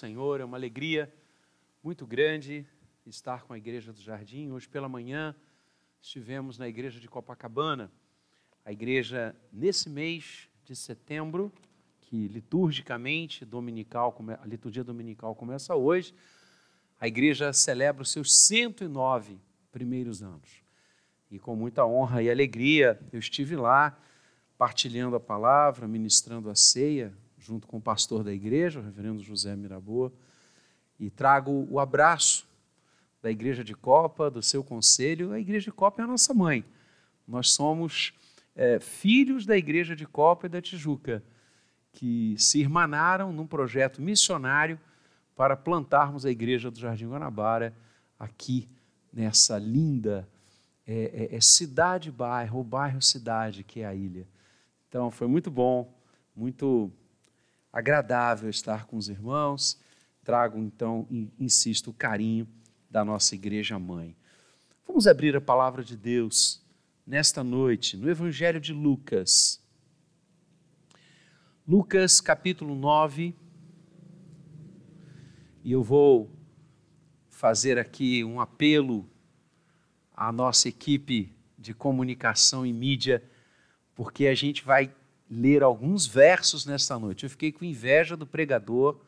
Senhor, 0.00 0.40
é 0.40 0.44
uma 0.46 0.56
alegria 0.56 1.12
muito 1.82 2.06
grande 2.06 2.66
estar 3.04 3.42
com 3.42 3.52
a 3.52 3.58
Igreja 3.58 3.92
do 3.92 4.00
Jardim. 4.00 4.50
Hoje 4.50 4.66
pela 4.66 4.88
manhã 4.88 5.36
estivemos 6.00 6.56
na 6.56 6.66
Igreja 6.66 6.98
de 6.98 7.06
Copacabana, 7.06 7.92
a 8.64 8.72
igreja 8.72 9.36
nesse 9.52 9.90
mês 9.90 10.48
de 10.64 10.74
setembro, 10.74 11.52
que 12.00 12.28
liturgicamente 12.28 13.44
dominical, 13.44 14.16
a 14.40 14.46
liturgia 14.46 14.82
dominical 14.82 15.34
começa 15.34 15.76
hoje, 15.76 16.14
a 16.98 17.06
igreja 17.06 17.52
celebra 17.52 18.00
os 18.00 18.10
seus 18.10 18.34
109 18.46 19.38
primeiros 19.70 20.22
anos. 20.22 20.62
E 21.30 21.38
com 21.38 21.54
muita 21.54 21.84
honra 21.84 22.22
e 22.22 22.30
alegria 22.30 22.98
eu 23.12 23.18
estive 23.18 23.54
lá 23.54 23.98
partilhando 24.56 25.14
a 25.14 25.20
palavra, 25.20 25.86
ministrando 25.86 26.48
a 26.48 26.54
ceia, 26.54 27.14
junto 27.40 27.66
com 27.66 27.78
o 27.78 27.80
pastor 27.80 28.22
da 28.22 28.32
igreja, 28.32 28.78
o 28.78 28.82
reverendo 28.82 29.22
José 29.22 29.56
Miraboa, 29.56 30.12
e 30.98 31.10
trago 31.10 31.66
o 31.70 31.80
abraço 31.80 32.46
da 33.22 33.30
igreja 33.30 33.64
de 33.64 33.74
Copa, 33.74 34.30
do 34.30 34.42
seu 34.42 34.62
conselho. 34.62 35.32
A 35.32 35.40
igreja 35.40 35.64
de 35.64 35.72
Copa 35.72 36.02
é 36.02 36.04
a 36.04 36.08
nossa 36.08 36.34
mãe. 36.34 36.64
Nós 37.26 37.50
somos 37.50 38.12
é, 38.54 38.78
filhos 38.78 39.46
da 39.46 39.56
igreja 39.56 39.96
de 39.96 40.06
Copa 40.06 40.46
e 40.46 40.50
da 40.50 40.60
Tijuca, 40.60 41.22
que 41.92 42.34
se 42.38 42.60
irmanaram 42.60 43.32
num 43.32 43.46
projeto 43.46 44.00
missionário 44.00 44.78
para 45.34 45.56
plantarmos 45.56 46.26
a 46.26 46.30
igreja 46.30 46.70
do 46.70 46.78
Jardim 46.78 47.08
Guanabara 47.08 47.74
aqui 48.18 48.68
nessa 49.12 49.58
linda 49.58 50.28
é, 50.86 51.28
é, 51.32 51.36
é 51.36 51.40
cidade-bairro, 51.40 52.58
ou 52.58 52.64
bairro-cidade 52.64 53.64
que 53.64 53.80
é 53.80 53.86
a 53.86 53.94
ilha. 53.94 54.28
Então 54.88 55.10
foi 55.10 55.26
muito 55.26 55.50
bom, 55.50 55.92
muito 56.34 56.92
agradável 57.72 58.50
estar 58.50 58.86
com 58.86 58.96
os 58.96 59.08
irmãos. 59.08 59.78
Trago, 60.22 60.58
então, 60.58 61.06
insisto, 61.38 61.90
o 61.90 61.94
carinho 61.94 62.48
da 62.90 63.04
nossa 63.04 63.34
igreja 63.34 63.78
mãe. 63.78 64.16
Vamos 64.86 65.06
abrir 65.06 65.36
a 65.36 65.40
palavra 65.40 65.84
de 65.84 65.96
Deus 65.96 66.62
nesta 67.06 67.42
noite, 67.44 67.96
no 67.96 68.10
Evangelho 68.10 68.60
de 68.60 68.72
Lucas. 68.72 69.62
Lucas 71.66 72.20
capítulo 72.20 72.74
9. 72.74 73.34
E 75.62 75.72
eu 75.72 75.82
vou 75.82 76.30
fazer 77.28 77.78
aqui 77.78 78.24
um 78.24 78.40
apelo 78.40 79.08
à 80.14 80.32
nossa 80.32 80.68
equipe 80.68 81.32
de 81.58 81.72
comunicação 81.72 82.66
e 82.66 82.72
mídia, 82.72 83.22
porque 83.94 84.26
a 84.26 84.34
gente 84.34 84.64
vai 84.64 84.92
ler 85.30 85.62
alguns 85.62 86.06
versos 86.06 86.66
nesta 86.66 86.98
noite. 86.98 87.24
Eu 87.24 87.30
fiquei 87.30 87.52
com 87.52 87.64
inveja 87.64 88.16
do 88.16 88.26
pregador 88.26 88.98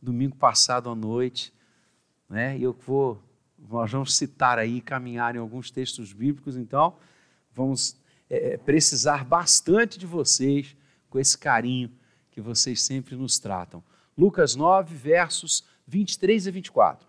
domingo 0.00 0.36
passado 0.36 0.88
à 0.88 0.94
noite, 0.94 1.52
né? 2.28 2.56
E 2.56 2.62
eu 2.62 2.72
vou, 2.86 3.20
nós 3.68 3.90
vamos 3.90 4.14
citar 4.14 4.58
aí, 4.58 4.80
caminhar 4.80 5.34
em 5.34 5.38
alguns 5.38 5.70
textos 5.70 6.12
bíblicos, 6.12 6.56
então 6.56 6.96
vamos 7.52 7.96
é, 8.30 8.54
é, 8.54 8.56
precisar 8.56 9.24
bastante 9.24 9.98
de 9.98 10.06
vocês 10.06 10.76
com 11.10 11.18
esse 11.18 11.36
carinho 11.36 11.90
que 12.30 12.40
vocês 12.40 12.82
sempre 12.82 13.16
nos 13.16 13.38
tratam. 13.38 13.82
Lucas 14.16 14.54
9, 14.54 14.94
versos 14.94 15.64
23 15.86 16.46
e 16.46 16.50
24. 16.52 17.08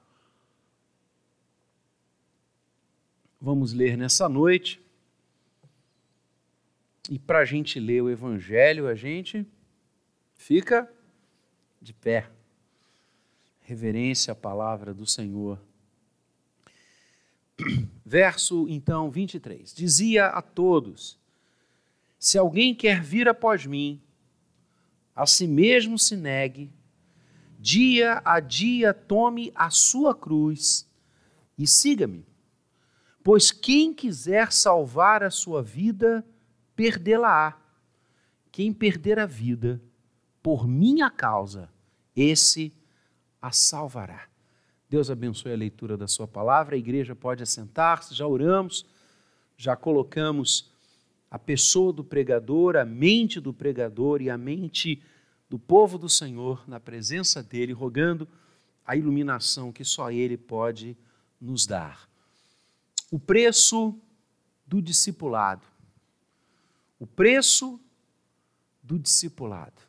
Vamos 3.42 3.74
ler 3.74 3.98
nessa 3.98 4.28
noite. 4.28 4.82
E 7.10 7.18
para 7.18 7.40
a 7.40 7.46
gente 7.46 7.80
ler 7.80 8.04
o 8.04 8.10
Evangelho, 8.10 8.88
a 8.88 8.94
gente 8.94 9.44
fica 10.36 10.88
de 11.82 11.92
pé. 11.92 12.30
Reverência 13.62 14.32
à 14.32 14.36
palavra 14.36 14.94
do 14.94 15.08
Senhor. 15.08 15.60
Verso 18.06 18.68
então 18.70 19.10
23. 19.10 19.74
Dizia 19.74 20.28
a 20.28 20.40
todos: 20.40 21.20
Se 22.20 22.38
alguém 22.38 22.76
quer 22.76 23.02
vir 23.02 23.28
após 23.28 23.66
mim, 23.66 24.00
a 25.16 25.26
si 25.26 25.48
mesmo 25.48 25.98
se 25.98 26.16
negue, 26.16 26.72
dia 27.58 28.22
a 28.24 28.40
dia 28.40 28.94
tome 28.94 29.52
a 29.56 29.72
sua 29.72 30.14
cruz 30.14 30.88
e 31.58 31.66
siga-me. 31.66 32.24
Pois 33.24 33.52
quem 33.52 33.96
quiser 33.96 34.52
salvar 34.52 35.24
a 35.24 35.32
sua 35.32 35.64
vida, 35.64 36.24
perdê-la-á. 36.80 37.58
Quem 38.54 38.72
perder 38.72 39.20
a 39.20 39.26
vida 39.26 39.82
por 40.42 40.66
minha 40.66 41.10
causa, 41.10 41.70
esse 42.16 42.74
a 43.42 43.52
salvará. 43.52 44.30
Deus 44.90 45.12
abençoe 45.12 45.52
a 45.52 45.58
leitura 45.58 45.98
da 45.98 46.08
sua 46.08 46.26
palavra. 46.26 46.76
A 46.76 46.80
igreja 46.80 47.14
pode 47.14 47.44
assentar-se, 47.44 48.16
já 48.16 48.26
oramos, 48.26 48.86
já 49.58 49.76
colocamos 49.76 50.72
a 51.30 51.38
pessoa 51.38 51.92
do 51.92 52.02
pregador, 52.02 52.78
a 52.78 52.86
mente 52.86 53.42
do 53.42 53.54
pregador 53.54 54.22
e 54.22 54.30
a 54.30 54.38
mente 54.38 55.04
do 55.50 55.60
povo 55.60 55.98
do 55.98 56.08
Senhor 56.08 56.64
na 56.66 56.80
presença 56.80 57.44
dele, 57.44 57.74
rogando 57.74 58.26
a 58.88 58.96
iluminação 58.96 59.74
que 59.74 59.84
só 59.84 60.10
ele 60.10 60.38
pode 60.38 60.98
nos 61.42 61.68
dar. 61.68 62.10
O 63.12 63.20
preço 63.20 64.00
do 64.66 64.82
discipulado 64.82 65.69
o 67.00 67.08
preço 67.08 67.80
do 68.84 69.00
discipulado. 69.00 69.82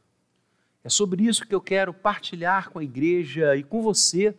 É 0.83 0.89
sobre 0.89 1.25
isso 1.25 1.47
que 1.47 1.55
eu 1.55 1.61
quero 1.61 1.93
partilhar 1.93 2.71
com 2.71 2.79
a 2.79 2.85
igreja 2.85 3.57
e 3.57 3.63
com 3.63 3.83
você 3.83 4.35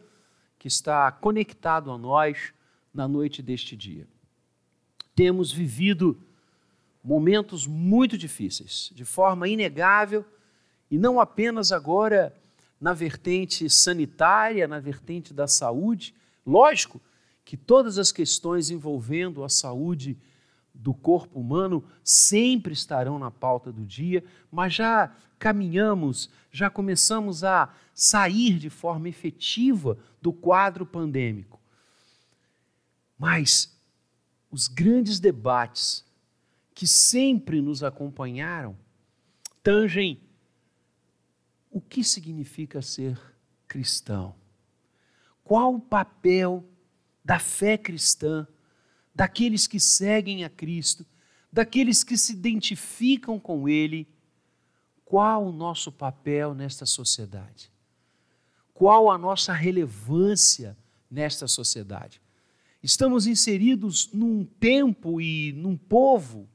que 0.58 0.68
está 0.68 1.12
conectado 1.12 1.92
a 1.92 1.98
nós 1.98 2.54
na 2.94 3.08
noite 3.08 3.42
deste 3.42 3.76
dia. 3.76 4.08
Temos 5.14 5.52
vivido 5.52 6.20
momentos 7.04 7.68
muito 7.68 8.18
difíceis, 8.18 8.92
de 8.94 9.03
forma 9.03 9.48
inegável, 9.48 10.26
e 10.90 10.98
não 10.98 11.20
apenas 11.20 11.72
agora 11.72 12.36
na 12.80 12.94
vertente 12.94 13.70
sanitária, 13.70 14.68
na 14.68 14.80
vertente 14.80 15.34
da 15.34 15.48
saúde. 15.48 16.14
Lógico 16.46 17.02
que 17.44 17.56
todas 17.56 17.98
as 17.98 18.12
questões 18.12 18.70
envolvendo 18.70 19.44
a 19.44 19.50
saúde 19.50 20.18
do 20.81 20.96
corpo 20.96 21.40
humano 21.40 21.84
sempre 22.03 22.74
estarão 22.74 23.19
na 23.19 23.30
pauta 23.30 23.72
do 23.72 23.86
dia, 23.86 24.24
mas 24.52 24.74
já 24.74 25.16
caminhamos, 25.38 26.30
já 26.52 26.72
começamos 26.72 27.44
a 27.44 27.72
sair 27.94 28.58
de 28.58 28.69
forma 28.69 29.08
efetiva 29.08 29.97
do 30.20 30.34
quadro 30.34 30.84
pandêmico. 30.86 31.62
Mas 33.18 33.80
os 34.50 34.68
grandes 34.68 35.20
debates 35.20 36.03
que 36.74 36.88
sempre 36.88 37.62
nos 37.62 37.84
acompanharam 37.84 38.75
tangem 39.62 40.20
o 41.70 41.80
que 41.80 42.03
significa 42.03 42.81
ser 42.81 43.20
cristão. 43.68 44.36
Qual 45.44 45.75
o 45.75 45.80
papel 45.80 46.66
da 47.24 47.38
fé 47.38 47.78
cristã 47.78 48.47
daqueles 49.13 49.67
que 49.67 49.79
seguem 49.79 50.44
a 50.44 50.49
Cristo, 50.49 51.05
daqueles 51.51 52.03
que 52.03 52.17
se 52.17 52.33
identificam 52.33 53.39
com 53.39 53.67
Ele, 53.67 54.07
qual 55.03 55.45
o 55.45 55.51
nosso 55.51 55.91
papel 55.91 56.53
nesta 56.53 56.85
sociedade? 56.85 57.69
Qual 58.73 59.11
a 59.11 59.17
nossa 59.17 59.53
relevância 59.53 60.77
nesta 61.09 61.47
sociedade? 61.47 62.22
Estamos 62.81 63.27
inseridos 63.27 64.09
num 64.13 64.44
tempo 64.44 65.22
e 65.22 65.51
num 65.53 65.78
povo, 65.78 66.47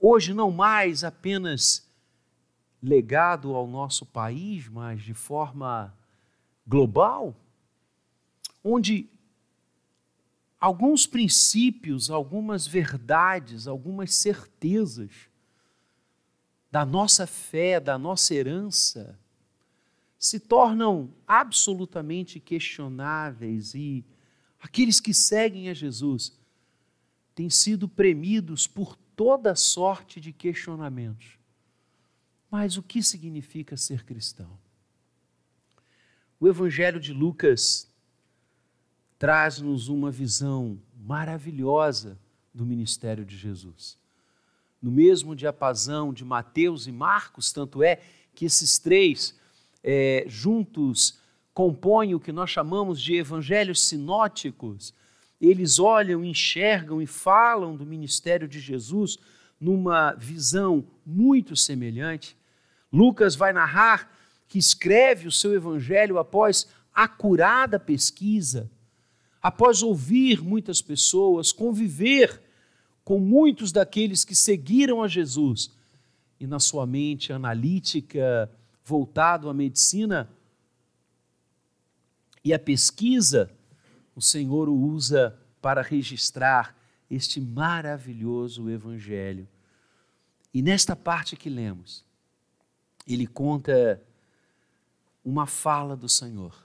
hoje 0.00 0.32
não 0.32 0.50
mais 0.50 1.04
apenas 1.04 1.86
legado 2.82 3.54
ao 3.54 3.66
nosso 3.66 4.06
país, 4.06 4.68
mas 4.68 5.02
de 5.02 5.12
forma 5.12 5.92
global, 6.66 7.36
onde 8.64 9.08
alguns 10.62 11.06
princípios, 11.06 12.08
algumas 12.08 12.68
verdades, 12.68 13.66
algumas 13.66 14.14
certezas 14.14 15.10
da 16.70 16.86
nossa 16.86 17.26
fé, 17.26 17.80
da 17.80 17.98
nossa 17.98 18.32
herança, 18.32 19.18
se 20.16 20.38
tornam 20.38 21.12
absolutamente 21.26 22.38
questionáveis 22.38 23.74
e 23.74 24.04
aqueles 24.60 25.00
que 25.00 25.12
seguem 25.12 25.68
a 25.68 25.74
Jesus 25.74 26.38
têm 27.34 27.50
sido 27.50 27.88
premidos 27.88 28.68
por 28.68 28.94
toda 29.16 29.56
sorte 29.56 30.20
de 30.20 30.32
questionamentos. 30.32 31.40
Mas 32.48 32.76
o 32.76 32.84
que 32.84 33.02
significa 33.02 33.76
ser 33.76 34.04
cristão? 34.04 34.56
O 36.38 36.46
Evangelho 36.46 37.00
de 37.00 37.12
Lucas 37.12 37.91
traz-nos 39.22 39.88
uma 39.88 40.10
visão 40.10 40.82
maravilhosa 40.96 42.18
do 42.52 42.66
ministério 42.66 43.24
de 43.24 43.36
Jesus. 43.36 43.96
No 44.82 44.90
mesmo 44.90 45.36
diapasão 45.36 46.12
de 46.12 46.24
Mateus 46.24 46.88
e 46.88 46.90
Marcos, 46.90 47.52
tanto 47.52 47.84
é 47.84 48.00
que 48.34 48.46
esses 48.46 48.80
três 48.80 49.38
é, 49.80 50.24
juntos 50.26 51.20
compõem 51.54 52.16
o 52.16 52.18
que 52.18 52.32
nós 52.32 52.50
chamamos 52.50 53.00
de 53.00 53.14
evangelhos 53.14 53.82
sinóticos, 53.82 54.92
eles 55.40 55.78
olham, 55.78 56.24
enxergam 56.24 57.00
e 57.00 57.06
falam 57.06 57.76
do 57.76 57.86
ministério 57.86 58.48
de 58.48 58.58
Jesus 58.58 59.18
numa 59.60 60.14
visão 60.14 60.84
muito 61.06 61.54
semelhante. 61.54 62.36
Lucas 62.92 63.36
vai 63.36 63.52
narrar 63.52 64.10
que 64.48 64.58
escreve 64.58 65.28
o 65.28 65.32
seu 65.32 65.54
evangelho 65.54 66.18
após 66.18 66.66
acurada 66.92 67.78
pesquisa, 67.78 68.68
após 69.42 69.82
ouvir 69.82 70.40
muitas 70.40 70.80
pessoas, 70.80 71.50
conviver 71.50 72.40
com 73.04 73.18
muitos 73.18 73.72
daqueles 73.72 74.24
que 74.24 74.34
seguiram 74.34 75.02
a 75.02 75.08
Jesus 75.08 75.70
e 76.38 76.46
na 76.46 76.60
sua 76.60 76.86
mente 76.86 77.32
analítica, 77.32 78.48
voltado 78.84 79.48
à 79.48 79.54
medicina 79.54 80.30
e 82.44 82.54
à 82.54 82.58
pesquisa, 82.58 83.50
o 84.14 84.20
Senhor 84.20 84.68
o 84.68 84.74
usa 84.74 85.36
para 85.60 85.82
registrar 85.82 86.76
este 87.10 87.40
maravilhoso 87.40 88.70
evangelho. 88.70 89.48
E 90.54 90.62
nesta 90.62 90.94
parte 90.94 91.36
que 91.36 91.48
lemos, 91.48 92.04
ele 93.06 93.26
conta 93.26 94.00
uma 95.24 95.46
fala 95.46 95.96
do 95.96 96.08
Senhor 96.08 96.61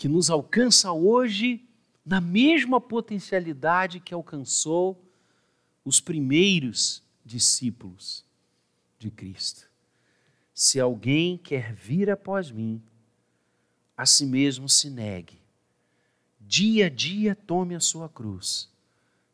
que 0.00 0.08
nos 0.08 0.30
alcança 0.30 0.90
hoje 0.92 1.62
na 2.02 2.22
mesma 2.22 2.80
potencialidade 2.80 4.00
que 4.00 4.14
alcançou 4.14 4.98
os 5.84 6.00
primeiros 6.00 7.02
discípulos 7.22 8.24
de 8.98 9.10
Cristo. 9.10 9.68
Se 10.54 10.80
alguém 10.80 11.36
quer 11.36 11.74
vir 11.74 12.08
após 12.08 12.50
mim, 12.50 12.82
a 13.94 14.06
si 14.06 14.24
mesmo 14.24 14.70
se 14.70 14.88
negue. 14.88 15.38
Dia 16.40 16.86
a 16.86 16.88
dia 16.88 17.36
tome 17.36 17.74
a 17.74 17.80
sua 17.80 18.08
cruz 18.08 18.70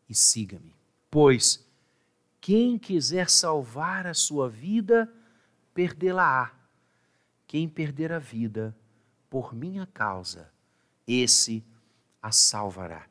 e 0.08 0.16
siga-me. 0.16 0.74
Pois 1.08 1.64
quem 2.40 2.76
quiser 2.76 3.30
salvar 3.30 4.04
a 4.04 4.14
sua 4.14 4.48
vida, 4.48 5.08
perdê-la-á. 5.72 6.52
Quem 7.46 7.68
perder 7.68 8.10
a 8.10 8.18
vida 8.18 8.76
por 9.30 9.54
minha 9.54 9.86
causa, 9.86 10.55
esse 11.06 11.64
a 12.22 12.32
salvará. 12.32 13.06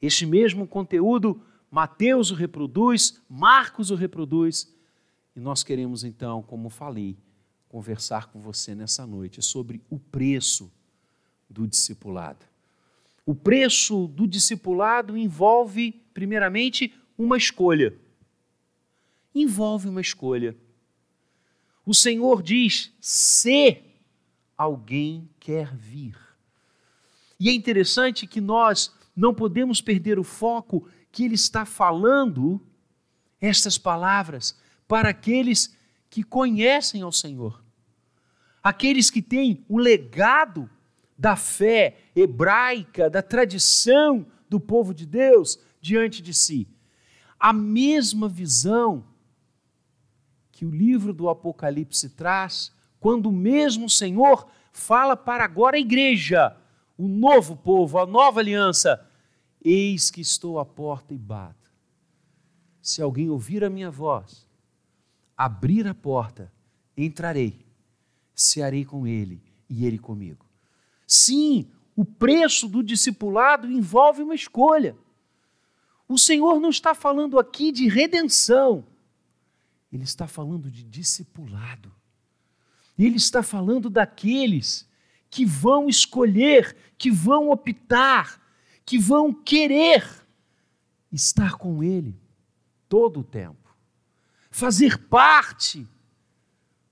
Este 0.00 0.26
mesmo 0.26 0.66
conteúdo, 0.66 1.40
Mateus 1.70 2.30
o 2.30 2.34
reproduz, 2.34 3.20
Marcos 3.28 3.90
o 3.90 3.94
reproduz, 3.94 4.72
e 5.34 5.40
nós 5.40 5.62
queremos 5.62 6.04
então, 6.04 6.42
como 6.42 6.68
falei, 6.68 7.16
conversar 7.68 8.26
com 8.28 8.40
você 8.40 8.74
nessa 8.74 9.06
noite 9.06 9.42
sobre 9.42 9.80
o 9.88 9.98
preço 9.98 10.72
do 11.48 11.66
discipulado. 11.66 12.44
O 13.24 13.34
preço 13.34 14.08
do 14.08 14.26
discipulado 14.26 15.16
envolve, 15.16 15.92
primeiramente, 16.14 16.94
uma 17.16 17.36
escolha. 17.36 17.94
Envolve 19.34 19.88
uma 19.88 20.00
escolha. 20.00 20.56
O 21.84 21.94
Senhor 21.94 22.42
diz: 22.42 22.92
se 23.00 23.82
alguém 24.56 25.28
quer 25.38 25.74
vir. 25.74 26.27
E 27.38 27.48
é 27.48 27.52
interessante 27.52 28.26
que 28.26 28.40
nós 28.40 28.92
não 29.14 29.32
podemos 29.32 29.80
perder 29.80 30.18
o 30.18 30.24
foco 30.24 30.88
que 31.12 31.24
ele 31.24 31.34
está 31.34 31.64
falando 31.64 32.60
estas 33.40 33.78
palavras 33.78 34.58
para 34.86 35.10
aqueles 35.10 35.76
que 36.10 36.22
conhecem 36.22 37.02
ao 37.02 37.12
Senhor, 37.12 37.62
aqueles 38.62 39.10
que 39.10 39.22
têm 39.22 39.64
o 39.68 39.78
legado 39.78 40.68
da 41.16 41.36
fé 41.36 41.98
hebraica, 42.14 43.10
da 43.10 43.22
tradição 43.22 44.26
do 44.48 44.58
povo 44.58 44.94
de 44.94 45.04
Deus 45.04 45.58
diante 45.80 46.22
de 46.22 46.32
si. 46.32 46.68
A 47.38 47.52
mesma 47.52 48.28
visão 48.28 49.04
que 50.50 50.64
o 50.64 50.70
livro 50.70 51.12
do 51.12 51.28
Apocalipse 51.28 52.10
traz, 52.10 52.72
quando 52.98 53.28
o 53.28 53.32
mesmo 53.32 53.88
Senhor 53.88 54.48
fala 54.72 55.16
para 55.16 55.44
agora 55.44 55.76
a 55.76 55.80
igreja, 55.80 56.56
o 56.98 57.06
novo 57.06 57.56
povo, 57.56 57.98
a 57.98 58.04
nova 58.04 58.40
aliança: 58.40 59.08
Eis 59.64 60.10
que 60.10 60.20
estou 60.20 60.58
à 60.58 60.66
porta 60.66 61.14
e 61.14 61.18
bato. 61.18 61.70
Se 62.82 63.00
alguém 63.00 63.30
ouvir 63.30 63.62
a 63.62 63.70
minha 63.70 63.90
voz, 63.90 64.48
abrir 65.36 65.86
a 65.86 65.94
porta, 65.94 66.52
entrarei, 66.96 67.64
cearei 68.34 68.84
com 68.84 69.06
ele 69.06 69.40
e 69.70 69.86
ele 69.86 69.98
comigo. 69.98 70.44
Sim, 71.06 71.70
o 71.94 72.04
preço 72.04 72.68
do 72.68 72.82
discipulado 72.82 73.70
envolve 73.70 74.22
uma 74.22 74.34
escolha. 74.34 74.96
O 76.08 76.18
Senhor 76.18 76.58
não 76.58 76.70
está 76.70 76.94
falando 76.94 77.38
aqui 77.38 77.70
de 77.70 77.88
redenção, 77.88 78.84
Ele 79.92 80.04
está 80.04 80.26
falando 80.26 80.70
de 80.70 80.82
discipulado. 80.82 81.94
Ele 82.98 83.16
está 83.16 83.42
falando 83.42 83.88
daqueles 83.88 84.87
que 85.30 85.44
vão 85.44 85.88
escolher, 85.88 86.76
que 86.96 87.10
vão 87.10 87.50
optar, 87.50 88.40
que 88.84 88.98
vão 88.98 89.32
querer 89.32 90.04
estar 91.12 91.56
com 91.56 91.82
Ele 91.82 92.16
todo 92.88 93.20
o 93.20 93.24
tempo, 93.24 93.76
fazer 94.50 94.98
parte 95.08 95.86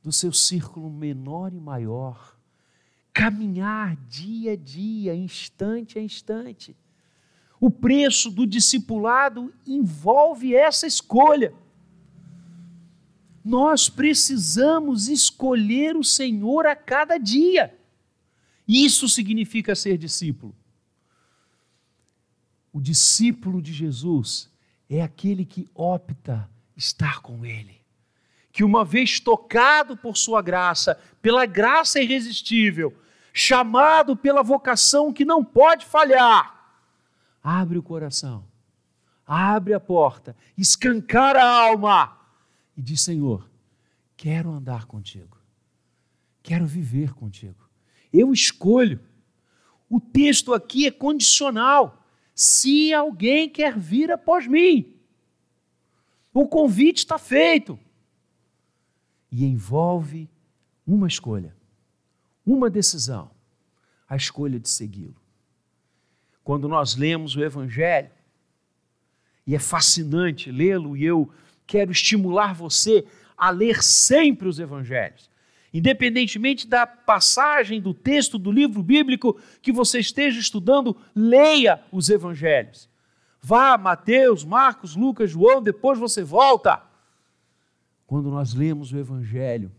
do 0.02 0.12
seu 0.12 0.32
círculo 0.32 0.90
menor 0.90 1.52
e 1.52 1.60
maior 1.60 2.36
caminhar 3.16 3.96
dia 4.10 4.52
a 4.52 4.56
dia, 4.56 5.14
instante 5.14 5.98
a 5.98 6.02
instante. 6.02 6.76
O 7.58 7.70
preço 7.70 8.30
do 8.30 8.46
discipulado 8.46 9.54
envolve 9.66 10.54
essa 10.54 10.86
escolha. 10.86 11.54
Nós 13.42 13.88
precisamos 13.88 15.08
escolher 15.08 15.96
o 15.96 16.04
Senhor 16.04 16.66
a 16.66 16.76
cada 16.76 17.16
dia. 17.16 17.74
Isso 18.66 19.08
significa 19.08 19.74
ser 19.74 19.96
discípulo. 19.96 20.54
O 22.72 22.80
discípulo 22.80 23.62
de 23.62 23.72
Jesus 23.72 24.50
é 24.90 25.00
aquele 25.00 25.44
que 25.44 25.68
opta 25.74 26.48
estar 26.76 27.20
com 27.20 27.44
Ele. 27.44 27.80
Que, 28.52 28.64
uma 28.64 28.84
vez 28.84 29.20
tocado 29.20 29.96
por 29.96 30.16
Sua 30.16 30.42
graça, 30.42 30.98
pela 31.22 31.46
graça 31.46 32.00
irresistível, 32.00 32.96
chamado 33.32 34.16
pela 34.16 34.42
vocação 34.42 35.12
que 35.12 35.24
não 35.24 35.44
pode 35.44 35.84
falhar. 35.84 36.54
Abre 37.42 37.78
o 37.78 37.82
coração, 37.82 38.44
abre 39.26 39.74
a 39.74 39.80
porta, 39.80 40.34
escancara 40.56 41.42
a 41.42 41.68
alma 41.68 42.18
e 42.76 42.82
diz: 42.82 43.02
Senhor, 43.02 43.48
quero 44.16 44.50
andar 44.50 44.86
contigo, 44.86 45.36
quero 46.42 46.66
viver 46.66 47.12
contigo. 47.14 47.65
Eu 48.12 48.32
escolho. 48.32 49.00
O 49.88 50.00
texto 50.00 50.52
aqui 50.54 50.86
é 50.86 50.90
condicional. 50.90 52.02
Se 52.34 52.92
alguém 52.92 53.48
quer 53.48 53.78
vir 53.78 54.10
após 54.10 54.46
mim, 54.46 54.94
o 56.32 56.46
convite 56.46 56.98
está 56.98 57.18
feito. 57.18 57.78
E 59.30 59.44
envolve 59.44 60.28
uma 60.86 61.08
escolha 61.08 61.56
uma 62.46 62.70
decisão, 62.70 63.30
a 64.08 64.14
escolha 64.14 64.60
de 64.60 64.68
segui-lo. 64.68 65.16
Quando 66.44 66.68
nós 66.68 66.94
lemos 66.94 67.34
o 67.34 67.42
Evangelho, 67.42 68.10
e 69.44 69.54
é 69.54 69.58
fascinante 69.58 70.50
lê-lo, 70.50 70.96
e 70.96 71.04
eu 71.04 71.30
quero 71.66 71.90
estimular 71.90 72.54
você 72.54 73.04
a 73.36 73.50
ler 73.50 73.82
sempre 73.82 74.46
os 74.46 74.60
Evangelhos. 74.60 75.28
Independentemente 75.76 76.66
da 76.66 76.86
passagem 76.86 77.82
do 77.82 77.92
texto 77.92 78.38
do 78.38 78.50
livro 78.50 78.82
bíblico 78.82 79.38
que 79.60 79.70
você 79.70 79.98
esteja 79.98 80.40
estudando, 80.40 80.96
leia 81.14 81.84
os 81.92 82.08
Evangelhos. 82.08 82.88
Vá, 83.42 83.76
Mateus, 83.76 84.42
Marcos, 84.42 84.96
Lucas, 84.96 85.30
João, 85.30 85.60
depois 85.60 85.98
você 85.98 86.24
volta. 86.24 86.82
Quando 88.06 88.30
nós 88.30 88.54
lemos 88.54 88.90
o 88.90 88.96
Evangelho, 88.96 89.70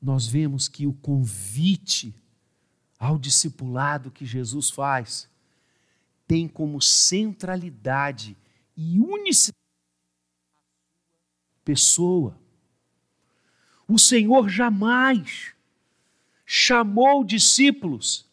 nós 0.00 0.28
vemos 0.28 0.68
que 0.68 0.86
o 0.86 0.92
convite 0.92 2.14
ao 2.96 3.18
discipulado 3.18 4.12
que 4.12 4.24
Jesus 4.24 4.70
faz 4.70 5.28
tem 6.24 6.46
como 6.46 6.80
centralidade 6.80 8.36
e 8.76 9.00
unicidade 9.00 9.58
pessoa. 11.64 12.43
O 13.86 13.98
Senhor 13.98 14.48
jamais 14.48 15.52
chamou 16.46 17.24
discípulos 17.24 18.26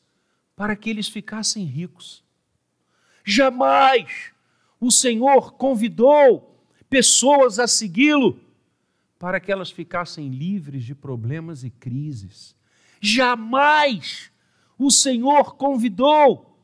para 0.56 0.76
que 0.76 0.90
eles 0.90 1.08
ficassem 1.08 1.66
ricos. 1.66 2.24
Jamais 3.24 4.32
o 4.80 4.92
Senhor 4.92 5.54
convidou 5.54 6.60
pessoas 6.90 7.60
a 7.60 7.68
segui-lo 7.68 8.40
para 9.18 9.40
que 9.40 9.52
elas 9.52 9.70
ficassem 9.70 10.30
livres 10.30 10.84
de 10.84 10.96
problemas 10.96 11.64
e 11.64 11.70
crises. 11.70 12.56
Jamais 13.00 14.32
o 14.78 14.90
Senhor 14.90 15.56
convidou 15.56 16.58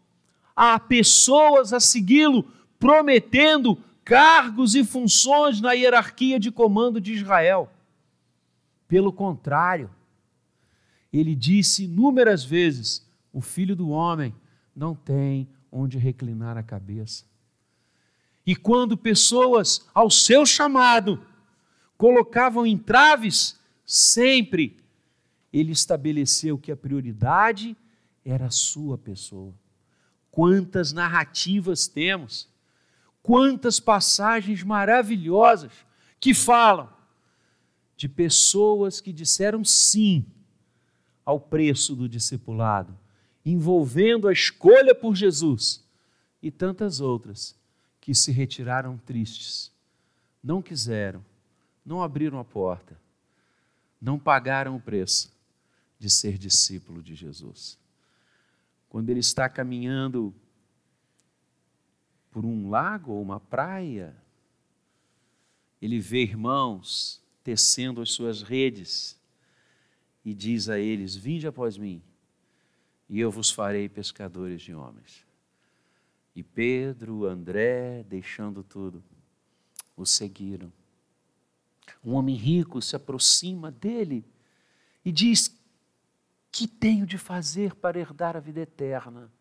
a 0.56 0.80
pessoas 0.80 1.72
a 1.72 1.80
segui-lo, 1.80 2.52
prometendo 2.80 3.78
cargos 4.04 4.74
e 4.74 4.84
funções 4.84 5.62
na 5.62 5.74
hierarquia 5.74 6.40
de 6.40 6.52
comando 6.52 7.00
de 7.00 7.14
Israel. 7.14 7.72
Pelo 8.88 9.12
contrário, 9.12 9.90
ele 11.12 11.36
disse 11.36 11.84
inúmeras 11.84 12.44
vezes: 12.44 13.06
o 13.34 13.42
filho 13.42 13.76
do 13.76 13.90
homem 13.90 14.34
não 14.76 14.96
tem 14.96 15.50
onde 15.72 15.98
reclinar 15.98 16.58
a 16.58 16.64
cabeça. 16.64 17.26
E 18.46 18.56
quando 18.56 18.98
pessoas, 18.98 19.86
ao 19.94 20.10
seu 20.10 20.46
chamado, 20.46 21.22
colocavam 21.98 22.66
entraves, 22.66 23.60
sempre 23.86 24.78
ele 25.52 25.72
estabeleceu 25.72 26.58
que 26.58 26.72
a 26.72 26.78
prioridade 26.78 27.76
era 28.24 28.46
a 28.46 28.52
sua 28.52 28.98
pessoa. 28.98 29.54
Quantas 30.32 30.94
narrativas 30.94 31.88
temos, 31.88 32.48
quantas 33.22 33.80
passagens 33.80 34.64
maravilhosas 34.64 35.72
que 36.20 36.34
falam 36.34 36.97
de 37.98 38.08
pessoas 38.08 39.02
que 39.02 39.12
disseram 39.12 39.66
sim 39.66 40.24
ao 41.26 41.40
preço 41.40 41.96
do 41.96 42.08
discipulado, 42.08 42.98
envolvendo 43.44 44.28
a 44.28 44.32
escolha 44.32 44.94
por 44.94 45.16
Jesus, 45.16 45.84
e 46.42 46.52
tantas 46.52 47.02
outras 47.02 47.58
que 48.00 48.14
se 48.14 48.32
retiraram 48.32 48.98
tristes, 49.00 49.72
não 50.44 50.62
quiseram, 50.62 51.26
não 51.84 52.02
abriram 52.02 52.40
a 52.40 52.46
porta, 52.46 52.98
não 54.00 54.20
pagaram 54.20 54.76
o 54.76 54.80
preço 54.80 55.36
de 55.98 56.10
ser 56.10 56.38
discípulo 56.38 57.02
de 57.02 57.16
Jesus. 57.16 57.80
Quando 58.88 59.10
ele 59.10 59.20
está 59.20 59.50
caminhando 59.50 60.34
por 62.32 62.46
um 62.46 62.70
lago 62.70 63.14
ou 63.14 63.22
uma 63.22 63.40
praia, 63.40 64.16
ele 65.82 66.00
vê 66.00 66.22
irmãos 66.22 67.26
tecendo 67.48 68.02
as 68.02 68.12
suas 68.12 68.42
redes 68.42 69.18
e 70.26 70.34
diz 70.34 70.68
a 70.68 70.78
eles: 70.78 71.16
Vinde 71.16 71.48
após 71.48 71.78
mim, 71.78 72.04
e 73.08 73.22
eu 73.22 73.32
vos 73.32 73.50
farei 73.50 73.88
pescadores 73.88 74.62
de 74.62 74.74
homens. 74.74 75.26
E 76.36 76.44
Pedro, 76.44 77.26
André, 77.26 78.04
deixando 78.04 78.64
tudo, 78.64 79.02
o 79.96 80.06
seguiram. 80.06 80.74
Um 82.04 82.16
homem 82.16 82.36
rico 82.36 82.82
se 82.82 82.98
aproxima 82.98 83.72
dele 83.72 84.26
e 85.06 85.10
diz: 85.10 85.58
Que 86.52 86.68
tenho 86.68 87.06
de 87.06 87.18
fazer 87.18 87.76
para 87.76 87.98
herdar 87.98 88.36
a 88.36 88.42
vida 88.42 88.60
eterna? 88.60 89.32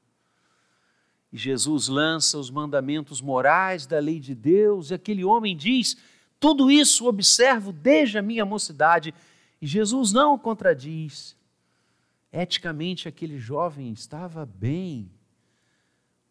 E 1.33 1.37
Jesus 1.37 1.89
lança 1.89 2.39
os 2.39 2.51
mandamentos 2.51 3.21
morais 3.21 3.85
da 3.85 3.99
lei 3.99 4.21
de 4.21 4.33
Deus, 4.33 4.93
e 4.93 4.95
aquele 4.95 5.25
homem 5.25 5.57
diz: 5.57 5.97
Tudo 6.39 6.71
isso 6.71 7.07
observo 7.07 7.73
desde 7.73 8.19
a 8.19 8.23
minha 8.23 8.45
mocidade. 8.45 9.15
E 9.61 9.67
Jesus 9.67 10.13
não 10.13 10.35
o 10.35 10.39
contradiz. 10.39 11.37
Eticamente, 12.33 13.09
aquele 13.09 13.39
jovem 13.39 13.93
estava 13.93 14.45
bem, 14.45 15.11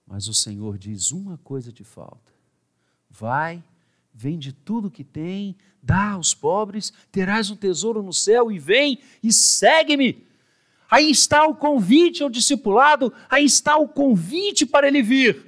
mas 0.05 0.27
o 0.27 0.33
Senhor 0.33 0.77
diz: 0.77 1.12
uma 1.12 1.38
coisa 1.39 1.71
te 1.71 1.83
falta. 1.83 2.33
Vai, 3.09 3.63
vende 4.13 4.53
tudo 4.53 4.91
que 4.91 5.03
tem, 5.03 5.55
dá 5.81 6.12
aos 6.12 6.33
pobres, 6.33 6.93
terás 7.12 7.50
um 7.50 7.55
tesouro 7.55 8.03
no 8.03 8.13
céu 8.13 8.51
e 8.51 8.59
vem 8.59 9.00
e 9.24 9.33
segue-me. 9.33 10.25
Aí 10.89 11.09
está 11.09 11.45
o 11.45 11.55
convite 11.55 12.21
ao 12.21 12.29
discipulado, 12.29 13.12
aí 13.29 13.43
está 13.43 13.75
o 13.77 13.88
convite 13.88 14.65
para 14.65 14.88
ele 14.88 15.01
vir. 15.01 15.45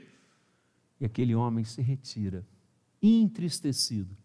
E 0.99 1.05
aquele 1.05 1.35
homem 1.35 1.63
se 1.63 1.81
retira, 1.81 2.45
entristecido. 3.01 4.17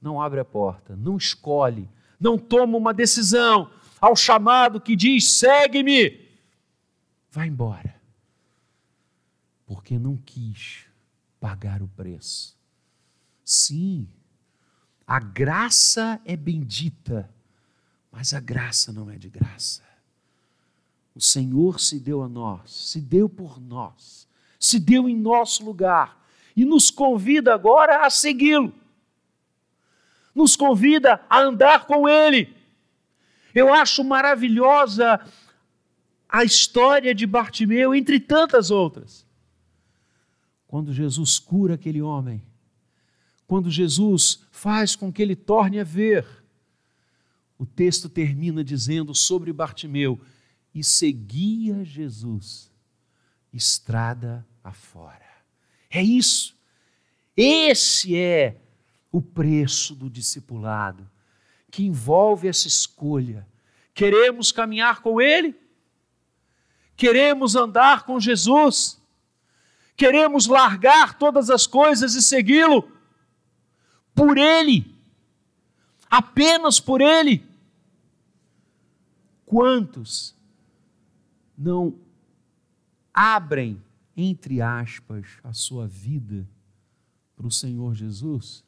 Não 0.00 0.20
abre 0.20 0.40
a 0.40 0.44
porta, 0.44 0.94
não 0.96 1.16
escolhe, 1.16 1.88
não 2.20 2.38
toma 2.38 2.76
uma 2.76 2.94
decisão 2.94 3.70
ao 4.00 4.14
chamado 4.14 4.80
que 4.80 4.94
diz: 4.94 5.30
segue-me. 5.30 6.26
Vai 7.30 7.48
embora 7.48 7.96
porque 9.66 9.98
não 9.98 10.16
quis 10.16 10.86
pagar 11.40 11.82
o 11.82 11.88
preço. 11.88 12.56
Sim, 13.44 14.08
a 15.06 15.18
graça 15.18 16.20
é 16.24 16.36
bendita, 16.36 17.28
mas 18.10 18.32
a 18.32 18.40
graça 18.40 18.92
não 18.92 19.10
é 19.10 19.16
de 19.16 19.28
graça. 19.28 19.82
O 21.14 21.20
Senhor 21.20 21.80
se 21.80 21.98
deu 21.98 22.22
a 22.22 22.28
nós, 22.28 22.70
se 22.70 23.00
deu 23.00 23.28
por 23.28 23.60
nós, 23.60 24.28
se 24.58 24.78
deu 24.78 25.08
em 25.08 25.16
nosso 25.16 25.64
lugar 25.64 26.24
e 26.56 26.64
nos 26.64 26.90
convida 26.90 27.52
agora 27.52 28.06
a 28.06 28.10
segui-lo. 28.10 28.72
Nos 30.36 30.54
convida 30.54 31.20
a 31.28 31.40
andar 31.40 31.86
com 31.86 32.08
Ele. 32.08 32.54
Eu 33.52 33.74
acho 33.74 34.04
maravilhosa 34.04 35.18
a 36.28 36.44
história 36.44 37.12
de 37.12 37.26
Bartimeu, 37.26 37.92
entre 37.92 38.20
tantas 38.20 38.70
outras 38.70 39.26
quando 40.66 40.92
Jesus 40.92 41.38
cura 41.38 41.74
aquele 41.74 42.02
homem, 42.02 42.42
quando 43.46 43.70
Jesus 43.70 44.44
faz 44.50 44.96
com 44.96 45.12
que 45.12 45.22
ele 45.22 45.36
torne 45.36 45.78
a 45.78 45.84
ver, 45.84 46.26
o 47.58 47.64
texto 47.64 48.08
termina 48.08 48.62
dizendo 48.62 49.14
sobre 49.14 49.52
Bartimeu: 49.52 50.20
e 50.74 50.82
seguia 50.82 51.84
Jesus 51.84 52.70
estrada 53.52 54.46
afora. 54.62 55.24
É 55.88 56.02
isso. 56.02 56.54
Esse 57.34 58.16
é 58.16 58.60
o 59.16 59.22
preço 59.22 59.94
do 59.94 60.10
discipulado, 60.10 61.08
que 61.70 61.84
envolve 61.84 62.48
essa 62.48 62.68
escolha. 62.68 63.46
Queremos 63.94 64.52
caminhar 64.52 65.00
com 65.00 65.20
Ele? 65.20 65.54
Queremos 66.96 67.56
andar 67.56 68.04
com 68.04 68.18
Jesus? 68.18 68.98
queremos 69.96 70.46
largar 70.46 71.18
todas 71.18 71.48
as 71.48 71.66
coisas 71.66 72.14
e 72.14 72.22
segui-lo 72.22 72.88
por 74.14 74.36
Ele, 74.36 74.94
apenas 76.08 76.78
por 76.78 77.00
Ele. 77.00 77.44
Quantos 79.46 80.34
não 81.56 81.98
abrem, 83.12 83.82
entre 84.16 84.60
aspas, 84.60 85.26
a 85.42 85.52
sua 85.52 85.86
vida 85.86 86.46
para 87.34 87.46
o 87.46 87.50
Senhor 87.50 87.94
Jesus, 87.94 88.62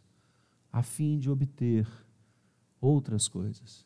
a 0.78 0.82
fim 0.82 1.18
de 1.18 1.28
obter 1.28 1.88
outras 2.80 3.26
coisas? 3.26 3.84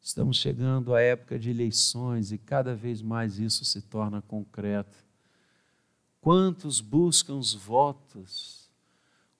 Estamos 0.00 0.36
chegando 0.36 0.94
à 0.94 1.00
época 1.00 1.36
de 1.36 1.50
eleições 1.50 2.30
e 2.30 2.38
cada 2.38 2.72
vez 2.72 3.02
mais 3.02 3.36
isso 3.36 3.64
se 3.64 3.82
torna 3.82 4.22
concreto. 4.22 4.96
Quantos 6.20 6.80
buscam 6.80 7.34
os 7.34 7.52
votos? 7.52 8.70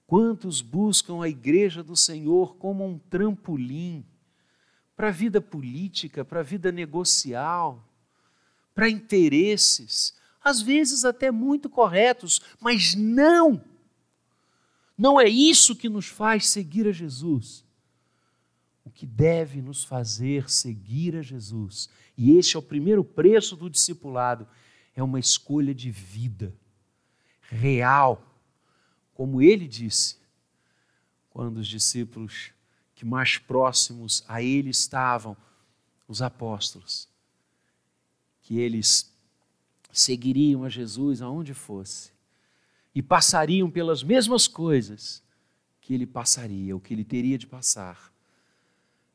Quantos 0.04 0.60
buscam 0.60 1.22
a 1.22 1.28
igreja 1.28 1.80
do 1.80 1.94
Senhor 1.94 2.56
como 2.56 2.84
um 2.84 2.98
trampolim 2.98 4.04
para 4.96 5.08
a 5.08 5.12
vida 5.12 5.40
política, 5.40 6.24
para 6.24 6.40
a 6.40 6.42
vida 6.42 6.72
negocial, 6.72 7.88
para 8.74 8.90
interesses, 8.90 10.16
às 10.42 10.60
vezes 10.60 11.04
até 11.04 11.30
muito 11.30 11.70
corretos, 11.70 12.40
mas 12.60 12.96
não. 12.96 13.62
Não 14.98 15.20
é 15.20 15.28
isso 15.28 15.76
que 15.76 15.88
nos 15.88 16.08
faz 16.08 16.48
seguir 16.48 16.88
a 16.88 16.92
Jesus. 16.92 17.64
O 18.84 18.90
que 18.90 19.06
deve 19.06 19.62
nos 19.62 19.84
fazer 19.84 20.50
seguir 20.50 21.14
a 21.14 21.22
Jesus, 21.22 21.88
e 22.16 22.36
este 22.36 22.56
é 22.56 22.58
o 22.58 22.62
primeiro 22.62 23.04
preço 23.04 23.54
do 23.54 23.70
discipulado, 23.70 24.48
é 24.96 25.02
uma 25.02 25.20
escolha 25.20 25.72
de 25.72 25.90
vida 25.90 26.52
real, 27.42 28.20
como 29.14 29.40
ele 29.40 29.68
disse, 29.68 30.16
quando 31.30 31.58
os 31.58 31.68
discípulos 31.68 32.50
que 32.94 33.04
mais 33.04 33.38
próximos 33.38 34.24
a 34.26 34.42
ele 34.42 34.70
estavam, 34.70 35.36
os 36.08 36.20
apóstolos, 36.22 37.08
que 38.42 38.58
eles 38.58 39.14
seguiriam 39.92 40.64
a 40.64 40.68
Jesus 40.68 41.22
aonde 41.22 41.54
fosse 41.54 42.17
e 42.98 43.02
passariam 43.02 43.70
pelas 43.70 44.02
mesmas 44.02 44.48
coisas 44.48 45.22
que 45.80 45.94
ele 45.94 46.04
passaria, 46.04 46.74
o 46.74 46.80
que 46.80 46.92
ele 46.92 47.04
teria 47.04 47.38
de 47.38 47.46
passar. 47.46 48.12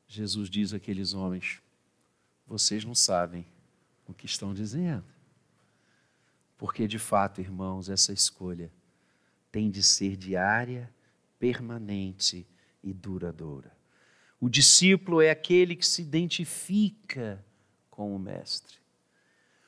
Jesus 0.08 0.50
diz 0.50 0.74
àqueles 0.74 1.14
homens: 1.14 1.62
Vocês 2.48 2.86
não 2.86 2.96
sabem 2.96 3.46
o 4.08 4.14
que 4.14 4.26
estão 4.26 4.54
dizendo. 4.54 5.04
Porque, 6.58 6.88
de 6.88 6.98
fato, 6.98 7.42
irmãos, 7.42 7.90
essa 7.90 8.14
escolha 8.14 8.72
tem 9.52 9.70
de 9.70 9.84
ser 9.84 10.16
diária, 10.16 10.90
permanente 11.38 12.48
e 12.82 12.94
duradoura. 12.94 13.76
O 14.40 14.48
discípulo 14.48 15.22
é 15.22 15.30
aquele 15.30 15.76
que 15.76 15.86
se 15.86 16.02
identifica 16.02 17.44
com 17.92 18.16
o 18.16 18.18
mestre. 18.18 18.78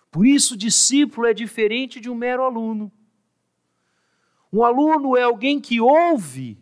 Por 0.10 0.25
isso, 0.25 0.53
o 0.53 0.57
discípulo 0.57 1.27
é 1.27 1.34
diferente 1.34 2.00
de 2.00 2.10
um 2.10 2.15
mero 2.15 2.43
aluno. 2.43 2.89
Um 4.55 4.63
aluno 4.63 5.17
é 5.17 5.24
alguém 5.24 5.59
que 5.59 5.81
ouve 5.81 6.57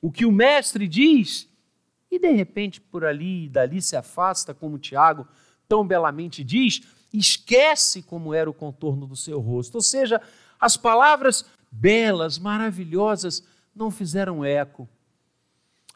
o 0.00 0.10
que 0.10 0.26
o 0.26 0.32
mestre 0.32 0.88
diz 0.88 1.48
e 2.10 2.18
de 2.18 2.32
repente 2.32 2.80
por 2.80 3.04
ali 3.04 3.44
e 3.44 3.48
dali 3.48 3.80
se 3.80 3.94
afasta, 3.94 4.52
como 4.52 4.76
Tiago 4.76 5.28
tão 5.68 5.86
belamente 5.86 6.42
diz, 6.42 6.82
esquece 7.12 8.02
como 8.02 8.34
era 8.34 8.50
o 8.50 8.52
contorno 8.52 9.06
do 9.06 9.14
seu 9.14 9.38
rosto. 9.38 9.76
Ou 9.76 9.80
seja, 9.80 10.20
as 10.58 10.76
palavras 10.76 11.46
belas, 11.70 12.40
maravilhosas, 12.40 13.46
não 13.72 13.88
fizeram 13.88 14.44
eco. 14.44 14.88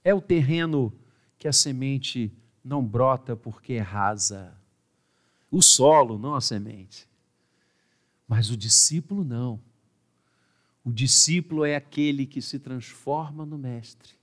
É 0.04 0.14
o 0.14 0.20
terreno 0.20 0.96
que 1.36 1.48
a 1.48 1.52
semente 1.52 2.32
não 2.62 2.84
brota 2.84 3.34
porque 3.34 3.72
é 3.72 3.80
rasa. 3.80 4.56
O 5.50 5.60
solo, 5.60 6.20
não 6.20 6.36
a 6.36 6.40
semente. 6.40 7.08
Mas 8.28 8.48
o 8.48 8.56
discípulo 8.56 9.24
não. 9.24 9.65
O 10.86 10.92
discípulo 10.92 11.64
é 11.64 11.74
aquele 11.74 12.24
que 12.24 12.40
se 12.40 12.60
transforma 12.60 13.44
no 13.44 13.58
mestre. 13.58 14.14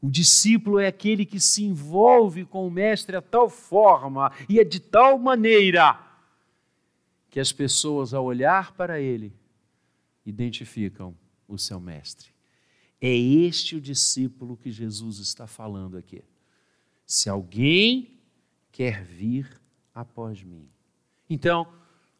O 0.00 0.08
discípulo 0.10 0.78
é 0.78 0.86
aquele 0.86 1.26
que 1.26 1.38
se 1.38 1.62
envolve 1.62 2.46
com 2.46 2.66
o 2.66 2.70
mestre 2.70 3.14
a 3.16 3.20
tal 3.20 3.50
forma 3.50 4.32
e 4.48 4.58
é 4.58 4.64
de 4.64 4.80
tal 4.80 5.18
maneira 5.18 6.00
que 7.28 7.38
as 7.38 7.52
pessoas, 7.52 8.14
ao 8.14 8.24
olhar 8.24 8.72
para 8.72 8.98
ele, 8.98 9.34
identificam 10.24 11.14
o 11.46 11.58
seu 11.58 11.78
mestre. 11.78 12.30
É 12.98 13.14
este 13.14 13.76
o 13.76 13.80
discípulo 13.80 14.56
que 14.56 14.70
Jesus 14.70 15.18
está 15.18 15.46
falando 15.46 15.98
aqui. 15.98 16.22
Se 17.04 17.28
alguém 17.28 18.18
quer 18.72 19.04
vir 19.04 19.60
após 19.94 20.42
mim. 20.42 20.66
Então, 21.28 21.70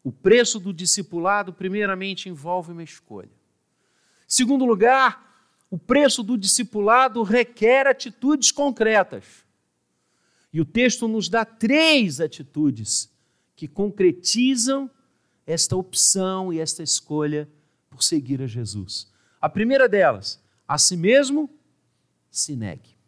o 0.03 0.13
preço 0.13 0.61
do 0.61 0.71
discipulado, 0.71 1.51
primeiramente, 1.51 2.29
envolve 2.29 2.73
uma 2.73 2.83
escolha. 2.83 3.33
Segundo 4.35 4.65
lugar, 4.65 5.49
o 5.71 5.79
preço 5.79 6.21
do 6.21 6.37
discipulado 6.37 7.23
requer 7.23 7.87
atitudes 7.87 8.51
concretas. 8.51 9.45
E 10.53 10.61
o 10.61 10.65
texto 10.65 11.07
nos 11.07 11.29
dá 11.29 11.45
três 11.45 12.21
atitudes 12.21 13.09
que 13.55 13.69
concretizam 13.69 14.91
esta 15.47 15.77
opção 15.77 16.53
e 16.53 16.59
esta 16.59 16.83
escolha 16.83 17.49
por 17.89 18.03
seguir 18.03 18.43
a 18.43 18.49
Jesus. 18.49 19.09
A 19.41 19.49
primeira 19.49 19.89
delas, 19.89 20.43
a 20.67 20.79
si 20.79 20.97
mesmo 20.97 21.49
se 22.29 22.57
negue. 22.57 22.99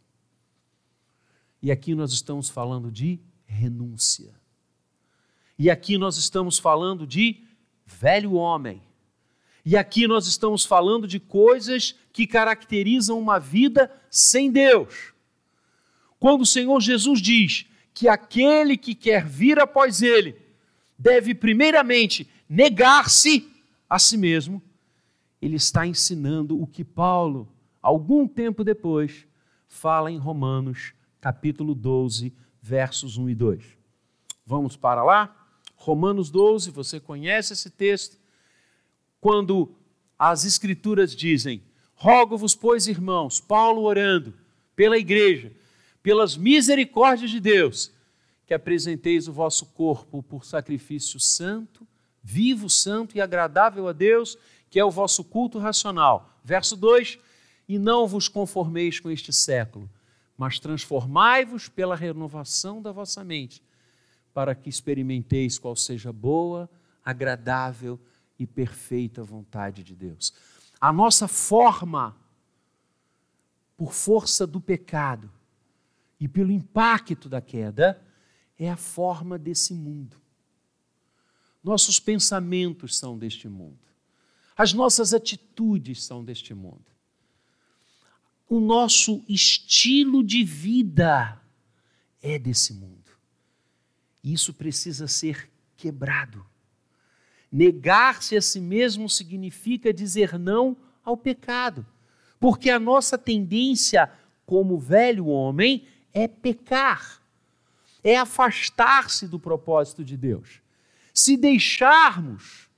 E 1.60 1.72
aqui 1.72 1.92
nós 1.96 2.12
estamos 2.12 2.48
falando 2.48 2.88
de 2.88 3.18
renúncia. 3.44 4.32
E 5.58 5.70
aqui 5.70 5.98
nós 5.98 6.18
estamos 6.18 6.56
falando 6.56 7.04
de 7.04 7.44
velho 7.84 8.34
homem. 8.34 8.85
E 9.68 9.76
aqui 9.76 10.06
nós 10.06 10.28
estamos 10.28 10.64
falando 10.64 11.08
de 11.08 11.18
coisas 11.18 11.96
que 12.12 12.24
caracterizam 12.24 13.18
uma 13.18 13.40
vida 13.40 13.90
sem 14.08 14.48
Deus. 14.48 15.12
Quando 16.20 16.42
o 16.42 16.46
Senhor 16.46 16.80
Jesus 16.80 17.20
diz 17.20 17.66
que 17.92 18.06
aquele 18.06 18.76
que 18.76 18.94
quer 18.94 19.26
vir 19.26 19.58
após 19.58 20.02
ele 20.02 20.36
deve 20.96 21.34
primeiramente 21.34 22.30
negar-se 22.48 23.50
a 23.90 23.98
si 23.98 24.16
mesmo, 24.16 24.62
ele 25.42 25.56
está 25.56 25.84
ensinando 25.84 26.62
o 26.62 26.64
que 26.64 26.84
Paulo, 26.84 27.52
algum 27.82 28.28
tempo 28.28 28.62
depois, 28.62 29.26
fala 29.66 30.12
em 30.12 30.16
Romanos, 30.16 30.92
capítulo 31.20 31.74
12, 31.74 32.32
versos 32.62 33.16
1 33.16 33.30
e 33.30 33.34
2. 33.34 33.64
Vamos 34.46 34.76
para 34.76 35.02
lá? 35.02 35.48
Romanos 35.74 36.30
12, 36.30 36.70
você 36.70 37.00
conhece 37.00 37.52
esse 37.52 37.68
texto? 37.68 38.16
Quando 39.20 39.74
as 40.18 40.44
Escrituras 40.44 41.14
dizem: 41.14 41.62
Rogo-vos, 41.94 42.54
pois, 42.54 42.86
irmãos, 42.86 43.40
Paulo 43.40 43.82
orando 43.82 44.34
pela 44.74 44.98
igreja, 44.98 45.52
pelas 46.02 46.36
misericórdias 46.36 47.30
de 47.30 47.40
Deus, 47.40 47.90
que 48.46 48.54
apresenteis 48.54 49.26
o 49.26 49.32
vosso 49.32 49.66
corpo 49.66 50.22
por 50.22 50.44
sacrifício 50.44 51.18
santo, 51.18 51.86
vivo, 52.22 52.68
santo 52.70 53.16
e 53.16 53.20
agradável 53.20 53.88
a 53.88 53.92
Deus, 53.92 54.38
que 54.70 54.78
é 54.78 54.84
o 54.84 54.90
vosso 54.90 55.24
culto 55.24 55.58
racional. 55.58 56.38
Verso 56.44 56.76
2: 56.76 57.18
E 57.68 57.78
não 57.78 58.06
vos 58.06 58.28
conformeis 58.28 59.00
com 59.00 59.10
este 59.10 59.32
século, 59.32 59.90
mas 60.36 60.60
transformai-vos 60.60 61.68
pela 61.68 61.96
renovação 61.96 62.82
da 62.82 62.92
vossa 62.92 63.24
mente, 63.24 63.62
para 64.34 64.54
que 64.54 64.68
experimenteis 64.68 65.58
qual 65.58 65.74
seja 65.74 66.12
boa, 66.12 66.68
agradável 67.04 67.98
e 67.98 68.15
e 68.38 68.46
perfeita 68.46 69.22
vontade 69.22 69.82
de 69.82 69.94
Deus. 69.94 70.32
A 70.80 70.92
nossa 70.92 71.26
forma, 71.26 72.16
por 73.76 73.92
força 73.92 74.46
do 74.46 74.60
pecado 74.60 75.30
e 76.20 76.28
pelo 76.28 76.50
impacto 76.50 77.28
da 77.28 77.40
queda, 77.40 78.02
é 78.58 78.70
a 78.70 78.76
forma 78.76 79.38
desse 79.38 79.74
mundo. 79.74 80.16
Nossos 81.62 81.98
pensamentos 81.98 82.96
são 82.96 83.18
deste 83.18 83.48
mundo. 83.48 83.78
As 84.56 84.72
nossas 84.72 85.12
atitudes 85.12 86.04
são 86.04 86.24
deste 86.24 86.54
mundo. 86.54 86.84
O 88.48 88.60
nosso 88.60 89.24
estilo 89.28 90.22
de 90.22 90.44
vida 90.44 91.40
é 92.22 92.38
desse 92.38 92.72
mundo. 92.72 93.10
Isso 94.22 94.54
precisa 94.54 95.08
ser 95.08 95.50
quebrado. 95.76 96.46
Negar-se 97.50 98.36
a 98.36 98.42
si 98.42 98.60
mesmo 98.60 99.08
significa 99.08 99.92
dizer 99.92 100.38
não 100.38 100.76
ao 101.04 101.16
pecado, 101.16 101.86
porque 102.40 102.70
a 102.70 102.78
nossa 102.78 103.16
tendência 103.16 104.10
como 104.44 104.78
velho 104.78 105.26
homem 105.26 105.86
é 106.12 106.26
pecar, 106.26 107.20
é 108.02 108.16
afastar-se 108.16 109.26
do 109.26 109.38
propósito 109.38 110.04
de 110.04 110.16
Deus. 110.16 110.60
Se 111.12 111.36
deixarmos 111.36 112.68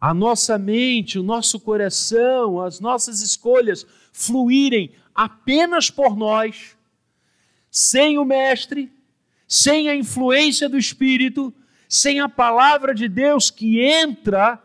a 0.00 0.14
nossa 0.14 0.58
mente, 0.58 1.18
o 1.18 1.22
nosso 1.22 1.58
coração, 1.60 2.60
as 2.60 2.80
nossas 2.80 3.20
escolhas 3.20 3.86
fluírem 4.12 4.92
apenas 5.14 5.90
por 5.90 6.16
nós, 6.16 6.76
sem 7.70 8.18
o 8.18 8.24
Mestre, 8.24 8.92
sem 9.46 9.88
a 9.88 9.94
influência 9.94 10.68
do 10.68 10.78
Espírito, 10.78 11.52
sem 11.88 12.20
a 12.20 12.28
palavra 12.28 12.94
de 12.94 13.08
Deus 13.08 13.50
que 13.50 13.80
entra 13.80 14.62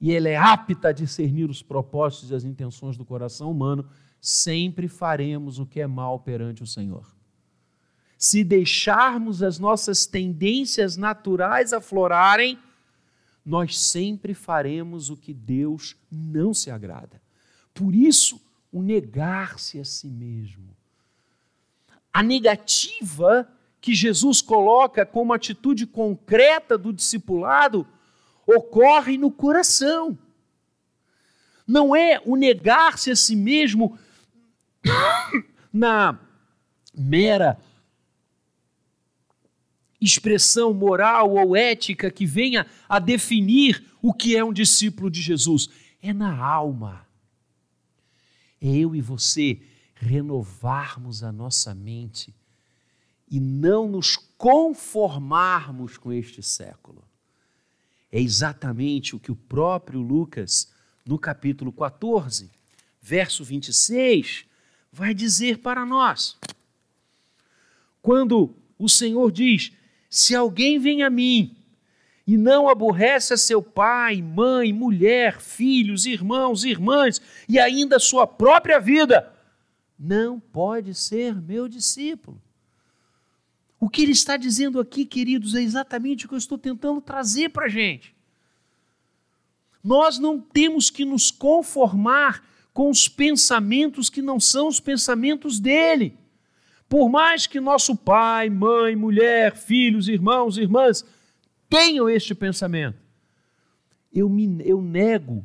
e 0.00 0.10
ele 0.10 0.28
é 0.28 0.36
apta 0.36 0.88
a 0.88 0.92
discernir 0.92 1.48
os 1.48 1.62
propósitos 1.62 2.30
e 2.30 2.34
as 2.34 2.44
intenções 2.44 2.96
do 2.96 3.04
coração 3.04 3.50
humano, 3.50 3.88
sempre 4.20 4.88
faremos 4.88 5.58
o 5.58 5.66
que 5.66 5.80
é 5.80 5.86
mal 5.86 6.20
perante 6.20 6.62
o 6.62 6.66
Senhor. 6.66 7.14
Se 8.18 8.44
deixarmos 8.44 9.42
as 9.42 9.58
nossas 9.58 10.06
tendências 10.06 10.96
naturais 10.96 11.72
aflorarem, 11.72 12.58
nós 13.44 13.78
sempre 13.78 14.34
faremos 14.34 15.10
o 15.10 15.16
que 15.16 15.32
Deus 15.32 15.96
não 16.10 16.52
se 16.52 16.70
agrada. 16.70 17.20
Por 17.72 17.94
isso, 17.94 18.40
o 18.72 18.82
negar-se 18.82 19.78
a 19.78 19.84
si 19.84 20.08
mesmo. 20.08 20.76
A 22.12 22.22
negativa 22.22 23.48
que 23.86 23.94
Jesus 23.94 24.42
coloca 24.42 25.06
como 25.06 25.32
atitude 25.32 25.86
concreta 25.86 26.76
do 26.76 26.92
discipulado 26.92 27.86
ocorre 28.44 29.16
no 29.16 29.30
coração. 29.30 30.18
Não 31.64 31.94
é 31.94 32.20
o 32.26 32.34
negar-se 32.34 33.12
a 33.12 33.14
si 33.14 33.36
mesmo 33.36 33.96
na 35.72 36.18
mera 36.92 37.60
expressão 40.00 40.74
moral 40.74 41.36
ou 41.36 41.54
ética 41.54 42.10
que 42.10 42.26
venha 42.26 42.66
a 42.88 42.98
definir 42.98 43.84
o 44.02 44.12
que 44.12 44.36
é 44.36 44.44
um 44.44 44.52
discípulo 44.52 45.08
de 45.08 45.22
Jesus. 45.22 45.70
É 46.02 46.12
na 46.12 46.36
alma. 46.36 47.06
É 48.60 48.66
eu 48.66 48.96
e 48.96 49.00
você 49.00 49.60
renovarmos 49.94 51.22
a 51.22 51.30
nossa 51.30 51.72
mente 51.72 52.34
e 53.30 53.40
não 53.40 53.88
nos 53.88 54.16
conformarmos 54.16 55.96
com 55.96 56.12
este 56.12 56.42
século. 56.42 57.02
É 58.10 58.20
exatamente 58.20 59.16
o 59.16 59.20
que 59.20 59.32
o 59.32 59.36
próprio 59.36 60.00
Lucas, 60.00 60.72
no 61.04 61.18
capítulo 61.18 61.72
14, 61.72 62.50
verso 63.00 63.44
26, 63.44 64.46
vai 64.92 65.12
dizer 65.12 65.58
para 65.58 65.84
nós. 65.84 66.36
Quando 68.00 68.54
o 68.78 68.88
Senhor 68.88 69.32
diz: 69.32 69.72
Se 70.08 70.34
alguém 70.34 70.78
vem 70.78 71.02
a 71.02 71.10
mim 71.10 71.56
e 72.26 72.36
não 72.36 72.68
aborrece 72.68 73.34
a 73.34 73.36
seu 73.36 73.62
pai, 73.62 74.22
mãe, 74.22 74.72
mulher, 74.72 75.40
filhos, 75.40 76.06
irmãos, 76.06 76.64
irmãs 76.64 77.20
e 77.48 77.58
ainda 77.58 77.98
sua 77.98 78.26
própria 78.26 78.78
vida, 78.78 79.32
não 79.98 80.38
pode 80.38 80.94
ser 80.94 81.34
meu 81.34 81.68
discípulo. 81.68 82.40
O 83.78 83.88
que 83.88 84.02
ele 84.02 84.12
está 84.12 84.36
dizendo 84.36 84.80
aqui, 84.80 85.04
queridos, 85.04 85.54
é 85.54 85.62
exatamente 85.62 86.24
o 86.24 86.28
que 86.28 86.34
eu 86.34 86.38
estou 86.38 86.56
tentando 86.56 87.00
trazer 87.00 87.50
para 87.50 87.66
a 87.66 87.68
gente. 87.68 88.14
Nós 89.84 90.18
não 90.18 90.40
temos 90.40 90.90
que 90.90 91.04
nos 91.04 91.30
conformar 91.30 92.42
com 92.72 92.90
os 92.90 93.08
pensamentos 93.08 94.10
que 94.10 94.20
não 94.20 94.40
são 94.40 94.68
os 94.68 94.80
pensamentos 94.80 95.60
dele. 95.60 96.18
Por 96.88 97.08
mais 97.08 97.46
que 97.46 97.60
nosso 97.60 97.96
pai, 97.96 98.50
mãe, 98.50 98.94
mulher, 98.94 99.56
filhos, 99.56 100.08
irmãos, 100.08 100.56
irmãs 100.56 101.04
tenham 101.68 102.08
este 102.08 102.34
pensamento, 102.34 102.98
eu, 104.12 104.28
me, 104.28 104.62
eu 104.64 104.80
nego 104.80 105.44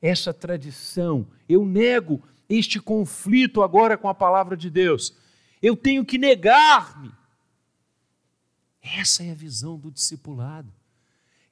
essa 0.00 0.34
tradição, 0.34 1.26
eu 1.48 1.64
nego 1.64 2.22
este 2.48 2.80
conflito 2.80 3.62
agora 3.62 3.96
com 3.96 4.08
a 4.08 4.14
palavra 4.14 4.56
de 4.56 4.68
Deus. 4.68 5.16
Eu 5.62 5.76
tenho 5.76 6.04
que 6.04 6.18
negar-me. 6.18 7.10
Essa 8.82 9.22
é 9.22 9.30
a 9.30 9.34
visão 9.34 9.78
do 9.78 9.90
discipulado. 9.90 10.72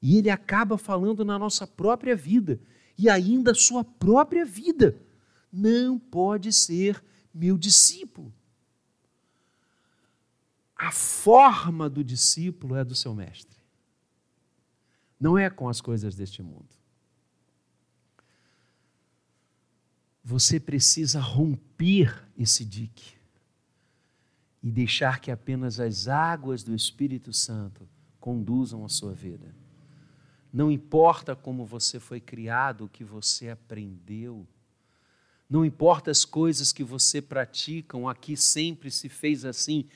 E 0.02 0.16
ele 0.16 0.28
acaba 0.28 0.76
falando 0.76 1.24
na 1.24 1.38
nossa 1.38 1.66
própria 1.66 2.16
vida, 2.16 2.60
e 2.98 3.08
ainda 3.08 3.52
a 3.52 3.54
sua 3.54 3.84
própria 3.84 4.44
vida. 4.44 5.00
Não 5.52 5.98
pode 5.98 6.52
ser 6.52 7.02
meu 7.32 7.56
discípulo. 7.56 8.34
A 10.74 10.90
forma 10.90 11.88
do 11.88 12.02
discípulo 12.02 12.74
é 12.74 12.84
do 12.84 12.94
seu 12.94 13.14
mestre. 13.14 13.58
Não 15.18 15.38
é 15.38 15.48
com 15.50 15.68
as 15.68 15.80
coisas 15.80 16.14
deste 16.16 16.42
mundo. 16.42 16.68
Você 20.24 20.58
precisa 20.58 21.20
romper 21.20 22.26
esse 22.36 22.64
dique 22.64 23.19
e 24.62 24.70
deixar 24.70 25.20
que 25.20 25.30
apenas 25.30 25.80
as 25.80 26.06
águas 26.08 26.62
do 26.62 26.74
Espírito 26.74 27.32
Santo 27.32 27.88
conduzam 28.18 28.84
a 28.84 28.88
sua 28.88 29.14
vida. 29.14 29.54
Não 30.52 30.70
importa 30.70 31.34
como 31.36 31.64
você 31.64 32.00
foi 32.00 32.20
criado, 32.20 32.84
o 32.84 32.88
que 32.88 33.04
você 33.04 33.48
aprendeu. 33.48 34.46
Não 35.48 35.64
importa 35.64 36.10
as 36.10 36.24
coisas 36.24 36.72
que 36.72 36.84
você 36.84 37.22
pratica, 37.22 37.96
aqui 38.08 38.36
sempre 38.36 38.90
se 38.90 39.08
fez 39.08 39.44
assim. 39.44 39.86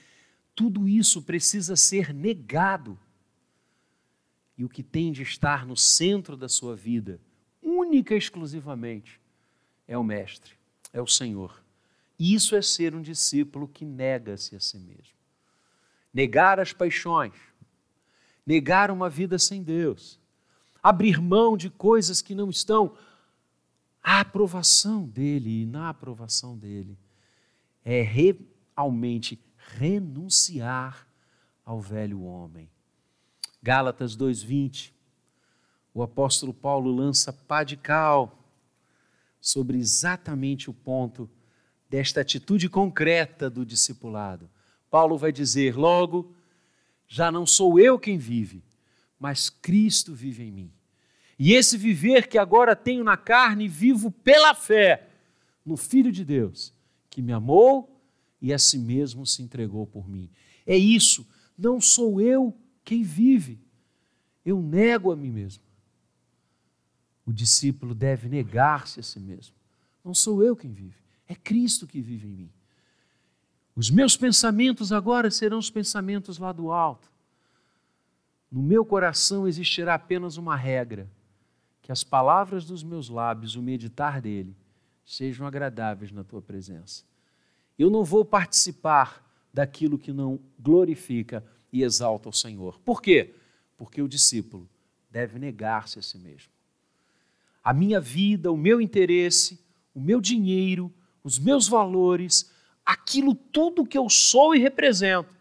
Tudo 0.55 0.89
isso 0.89 1.23
precisa 1.23 1.77
ser 1.77 2.15
negado. 2.15 2.99
E 4.57 4.65
o 4.65 4.69
que 4.69 4.83
tem 4.83 5.11
de 5.11 5.23
estar 5.23 5.67
no 5.67 5.77
centro 5.77 6.37
da 6.37 6.49
sua 6.49 6.77
vida, 6.77 7.21
única 7.61 8.15
e 8.15 8.19
exclusivamente, 8.19 9.21
é 9.87 9.99
o 9.99 10.05
Mestre, 10.05 10.53
é 10.93 11.03
o 11.03 11.07
Senhor. 11.07 11.64
Isso 12.19 12.55
é 12.55 12.63
ser 12.63 12.95
um 12.95 13.03
discípulo 13.03 13.67
que 13.67 13.85
nega-se 13.85 14.55
a 14.55 14.61
si 14.61 14.79
mesmo. 14.79 15.15
Negar 16.13 16.61
as 16.61 16.73
paixões, 16.73 17.35
negar 18.47 18.91
uma 18.91 19.11
vida 19.11 19.39
sem 19.39 19.63
Deus, 19.63 20.21
abrir 20.83 21.21
mão 21.21 21.57
de 21.57 21.69
coisas 21.71 22.21
que 22.21 22.35
não 22.35 22.51
estão 22.51 22.97
à 24.03 24.21
aprovação 24.21 25.07
dele 25.09 25.63
e 25.63 25.67
na 25.67 25.89
aprovação 25.89 26.57
dele. 26.57 26.97
É 27.85 28.03
realmente 28.03 29.43
renunciar 29.79 31.07
ao 31.65 31.81
velho 31.81 32.23
homem. 32.23 32.71
Gálatas 33.63 34.15
2:20. 34.15 34.93
O 35.93 36.03
apóstolo 36.03 36.53
Paulo 36.53 36.95
lança 36.95 37.33
pá 37.33 37.65
de 37.65 37.77
cal 37.77 38.39
sobre 39.41 39.79
exatamente 39.79 40.69
o 40.69 40.75
ponto 40.75 41.31
desta 41.95 42.23
atitude 42.23 42.69
concreta 42.69 43.49
do 43.49 43.65
discipulado. 43.65 44.51
Paulo 44.91 45.17
vai 45.17 45.31
dizer: 45.31 45.77
logo, 45.77 46.35
já 47.07 47.31
não 47.31 47.47
sou 47.47 47.79
eu 47.79 48.01
quem 48.01 48.19
vive, 48.19 48.65
mas 49.17 49.49
Cristo 49.49 50.13
vive 50.13 50.43
em 50.43 50.51
mim. 50.51 50.73
E 51.39 51.53
esse 51.53 51.79
viver 51.79 52.27
que 52.27 52.37
agora 52.37 52.75
tenho 52.75 53.05
na 53.05 53.17
carne, 53.17 53.69
vivo 53.69 54.11
pela 54.11 54.57
fé 54.57 55.09
no 55.65 55.77
Filho 55.77 56.11
de 56.11 56.25
Deus, 56.25 56.75
que 57.09 57.23
me 57.23 57.33
amou 57.33 57.97
e 58.43 58.53
a 58.53 58.59
si 58.59 58.77
mesmo 58.77 59.25
se 59.25 59.41
entregou 59.41 59.87
por 59.87 60.09
mim. 60.09 60.29
É 60.67 60.77
isso, 60.77 61.25
não 61.57 61.81
sou 61.81 62.21
eu 62.21 62.53
quem 62.85 63.05
vive, 63.05 63.61
eu 64.45 64.61
nego 64.61 65.13
a 65.13 65.17
mim 65.17 65.31
mesmo. 65.31 65.63
O 67.25 67.33
discípulo 67.33 67.95
deve 67.95 68.29
negar-se 68.29 68.99
a 68.99 69.03
si 69.03 69.21
mesmo. 69.21 69.55
Não 70.05 70.13
sou 70.13 70.43
eu 70.43 70.57
quem 70.57 70.73
vive, 70.73 71.04
é 71.29 71.35
Cristo 71.35 71.87
que 71.87 72.01
vive 72.01 72.27
em 72.27 72.33
mim. 72.33 72.53
Os 73.75 73.91
meus 73.91 74.17
pensamentos 74.17 74.93
agora 74.93 75.31
serão 75.31 75.59
os 75.59 75.71
pensamentos 75.71 76.39
lá 76.39 76.53
do 76.53 76.71
alto. 76.71 77.11
No 78.51 78.63
meu 78.63 78.85
coração 78.85 79.49
existirá 79.49 79.95
apenas 79.95 80.37
uma 80.37 80.57
regra: 80.57 81.11
que 81.83 81.91
as 81.91 82.05
palavras 82.05 82.65
dos 82.65 82.83
meus 82.83 83.09
lábios, 83.09 83.57
o 83.57 83.63
meditar 83.63 84.21
dele, 84.21 84.57
sejam 85.05 85.47
agradáveis 85.47 86.13
na 86.13 86.23
tua 86.23 86.41
presença. 86.41 87.05
Eu 87.79 87.91
não 87.91 88.05
vou 88.05 88.25
participar 88.25 89.25
daquilo 89.53 89.99
que 89.99 90.13
não 90.13 90.39
glorifica 90.59 91.45
e 91.73 91.83
exalta 91.83 92.29
o 92.29 92.33
Senhor. 92.33 92.79
Por 92.81 93.03
quê? 93.03 93.35
Porque 93.77 94.01
o 94.01 94.09
discípulo 94.09 94.69
deve 95.11 95.39
negar-se 95.39 95.99
a 95.99 96.03
si 96.03 96.19
mesmo 96.19 96.55
a 97.65 97.73
minha 97.73 97.99
vida, 97.99 98.53
o 98.53 98.57
meu 98.59 98.79
interesse, 98.79 99.59
o 99.95 100.01
meu 100.01 100.21
dinheiro, 100.21 100.93
os 101.25 101.39
meus 101.39 101.67
valores, 101.67 102.53
aquilo 102.85 103.35
tudo 103.35 103.87
que 103.87 103.97
eu 103.97 104.09
sou 104.11 104.55
e 104.55 104.59
represento, 104.59 105.35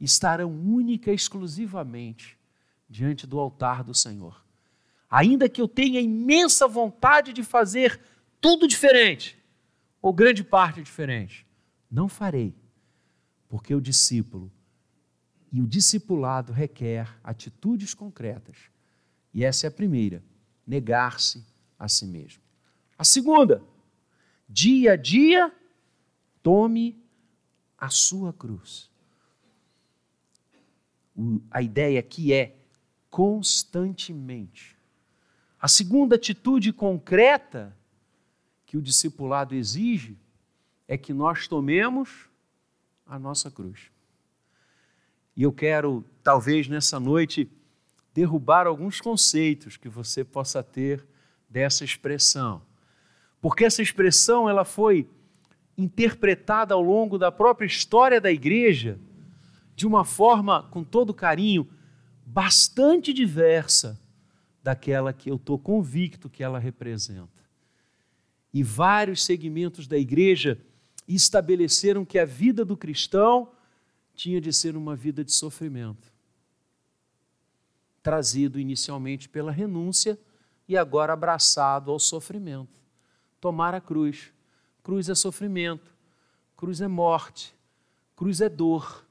estarão 0.00 0.50
única 0.50 1.10
e 1.10 1.14
exclusivamente 1.14 2.38
diante 2.88 3.26
do 3.26 3.38
altar 3.38 3.82
do 3.82 3.92
Senhor. 3.92 4.44
Ainda 5.10 5.48
que 5.48 5.60
eu 5.60 5.68
tenha 5.68 6.00
imensa 6.00 6.66
vontade 6.68 7.32
de 7.32 7.42
fazer 7.42 8.00
tudo 8.40 8.66
diferente, 8.66 9.38
ou 10.00 10.12
grande 10.12 10.42
parte 10.42 10.82
diferente, 10.82 11.46
não 11.90 12.08
farei, 12.08 12.54
porque 13.48 13.74
o 13.74 13.80
discípulo 13.80 14.50
e 15.52 15.60
o 15.60 15.66
discipulado 15.66 16.52
requer 16.52 17.08
atitudes 17.22 17.92
concretas. 17.92 18.56
E 19.34 19.44
essa 19.44 19.66
é 19.66 19.68
a 19.68 19.70
primeira 19.70 20.24
negar-se 20.66 21.44
a 21.78 21.88
si 21.88 22.06
mesmo. 22.06 22.42
A 22.96 23.04
segunda, 23.04 23.62
dia 24.52 24.92
a 24.92 24.96
dia, 24.96 25.52
tome 26.42 27.02
a 27.78 27.88
sua 27.88 28.32
cruz. 28.32 28.90
A 31.50 31.62
ideia 31.62 31.98
aqui 32.00 32.32
é 32.32 32.56
constantemente. 33.08 34.76
A 35.60 35.68
segunda 35.68 36.16
atitude 36.16 36.72
concreta 36.72 37.76
que 38.66 38.76
o 38.76 38.82
discipulado 38.82 39.54
exige 39.54 40.18
é 40.86 40.98
que 40.98 41.12
nós 41.12 41.48
tomemos 41.48 42.28
a 43.06 43.18
nossa 43.18 43.50
cruz. 43.50 43.90
E 45.34 45.42
eu 45.42 45.52
quero, 45.52 46.04
talvez 46.22 46.68
nessa 46.68 47.00
noite, 47.00 47.50
derrubar 48.12 48.66
alguns 48.66 49.00
conceitos 49.00 49.76
que 49.76 49.88
você 49.88 50.22
possa 50.22 50.62
ter 50.62 51.06
dessa 51.48 51.84
expressão. 51.84 52.62
Porque 53.42 53.66
essa 53.66 53.82
expressão 53.82 54.48
ela 54.48 54.64
foi 54.64 55.06
interpretada 55.76 56.72
ao 56.72 56.80
longo 56.80 57.18
da 57.18 57.30
própria 57.30 57.66
história 57.66 58.18
da 58.18 58.32
igreja 58.32 58.98
de 59.76 59.86
uma 59.86 60.02
forma, 60.02 60.62
com 60.70 60.82
todo 60.82 61.12
carinho, 61.12 61.68
bastante 62.24 63.12
diversa 63.12 64.00
daquela 64.62 65.12
que 65.12 65.30
eu 65.30 65.36
estou 65.36 65.58
convicto 65.58 66.30
que 66.30 66.42
ela 66.42 66.58
representa. 66.58 67.42
E 68.54 68.62
vários 68.62 69.22
segmentos 69.24 69.86
da 69.86 69.98
igreja 69.98 70.58
estabeleceram 71.06 72.04
que 72.04 72.18
a 72.18 72.24
vida 72.24 72.64
do 72.64 72.78
cristão 72.78 73.50
tinha 74.14 74.40
de 74.40 74.52
ser 74.54 74.74
uma 74.74 74.96
vida 74.96 75.22
de 75.22 75.32
sofrimento 75.32 76.10
trazido 78.02 78.58
inicialmente 78.58 79.28
pela 79.28 79.52
renúncia 79.52 80.18
e 80.68 80.76
agora 80.76 81.12
abraçado 81.12 81.90
ao 81.90 81.98
sofrimento. 81.98 82.81
Tomar 83.42 83.74
a 83.74 83.80
cruz. 83.80 84.32
Cruz 84.84 85.08
é 85.08 85.16
sofrimento, 85.16 85.92
cruz 86.56 86.80
é 86.80 86.86
morte, 86.86 87.52
cruz 88.14 88.40
é 88.40 88.48
dor. 88.48 89.04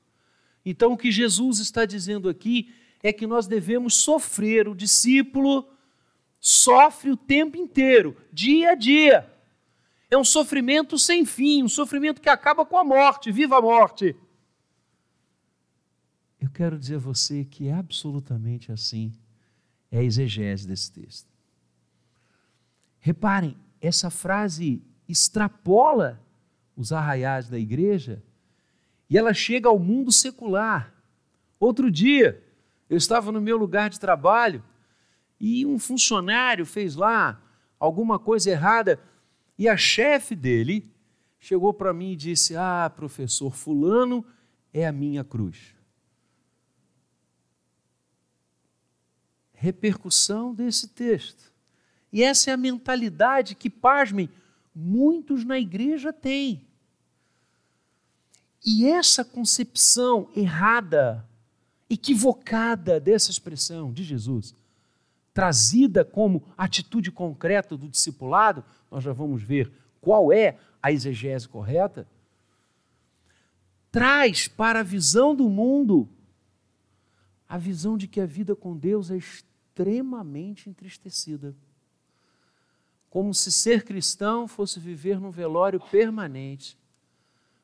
Então 0.66 0.94
o 0.94 0.98
que 0.98 1.12
Jesus 1.12 1.60
está 1.60 1.86
dizendo 1.86 2.30
aqui 2.30 2.74
é 3.04 3.12
que 3.12 3.28
nós 3.28 3.46
devemos 3.46 3.96
sofrer, 3.96 4.70
o 4.70 4.74
discípulo 4.74 5.68
sofre 6.40 7.12
o 7.12 7.18
tempo 7.18 7.58
inteiro, 7.58 8.16
dia 8.32 8.72
a 8.72 8.76
dia. 8.76 9.30
É 10.10 10.18
um 10.18 10.24
sofrimento 10.24 10.98
sem 10.98 11.26
fim, 11.26 11.64
um 11.64 11.70
sofrimento 11.70 12.22
que 12.22 12.30
acaba 12.30 12.66
com 12.66 12.78
a 12.78 12.86
morte, 12.86 13.34
viva 13.34 13.58
a 13.58 13.62
morte. 13.62 14.16
Eu 16.40 16.50
quero 16.50 16.80
dizer 16.80 16.96
a 16.96 17.00
você 17.00 17.44
que 17.44 17.68
é 17.68 17.74
absolutamente 17.74 18.72
assim 18.72 19.12
é 19.92 20.00
a 20.00 20.04
exegese 20.04 20.66
desse 20.66 20.90
texto. 20.90 21.30
Reparem, 22.98 23.58
essa 23.82 24.12
frase 24.12 24.84
extrapola 25.10 26.22
os 26.76 26.94
arraiais 26.94 27.50
da 27.50 27.58
igreja 27.58 28.24
e 29.10 29.18
ela 29.18 29.34
chega 29.34 29.68
ao 29.68 29.80
mundo 29.80 30.12
secular. 30.12 30.94
Outro 31.60 31.92
dia, 31.92 32.42
eu 32.90 32.96
estava 32.96 33.32
no 33.32 33.42
meu 33.42 33.58
lugar 33.58 33.90
de 33.90 34.00
trabalho 34.00 34.64
e 35.40 35.66
um 35.66 35.80
funcionário 35.80 36.66
fez 36.66 36.96
lá 36.96 37.42
alguma 37.80 38.20
coisa 38.20 38.52
errada 38.52 39.00
e 39.58 39.68
a 39.68 39.76
chefe 39.76 40.36
dele 40.36 40.90
chegou 41.40 41.74
para 41.74 41.94
mim 41.94 42.12
e 42.12 42.16
disse: 42.16 42.56
Ah, 42.56 42.92
professor, 42.96 43.54
Fulano 43.54 44.26
é 44.72 44.88
a 44.88 44.92
minha 44.92 45.24
cruz. 45.24 45.76
Repercussão 49.54 50.54
desse 50.54 50.88
texto. 50.88 51.51
E 52.12 52.24
essa 52.24 52.50
é 52.50 52.54
a 52.54 52.58
mentalidade 52.58 53.56
que, 53.56 53.70
pasmem, 53.70 54.30
muitos 54.76 55.46
na 55.46 55.58
igreja 55.58 56.12
têm. 56.12 56.66
E 58.66 58.86
essa 58.86 59.26
concepção 59.26 60.30
errada, 60.36 61.28
equivocada 61.90 63.00
dessa 63.00 63.32
expressão 63.32 63.92
de 63.92 64.04
Jesus, 64.04 64.54
trazida 65.34 66.04
como 66.04 66.44
atitude 66.58 67.12
concreta 67.12 67.76
do 67.78 67.88
discipulado, 67.88 68.64
nós 68.90 69.04
já 69.04 69.14
vamos 69.14 69.42
ver 69.42 69.72
qual 70.00 70.32
é 70.32 70.58
a 70.82 70.92
exegese 70.92 71.48
correta, 71.48 72.08
traz 73.92 74.48
para 74.48 74.82
a 74.82 74.84
visão 74.84 75.36
do 75.36 75.50
mundo 75.50 76.08
a 77.48 77.58
visão 77.58 77.98
de 77.98 78.08
que 78.08 78.22
a 78.22 78.26
vida 78.26 78.56
com 78.56 78.78
Deus 78.78 79.12
é 79.12 79.18
extremamente 79.18 80.70
entristecida. 80.70 81.54
Como 83.12 83.34
se 83.34 83.52
ser 83.52 83.84
cristão 83.84 84.48
fosse 84.48 84.80
viver 84.80 85.20
num 85.20 85.32
velório 85.32 85.82
permanente, 85.82 86.78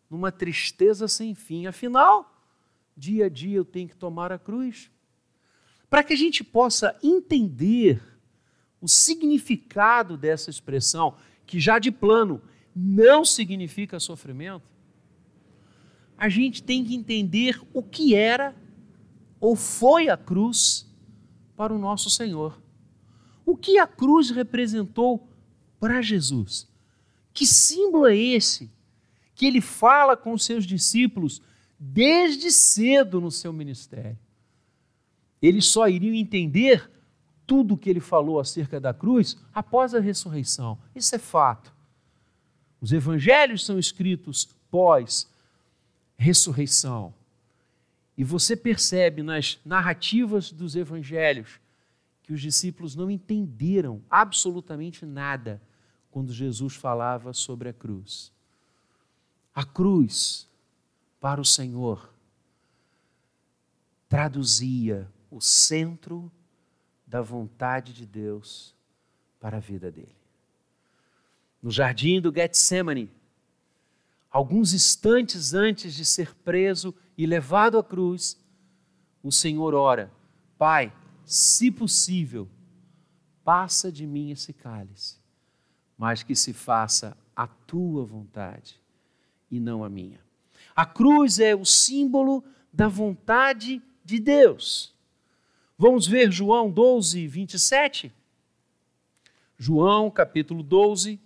numa 0.10 0.29
tristeza 0.29 1.07
sem 1.07 1.33
fim. 1.33 1.67
Afinal, 1.67 2.43
dia 2.97 3.27
a 3.27 3.29
dia 3.29 3.55
eu 3.55 3.63
tenho 3.63 3.88
que 3.88 3.95
tomar 3.95 4.29
a 4.29 4.38
cruz. 4.38 4.91
Para 5.89 6.03
que 6.03 6.12
a 6.12 6.17
gente 6.17 6.43
possa 6.43 6.93
entender 7.01 8.03
o 8.81 8.89
significado 8.89 10.17
dessa 10.17 10.49
expressão, 10.49 11.15
que 11.45 11.62
já 11.62 11.79
de 11.79 11.91
plano 11.91 12.41
não 12.75 13.23
significa 13.23 14.01
sofrimento, 14.01 14.69
a 16.17 16.27
gente 16.27 16.62
tem 16.62 16.83
que 16.83 16.93
entender 16.93 17.62
o 17.73 17.81
que 17.81 18.13
era 18.13 18.53
ou 19.39 19.55
foi 19.55 20.10
a 20.10 20.17
cruz 20.17 20.93
para 21.55 21.73
o 21.73 21.79
nosso 21.79 22.10
Senhor. 22.10 22.62
O 23.45 23.55
que 23.55 23.77
a 23.77 23.88
cruz 23.88 24.29
representou 24.29 25.25
para 25.79 26.01
Jesus? 26.01 26.67
Que 27.33 27.45
símbolo 27.45 28.07
é 28.07 28.15
esse 28.15 28.69
que 29.35 29.45
ele 29.45 29.61
fala 29.61 30.17
com 30.17 30.33
os 30.33 30.43
seus 30.43 30.65
discípulos 30.65 31.41
desde 31.79 32.51
cedo 32.51 33.21
no 33.21 33.29
seu 33.29 33.53
ministério. 33.53 34.17
Eles 35.41 35.65
só 35.65 35.87
iriam 35.87 36.15
entender 36.15 36.89
tudo 37.45 37.75
o 37.75 37.77
que 37.77 37.89
ele 37.89 37.99
falou 37.99 38.39
acerca 38.39 38.79
da 38.79 38.93
cruz 38.93 39.37
após 39.53 39.93
a 39.93 39.99
ressurreição. 39.99 40.77
Isso 40.95 41.15
é 41.15 41.19
fato. 41.19 41.71
Os 42.81 42.91
evangelhos 42.91 43.65
são 43.65 43.77
escritos 43.77 44.49
pós 44.69 45.29
ressurreição. 46.17 47.13
E 48.17 48.23
você 48.23 48.55
percebe 48.55 49.21
nas 49.21 49.59
narrativas 49.63 50.51
dos 50.51 50.75
evangelhos 50.75 51.59
que 52.27 52.33
os 52.33 52.41
discípulos 52.41 52.93
não 52.93 53.09
entenderam 53.09 54.03
absolutamente 54.09 55.05
nada 55.05 55.61
quando 56.11 56.33
Jesus 56.33 56.75
falava 56.75 57.31
sobre 57.31 57.69
a 57.69 57.73
cruz. 57.73 58.33
A 59.55 59.63
cruz, 59.63 60.45
para 61.21 61.39
o 61.39 61.45
Senhor, 61.45 62.13
traduzia 64.09 65.09
o 65.31 65.39
centro 65.39 66.29
da 67.07 67.21
vontade 67.21 67.93
de 67.93 68.05
Deus 68.05 68.75
para 69.39 69.55
a 69.55 69.61
vida 69.61 69.89
dele. 69.89 70.17
No 71.63 71.71
jardim 71.71 72.19
do 72.19 72.33
Getsemane, 72.33 73.09
alguns 74.29 74.73
instantes 74.73 75.53
antes 75.53 75.93
de 75.93 76.03
ser 76.03 76.35
preso 76.35 76.93
e 77.17 77.25
levado 77.25 77.79
à 77.79 77.83
cruz, 77.83 78.37
o 79.23 79.31
Senhor 79.31 79.73
ora: 79.73 80.11
Pai, 80.57 80.91
se 81.27 81.69
possível, 81.69 82.47
passa 83.43 83.91
de 83.91 84.07
mim 84.07 84.31
esse 84.31 84.53
cálice, 84.53 85.17
mas 85.97 86.23
que 86.23 86.33
se 86.33 86.53
faça 86.53 87.17
a 87.35 87.45
tua 87.45 88.05
vontade 88.05 88.79
e 89.51 89.59
não 89.59 89.83
a 89.83 89.89
minha. 89.89 90.21
A 90.73 90.85
cruz 90.85 91.37
é 91.39 91.53
o 91.53 91.65
símbolo 91.65 92.41
da 92.71 92.87
vontade 92.87 93.81
de 94.05 94.19
Deus. 94.19 94.95
Vamos 95.77 96.07
ver 96.07 96.31
João 96.31 96.71
12, 96.71 97.27
27? 97.27 98.13
João 99.57 100.09
capítulo 100.09 100.63
12, 100.63 101.19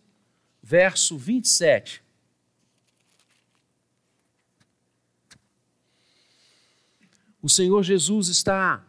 verso 0.63 1.15
27. 1.15 2.01
O 7.39 7.47
Senhor 7.47 7.83
Jesus 7.83 8.29
está 8.29 8.83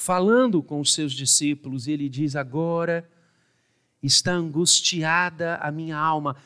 falando 0.00 0.62
com 0.62 0.80
os 0.80 0.94
seus 0.94 1.12
discípulos 1.12 1.86
e 1.86 1.92
ele 1.92 2.08
diz: 2.08 2.34
Agora 2.34 3.06
está 4.02 4.32
angustiada 4.32 5.56
a 5.56 5.70
minha 5.70 5.98
alma. 5.98 6.36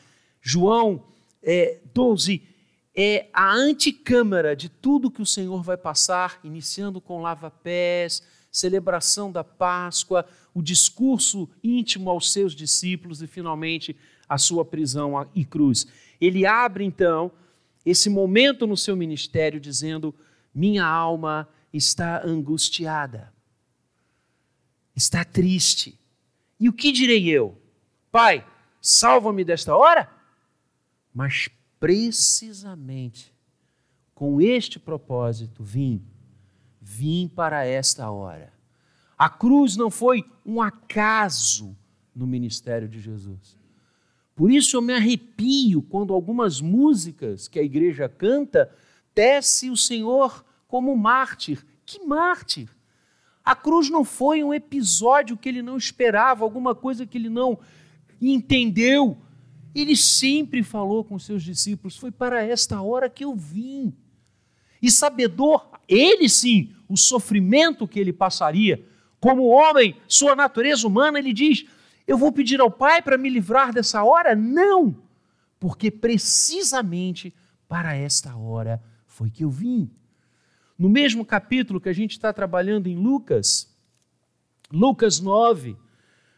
João 0.41 1.05
é, 1.41 1.79
12 1.93 2.43
é 2.93 3.29
a 3.33 3.53
anticâmara 3.53 4.57
de 4.57 4.67
tudo 4.67 5.09
que 5.09 5.21
o 5.21 5.25
Senhor 5.25 5.63
vai 5.63 5.77
passar, 5.77 6.37
iniciando 6.43 6.99
com 6.99 7.21
lava-pés, 7.21 8.21
celebração 8.51 9.31
da 9.31 9.43
Páscoa, 9.43 10.25
o 10.53 10.61
discurso 10.61 11.49
íntimo 11.63 12.09
aos 12.09 12.33
seus 12.33 12.53
discípulos 12.53 13.21
e, 13.21 13.27
finalmente, 13.27 13.95
a 14.27 14.37
sua 14.37 14.65
prisão 14.65 15.29
e 15.33 15.45
cruz. 15.45 15.87
Ele 16.19 16.45
abre, 16.45 16.83
então, 16.83 17.31
esse 17.85 18.09
momento 18.09 18.67
no 18.67 18.75
seu 18.75 18.97
ministério 18.97 19.61
dizendo: 19.61 20.13
Minha 20.53 20.85
alma 20.85 21.47
está 21.71 22.21
angustiada, 22.25 23.33
está 24.95 25.25
triste. 25.25 25.99
E 26.59 26.69
o 26.69 26.73
que 26.73 26.91
direi 26.91 27.27
eu? 27.27 27.61
Pai, 28.11 28.45
salva-me 28.81 29.43
desta 29.43 29.75
hora? 29.75 30.09
Mas 31.13 31.49
precisamente 31.79 33.35
com 34.13 34.39
este 34.39 34.79
propósito 34.79 35.61
vim, 35.63 36.01
vim 36.81 37.27
para 37.27 37.65
esta 37.65 38.09
hora. 38.09 38.53
A 39.17 39.29
cruz 39.29 39.75
não 39.75 39.91
foi 39.91 40.23
um 40.45 40.61
acaso 40.61 41.77
no 42.15 42.25
ministério 42.25 42.87
de 42.87 42.99
Jesus. 42.99 43.57
Por 44.33 44.51
isso 44.51 44.77
eu 44.77 44.81
me 44.81 44.93
arrepio 44.93 45.81
quando 45.81 46.13
algumas 46.13 46.59
músicas 46.61 47.47
que 47.47 47.59
a 47.59 47.63
igreja 47.63 48.07
canta 48.09 48.73
tece 49.13 49.69
o 49.69 49.77
Senhor 49.77 50.45
como 50.67 50.95
mártir. 50.95 51.65
Que 51.85 52.05
mártir? 52.05 52.69
A 53.45 53.55
cruz 53.55 53.91
não 53.91 54.03
foi 54.03 54.43
um 54.43 54.51
episódio 54.51 55.37
que 55.37 55.47
ele 55.47 55.61
não 55.61 55.77
esperava, 55.77 56.43
alguma 56.43 56.73
coisa 56.73 57.05
que 57.05 57.15
ele 57.15 57.29
não 57.29 57.59
entendeu, 58.19 59.17
ele 59.75 59.95
sempre 59.95 60.63
falou 60.63 61.03
com 61.03 61.19
seus 61.19 61.43
discípulos: 61.43 61.95
Foi 61.95 62.09
para 62.09 62.43
esta 62.43 62.81
hora 62.81 63.07
que 63.07 63.23
eu 63.23 63.35
vim. 63.35 63.93
E 64.81 64.89
sabedor, 64.89 65.69
ele 65.87 66.27
sim, 66.27 66.73
o 66.87 66.97
sofrimento 66.97 67.87
que 67.87 67.99
ele 67.99 68.11
passaria, 68.11 68.83
como 69.19 69.47
homem, 69.47 69.95
sua 70.07 70.35
natureza 70.35 70.87
humana, 70.87 71.19
ele 71.19 71.33
diz: 71.33 71.65
Eu 72.07 72.17
vou 72.17 72.31
pedir 72.31 72.59
ao 72.59 72.71
Pai 72.71 73.01
para 73.01 73.17
me 73.17 73.29
livrar 73.29 73.71
dessa 73.71 74.03
hora? 74.03 74.35
Não, 74.35 74.95
porque 75.59 75.91
precisamente 75.91 77.31
para 77.67 77.95
esta 77.95 78.35
hora 78.35 78.81
foi 79.05 79.29
que 79.29 79.43
eu 79.43 79.51
vim. 79.51 79.91
No 80.77 80.89
mesmo 80.89 81.25
capítulo 81.25 81.79
que 81.79 81.89
a 81.89 81.93
gente 81.93 82.11
está 82.11 82.33
trabalhando 82.33 82.87
em 82.87 82.95
Lucas, 82.95 83.73
Lucas 84.71 85.19
9, 85.19 85.75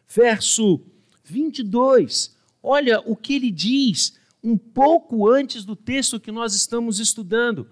verso 0.08 0.82
22, 1.24 2.38
Olha 2.70 3.00
o 3.06 3.16
que 3.16 3.34
ele 3.34 3.50
diz 3.50 4.20
um 4.44 4.58
pouco 4.58 5.30
antes 5.32 5.64
do 5.64 5.74
texto 5.74 6.20
que 6.20 6.34
nós 6.34 6.54
estamos 6.54 7.00
estudando. 7.00 7.70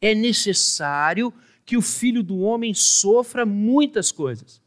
É 0.00 0.14
necessário 0.14 1.34
que 1.66 1.76
o 1.76 1.82
filho 1.82 2.22
do 2.22 2.38
homem 2.38 2.72
sofra 2.72 3.44
muitas 3.44 4.12
coisas, 4.12 4.62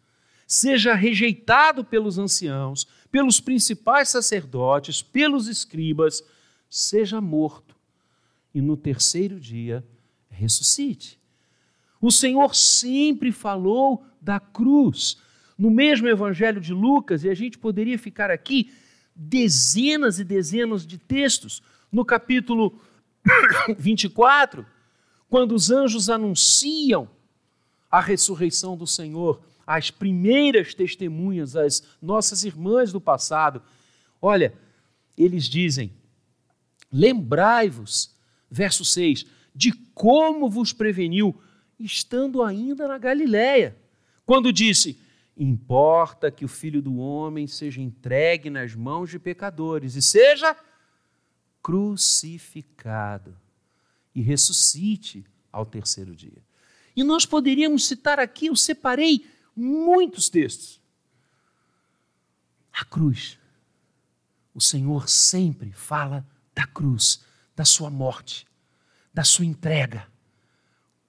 seja 0.45 0.93
rejeitado 0.93 1.85
pelos 1.85 2.17
anciãos, 2.17 2.85
pelos 3.09 3.39
principais 3.39 4.09
sacerdotes, 4.09 5.01
pelos 5.01 5.47
escribas, 5.47 6.21
seja 6.69 7.21
morto 7.21 7.73
e 8.53 8.59
no 8.59 8.75
terceiro 8.75 9.39
dia 9.39 9.85
ressuscite. 10.29 11.17
O 12.01 12.11
Senhor 12.11 12.55
sempre 12.55 13.31
falou 13.31 14.03
da 14.19 14.39
cruz. 14.39 15.17
No 15.57 15.69
mesmo 15.69 16.07
evangelho 16.07 16.59
de 16.59 16.73
Lucas, 16.73 17.23
e 17.23 17.29
a 17.29 17.35
gente 17.35 17.57
poderia 17.57 17.99
ficar 17.99 18.31
aqui 18.31 18.73
dezenas 19.15 20.19
e 20.19 20.23
dezenas 20.23 20.85
de 20.85 20.97
textos. 20.97 21.61
no 21.91 22.03
capítulo 22.03 22.79
24, 23.77 24.65
quando 25.29 25.53
os 25.53 25.69
anjos 25.69 26.09
anunciam 26.09 27.07
a 27.89 27.99
ressurreição 27.99 28.75
do 28.75 28.87
Senhor, 28.87 29.41
as 29.67 29.91
primeiras 29.91 30.73
testemunhas, 30.73 31.55
as 31.55 31.83
nossas 32.01 32.43
irmãs 32.43 32.91
do 32.91 32.99
passado, 32.99 33.61
olha, 34.21 34.53
eles 35.17 35.45
dizem: 35.45 35.91
lembrai-vos, 36.91 38.15
verso 38.49 38.83
6, 38.83 39.25
de 39.53 39.71
como 39.93 40.49
vos 40.49 40.73
preveniu, 40.73 41.37
estando 41.83 42.43
ainda 42.43 42.87
na 42.87 42.97
Galiléia, 42.97 43.77
quando 44.25 44.51
disse: 44.51 44.99
Importa 45.37 46.29
que 46.29 46.45
o 46.45 46.47
filho 46.47 46.81
do 46.81 46.97
homem 46.97 47.47
seja 47.47 47.81
entregue 47.81 48.49
nas 48.49 48.75
mãos 48.75 49.09
de 49.09 49.17
pecadores 49.17 49.95
e 49.95 50.01
seja 50.01 50.55
crucificado 51.61 53.37
e 54.13 54.21
ressuscite 54.21 55.25
ao 55.51 55.65
terceiro 55.65 56.15
dia. 56.15 56.43
E 56.95 57.03
nós 57.03 57.25
poderíamos 57.25 57.87
citar 57.87 58.19
aqui, 58.19 58.47
eu 58.47 58.55
separei 58.55 59.25
muitos 59.55 60.29
textos. 60.29 60.81
A 62.73 62.83
cruz. 62.83 63.39
O 64.53 64.59
Senhor 64.59 65.07
sempre 65.07 65.71
fala 65.71 66.27
da 66.53 66.67
cruz, 66.67 67.23
da 67.55 67.63
sua 67.63 67.89
morte, 67.89 68.45
da 69.13 69.23
sua 69.23 69.45
entrega, 69.45 70.10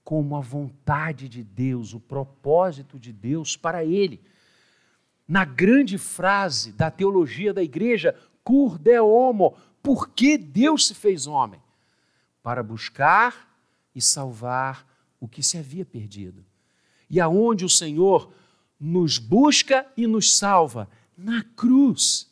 como 0.05 0.37
a 0.37 0.41
vontade 0.41 1.29
de 1.29 1.43
Deus, 1.43 1.95
o 1.95 2.01
propósito 2.01 2.99
de 2.99 3.12
Deus 3.12 3.57
para 3.57 3.85
ele. 3.85 4.21
Na 5.27 5.45
grande 5.45 5.97
frase 5.97 6.73
da 6.73 6.91
teologia 6.91 7.55
da 7.55 7.62
igreja, 7.62 8.19
cur 8.43 8.79
de 8.79 8.99
homo, 9.01 9.57
por 9.83 10.11
que 10.11 10.37
Deus 10.37 10.87
se 10.87 10.95
fez 10.95 11.27
homem? 11.27 11.61
Para 12.43 12.62
buscar 12.62 13.49
e 13.95 14.01
salvar 14.01 14.87
o 15.21 15.29
que 15.29 15.43
se 15.43 15.57
havia 15.57 15.85
perdido. 15.85 16.45
E 17.09 17.21
aonde 17.21 17.65
o 17.65 17.69
Senhor 17.69 18.33
nos 18.79 19.19
busca 19.19 19.87
e 19.97 20.07
nos 20.07 20.37
salva? 20.37 20.88
Na 21.17 21.45
cruz. 21.45 22.29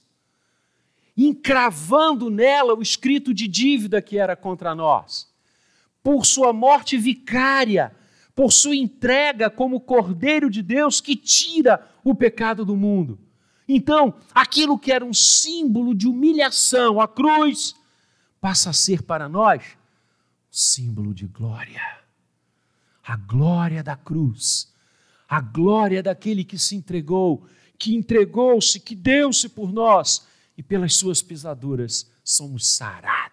Encravando 1.16 2.28
nela 2.28 2.74
o 2.74 2.83
escrito 2.83 3.33
de 3.33 3.46
dívida 3.46 4.02
que 4.02 4.18
era 4.18 4.35
contra 4.35 4.74
nós. 4.74 5.29
Por 6.02 6.24
sua 6.24 6.52
morte 6.52 6.96
vicária, 6.96 7.94
por 8.34 8.52
sua 8.52 8.74
entrega 8.74 9.50
como 9.50 9.80
Cordeiro 9.80 10.48
de 10.48 10.62
Deus 10.62 11.00
que 11.00 11.14
tira 11.14 11.86
o 12.02 12.14
pecado 12.14 12.64
do 12.64 12.76
mundo. 12.76 13.18
Então, 13.68 14.14
aquilo 14.34 14.78
que 14.78 14.90
era 14.90 15.04
um 15.04 15.14
símbolo 15.14 15.94
de 15.94 16.08
humilhação, 16.08 17.00
a 17.00 17.06
cruz, 17.06 17.74
passa 18.40 18.70
a 18.70 18.72
ser 18.72 19.02
para 19.02 19.28
nós 19.28 19.62
símbolo 20.50 21.14
de 21.14 21.26
glória. 21.26 21.82
A 23.04 23.16
glória 23.16 23.82
da 23.82 23.96
cruz, 23.96 24.72
a 25.28 25.40
glória 25.40 26.02
daquele 26.02 26.44
que 26.44 26.58
se 26.58 26.74
entregou, 26.74 27.46
que 27.78 27.94
entregou-se, 27.94 28.80
que 28.80 28.94
deu-se 28.94 29.48
por 29.48 29.72
nós 29.72 30.26
e 30.56 30.62
pelas 30.62 30.96
suas 30.96 31.22
pisaduras 31.22 32.10
somos 32.24 32.66
sarados. 32.66 33.29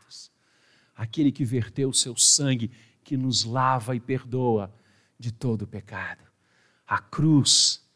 Aquele 0.97 1.31
que 1.31 1.45
verteu 1.45 1.89
o 1.89 1.93
seu 1.93 2.17
sangue, 2.17 2.71
que 3.03 3.15
nos 3.15 3.45
lava 3.45 3.95
e 3.95 3.99
perdoa 4.01 4.73
de 5.17 5.31
todo 5.31 5.61
o 5.61 5.67
pecado. 5.67 6.23
A 6.85 6.99
cruz, 6.99 7.87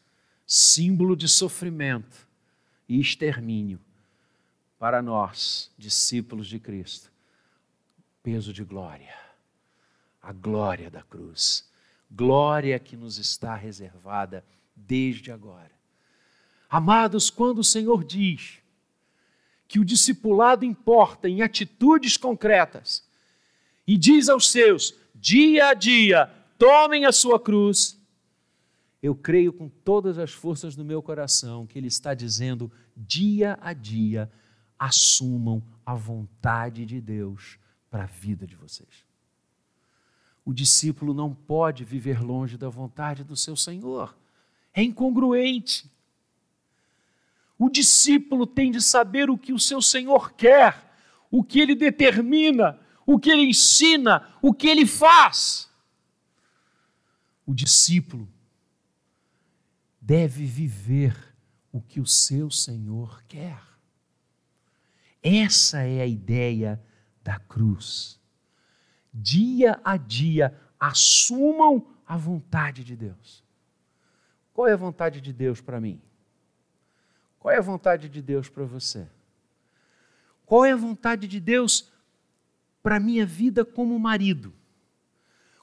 símbolo 0.46 1.14
de 1.14 1.28
sofrimento, 1.28 2.26
e 2.88 3.00
extermínio 3.00 3.80
para 4.78 5.00
nós, 5.00 5.70
discípulos 5.78 6.46
de 6.46 6.58
Cristo. 6.58 7.10
Peso 8.22 8.52
de 8.52 8.62
glória, 8.62 9.14
a 10.20 10.32
glória 10.32 10.90
da 10.90 11.02
cruz, 11.02 11.68
glória 12.10 12.78
que 12.78 12.96
nos 12.96 13.18
está 13.18 13.56
reservada 13.56 14.44
desde 14.76 15.32
agora. 15.32 15.72
Amados, 16.68 17.30
quando 17.30 17.58
o 17.58 17.64
Senhor 17.64 18.04
diz 18.04 18.61
que 19.72 19.80
o 19.80 19.84
discipulado 19.86 20.66
importa 20.66 21.30
em 21.30 21.40
atitudes 21.40 22.18
concretas 22.18 23.02
e 23.86 23.96
diz 23.96 24.28
aos 24.28 24.50
seus, 24.50 24.94
dia 25.14 25.68
a 25.68 25.72
dia, 25.72 26.26
tomem 26.58 27.06
a 27.06 27.10
sua 27.10 27.40
cruz, 27.40 27.98
eu 29.02 29.14
creio 29.14 29.50
com 29.50 29.70
todas 29.70 30.18
as 30.18 30.30
forças 30.30 30.76
do 30.76 30.84
meu 30.84 31.02
coração 31.02 31.66
que 31.66 31.78
Ele 31.78 31.86
está 31.86 32.12
dizendo 32.12 32.70
dia 32.94 33.58
a 33.62 33.72
dia, 33.72 34.30
assumam 34.78 35.62
a 35.86 35.94
vontade 35.94 36.84
de 36.84 37.00
Deus 37.00 37.58
para 37.90 38.02
a 38.02 38.06
vida 38.08 38.46
de 38.46 38.54
vocês. 38.54 39.06
O 40.44 40.52
discípulo 40.52 41.14
não 41.14 41.32
pode 41.32 41.82
viver 41.82 42.20
longe 42.22 42.58
da 42.58 42.68
vontade 42.68 43.24
do 43.24 43.34
seu 43.34 43.56
Senhor, 43.56 44.14
é 44.74 44.82
incongruente. 44.82 45.90
O 47.62 47.70
discípulo 47.70 48.44
tem 48.44 48.72
de 48.72 48.80
saber 48.82 49.30
o 49.30 49.38
que 49.38 49.52
o 49.52 49.58
seu 49.58 49.80
Senhor 49.80 50.32
quer, 50.32 50.92
o 51.30 51.44
que 51.44 51.60
ele 51.60 51.76
determina, 51.76 52.76
o 53.06 53.20
que 53.20 53.30
ele 53.30 53.42
ensina, 53.42 54.28
o 54.42 54.52
que 54.52 54.66
ele 54.66 54.84
faz. 54.84 55.70
O 57.46 57.54
discípulo 57.54 58.28
deve 60.00 60.44
viver 60.44 61.16
o 61.70 61.80
que 61.80 62.00
o 62.00 62.04
seu 62.04 62.50
Senhor 62.50 63.22
quer. 63.28 63.62
Essa 65.22 65.82
é 65.84 66.00
a 66.00 66.06
ideia 66.06 66.82
da 67.22 67.38
cruz. 67.38 68.20
Dia 69.14 69.80
a 69.84 69.96
dia, 69.96 70.60
assumam 70.80 71.86
a 72.04 72.16
vontade 72.16 72.82
de 72.82 72.96
Deus. 72.96 73.44
Qual 74.52 74.66
é 74.66 74.72
a 74.72 74.76
vontade 74.76 75.20
de 75.20 75.32
Deus 75.32 75.60
para 75.60 75.80
mim? 75.80 76.02
Qual 77.42 77.52
é 77.52 77.58
a 77.58 77.60
vontade 77.60 78.08
de 78.08 78.22
Deus 78.22 78.48
para 78.48 78.64
você? 78.64 79.04
Qual 80.46 80.64
é 80.64 80.70
a 80.70 80.76
vontade 80.76 81.26
de 81.26 81.40
Deus 81.40 81.90
para 82.80 82.98
a 82.98 83.00
minha 83.00 83.26
vida 83.26 83.64
como 83.64 83.98
marido? 83.98 84.54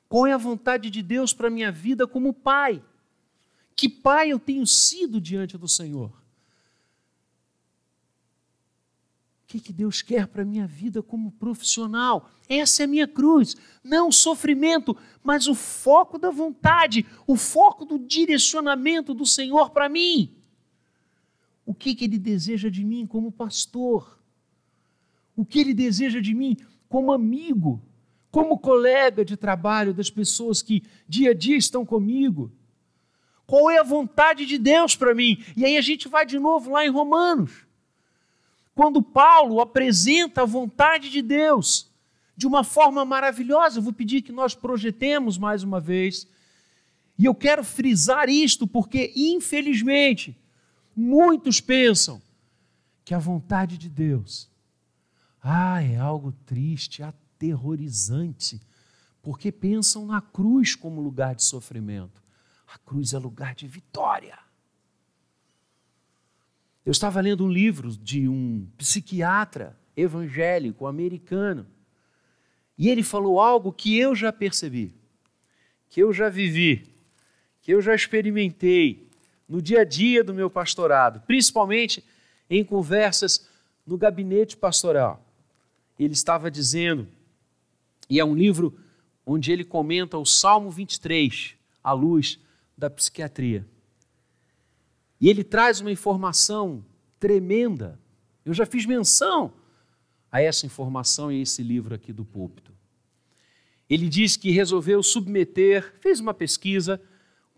Qual 0.10 0.28
é 0.28 0.34
a 0.34 0.38
vontade 0.38 0.89
de 0.89 1.02
Deus 1.02 1.32
para 1.32 1.48
a 1.48 1.50
minha 1.50 1.72
vida 1.72 2.06
como 2.06 2.34
pai? 2.34 2.84
Que 3.78 3.88
pai 3.88 4.30
eu 4.30 4.38
tenho 4.38 4.68
sido 4.68 5.22
diante 5.22 5.58
do 5.58 5.70
Senhor? 5.70 6.10
O 6.10 6.13
que, 9.48 9.62
que 9.62 9.72
Deus 9.72 10.02
quer 10.02 10.28
para 10.28 10.42
a 10.42 10.46
minha 10.46 10.68
vida 10.68 11.02
como 11.02 11.32
profissional? 11.32 12.30
Essa 12.50 12.84
é 12.84 12.86
a 12.86 12.89
minha 12.89 13.08
cruz. 13.08 13.56
Não 13.82 14.10
o 14.10 14.12
sofrimento, 14.12 14.98
mas 15.24 15.48
o 15.48 15.56
foco 15.56 16.20
da 16.20 16.30
vontade, 16.30 17.06
o 17.26 17.38
foco 17.38 17.86
do 17.86 17.98
direcionamento 17.98 19.13
do 19.13 19.26
Senhor 19.26 19.70
para 19.70 19.88
mim. 19.88 20.36
O 21.70 21.74
que, 21.76 21.94
que 21.94 22.06
Ele 22.06 22.18
deseja 22.18 22.68
de 22.68 22.84
mim 22.84 23.06
como 23.06 23.32
pastor? 23.32 24.20
O 25.36 25.46
que 25.46 25.60
Ele 25.60 25.72
deseja 25.72 26.20
de 26.20 26.34
mim 26.34 26.58
como 26.90 27.12
amigo, 27.12 27.80
como 28.32 28.58
colega 28.58 29.24
de 29.24 29.38
trabalho 29.38 29.94
das 29.94 30.10
pessoas 30.10 30.64
que 30.64 30.82
dia 31.08 31.30
a 31.30 31.34
dia 31.36 31.56
estão 31.56 31.86
comigo? 31.86 32.52
Qual 33.46 33.70
é 33.70 33.78
a 33.78 33.84
vontade 33.84 34.48
de 34.48 34.58
Deus 34.58 34.96
para 34.96 35.14
mim? 35.14 35.44
E 35.56 35.64
aí 35.64 35.78
a 35.78 35.82
gente 35.82 36.08
vai 36.08 36.26
de 36.26 36.40
novo 36.40 36.72
lá 36.72 36.84
em 36.84 36.90
Romanos. 36.90 37.68
Quando 38.74 39.04
Paulo 39.04 39.62
apresenta 39.62 40.42
a 40.42 40.46
vontade 40.46 41.12
de 41.12 41.22
Deus 41.22 41.88
de 42.36 42.48
uma 42.48 42.64
forma 42.64 43.06
maravilhosa, 43.06 43.78
eu 43.78 43.84
vou 43.84 43.94
pedir 43.94 44.24
que 44.24 44.32
nós 44.32 44.56
projetemos 44.56 45.38
mais 45.38 45.62
uma 45.62 45.80
vez. 45.80 46.28
E 47.16 47.26
eu 47.26 47.36
quero 47.36 47.64
frisar 47.64 48.28
isto 48.28 48.66
porque, 48.66 49.14
infelizmente, 49.16 50.36
muitos 51.00 51.62
pensam 51.62 52.22
que 53.06 53.14
a 53.14 53.20
vontade 53.20 53.78
de 53.78 53.90
Deus 53.90 54.50
ah, 55.42 55.82
é 55.82 55.98
algo 55.98 56.32
triste, 56.46 57.02
aterrorizante, 57.02 58.62
porque 59.21 59.52
pensam 59.52 60.06
na 60.06 60.21
cruz 60.21 60.76
como 60.76 61.02
lugar 61.02 61.34
de 61.34 61.44
sofrimento. 61.44 62.21
A 62.67 62.78
cruz 62.78 63.13
é 63.13 63.17
lugar 63.17 63.56
de 63.56 63.67
vitória. 63.67 64.38
Eu 66.86 66.92
estava 66.92 67.21
lendo 67.21 67.46
um 67.46 67.52
livro 67.52 67.92
de 67.92 68.28
um 68.28 68.67
psiquiatra 68.78 69.80
evangélico 69.96 70.86
americano 70.86 71.65
e 72.78 72.90
ele 72.90 73.04
falou 73.04 73.40
algo 73.40 73.71
que 73.73 73.98
eu 73.98 74.15
já 74.15 74.32
percebi, 74.32 74.94
que 75.90 76.02
eu 76.02 76.13
já 76.13 76.30
vivi, 76.30 76.96
que 77.62 77.71
eu 77.71 77.82
já 77.82 77.94
experimentei 77.94 79.09
no 79.50 79.62
dia 79.62 79.81
a 79.81 79.83
dia 79.83 80.23
do 80.23 80.33
meu 80.33 80.50
pastorado, 80.50 81.21
principalmente 81.21 82.04
em 82.47 82.63
conversas 82.63 83.50
no 83.85 83.97
gabinete 83.97 84.56
pastoral. 84.56 85.25
Ele 85.97 86.13
estava 86.13 86.52
dizendo, 86.52 87.08
e 88.08 88.19
é 88.19 88.23
um 88.23 88.35
livro 88.35 88.79
onde 89.25 89.52
ele 89.52 89.63
comenta 89.63 90.17
o 90.17 90.25
Salmo 90.25 90.69
23, 90.69 91.56
à 91.83 91.91
luz 91.91 92.39
da 92.77 92.89
psiquiatria. 92.89 93.65
E 95.19 95.27
ele 95.27 95.43
traz 95.43 95.81
uma 95.81 95.91
informação 95.91 96.85
tremenda. 97.19 98.00
Eu 98.45 98.54
já 98.54 98.65
fiz 98.65 98.85
menção 98.85 99.52
a 100.31 100.41
essa 100.41 100.65
informação 100.65 101.31
e 101.31 101.41
esse 101.41 101.63
livro 101.63 101.93
aqui 101.93 102.13
do 102.13 102.23
púlpito. 102.23 102.71
Ele 103.89 104.08
diz 104.08 104.37
que 104.37 104.52
resolveu 104.52 105.02
submeter, 105.02 105.95
fez 106.00 106.19
uma 106.19 106.33
pesquisa 106.33 107.02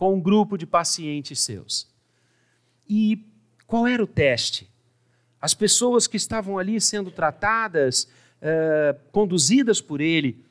com 0.02 0.16
um 0.16 0.20
grupo 0.20 0.58
de 0.58 0.66
pacientes 0.66 1.42
seus. 1.42 1.88
E 2.90 3.24
qual 3.68 3.86
era 3.86 4.04
o 4.04 4.08
teste? 4.08 4.68
As 5.40 5.54
pessoas 5.54 6.08
que 6.08 6.18
estavam 6.18 6.58
ali 6.58 6.82
sendo 6.82 7.12
tratadas, 7.12 8.06
uh, 8.42 9.00
conduzidas 9.12 9.80
por 9.80 10.02
ele, 10.02 10.44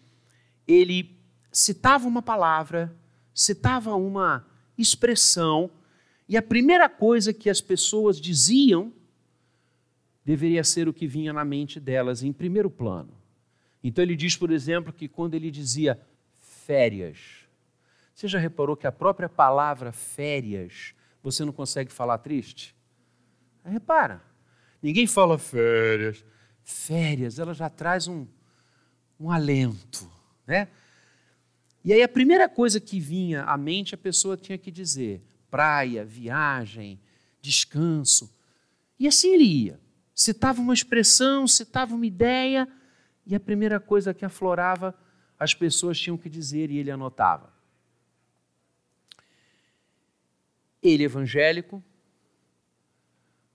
ele 0.68 1.18
citava 1.50 2.06
uma 2.06 2.22
palavra, 2.22 2.94
citava 3.34 3.92
uma 3.96 4.46
expressão, 4.78 5.68
e 6.28 6.36
a 6.36 6.42
primeira 6.42 6.88
coisa 6.88 7.32
que 7.34 7.50
as 7.50 7.60
pessoas 7.60 8.20
diziam 8.20 8.92
deveria 10.24 10.62
ser 10.62 10.88
o 10.88 10.94
que 10.94 11.08
vinha 11.08 11.32
na 11.32 11.44
mente 11.44 11.80
delas 11.80 12.22
em 12.22 12.32
primeiro 12.32 12.70
plano. 12.70 13.12
Então 13.82 14.00
ele 14.00 14.14
diz, 14.14 14.36
por 14.36 14.52
exemplo, 14.52 14.92
que 14.92 15.08
quando 15.08 15.34
ele 15.34 15.50
dizia 15.50 16.00
férias, 16.38 17.39
você 18.20 18.28
já 18.28 18.38
reparou 18.38 18.76
que 18.76 18.86
a 18.86 18.92
própria 18.92 19.30
palavra 19.30 19.92
férias 19.92 20.94
você 21.22 21.42
não 21.42 21.54
consegue 21.54 21.90
falar 21.90 22.18
triste? 22.18 22.76
Repara, 23.64 24.22
ninguém 24.82 25.06
fala 25.06 25.38
férias. 25.38 26.22
Férias, 26.62 27.38
ela 27.38 27.54
já 27.54 27.70
traz 27.70 28.08
um, 28.08 28.26
um 29.18 29.30
alento, 29.30 30.06
né? 30.46 30.68
E 31.82 31.94
aí 31.94 32.02
a 32.02 32.08
primeira 32.08 32.46
coisa 32.46 32.78
que 32.78 33.00
vinha 33.00 33.42
à 33.44 33.56
mente 33.56 33.94
a 33.94 33.98
pessoa 33.98 34.36
tinha 34.36 34.58
que 34.58 34.70
dizer: 34.70 35.22
praia, 35.50 36.04
viagem, 36.04 37.00
descanso. 37.40 38.30
E 38.98 39.08
assim 39.08 39.32
ele 39.32 39.44
ia. 39.44 39.80
Citava 40.14 40.60
uma 40.60 40.74
expressão, 40.74 41.48
citava 41.48 41.94
uma 41.94 42.04
ideia, 42.04 42.68
e 43.24 43.34
a 43.34 43.40
primeira 43.40 43.80
coisa 43.80 44.12
que 44.12 44.26
aflorava, 44.26 44.94
as 45.38 45.54
pessoas 45.54 45.98
tinham 45.98 46.18
que 46.18 46.28
dizer 46.28 46.70
e 46.70 46.76
ele 46.76 46.90
anotava. 46.90 47.59
Ele, 50.82 51.04
evangélico, 51.04 51.82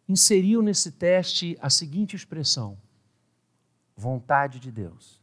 inseriu 0.07 0.61
nesse 0.61 0.91
teste 0.91 1.57
a 1.61 1.69
seguinte 1.69 2.15
expressão: 2.15 2.77
vontade 3.95 4.59
de 4.59 4.71
Deus. 4.71 5.21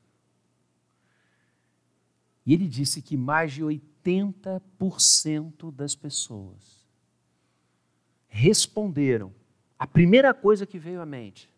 E 2.44 2.52
ele 2.52 2.66
disse 2.66 3.00
que 3.00 3.16
mais 3.16 3.52
de 3.52 3.62
80% 3.62 5.72
das 5.72 5.94
pessoas 5.94 6.82
responderam 8.28 9.32
a 9.78 9.86
primeira 9.86 10.32
coisa 10.32 10.66
que 10.66 10.78
veio 10.78 11.00
à 11.00 11.06
mente 11.06 11.52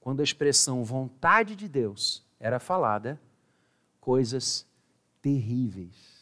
quando 0.00 0.20
a 0.20 0.22
expressão 0.22 0.84
vontade 0.84 1.56
de 1.56 1.68
Deus 1.68 2.24
era 2.38 2.60
falada, 2.60 3.20
coisas 4.00 4.66
terríveis, 5.20 6.15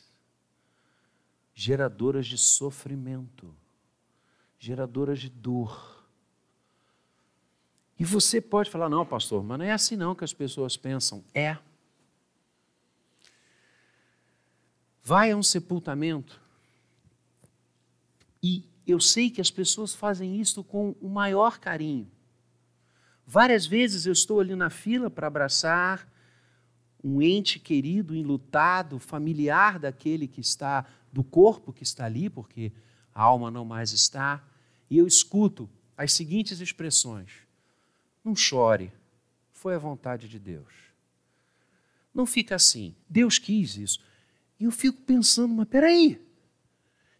geradoras 1.54 2.26
de 2.26 2.36
sofrimento, 2.36 3.54
geradoras 4.58 5.20
de 5.20 5.30
dor. 5.30 6.04
E 7.98 8.04
você 8.04 8.40
pode 8.40 8.70
falar, 8.70 8.88
não, 8.88 9.06
pastor, 9.06 9.42
mas 9.42 9.58
não 9.58 9.64
é 9.64 9.72
assim 9.72 9.96
não 9.96 10.14
que 10.14 10.24
as 10.24 10.32
pessoas 10.32 10.76
pensam. 10.76 11.24
É. 11.32 11.56
vai 15.04 15.30
a 15.30 15.36
um 15.36 15.42
sepultamento 15.42 16.40
e 18.42 18.64
eu 18.86 18.98
sei 18.98 19.30
que 19.30 19.40
as 19.40 19.50
pessoas 19.50 19.94
fazem 19.94 20.40
isso 20.40 20.64
com 20.64 20.94
o 21.00 21.08
maior 21.08 21.58
carinho. 21.58 22.10
Várias 23.26 23.66
vezes 23.66 24.06
eu 24.06 24.12
estou 24.12 24.40
ali 24.40 24.54
na 24.54 24.70
fila 24.70 25.10
para 25.10 25.26
abraçar 25.26 26.10
um 27.04 27.20
ente 27.20 27.58
querido, 27.58 28.16
enlutado, 28.16 28.98
familiar 28.98 29.78
daquele 29.78 30.26
que 30.26 30.40
está, 30.40 30.86
do 31.12 31.22
corpo 31.22 31.70
que 31.70 31.82
está 31.82 32.06
ali, 32.06 32.30
porque 32.30 32.72
a 33.14 33.22
alma 33.22 33.50
não 33.50 33.62
mais 33.62 33.92
está, 33.92 34.42
e 34.88 34.96
eu 34.96 35.06
escuto 35.06 35.68
as 35.98 36.14
seguintes 36.14 36.60
expressões: 36.60 37.30
Não 38.24 38.34
chore, 38.34 38.90
foi 39.52 39.74
a 39.74 39.78
vontade 39.78 40.26
de 40.26 40.38
Deus. 40.38 40.72
Não 42.14 42.24
fica 42.24 42.54
assim, 42.54 42.94
Deus 43.08 43.38
quis 43.38 43.76
isso. 43.76 44.00
E 44.58 44.64
eu 44.64 44.70
fico 44.70 45.02
pensando, 45.02 45.52
mas 45.52 45.68
peraí, 45.68 46.18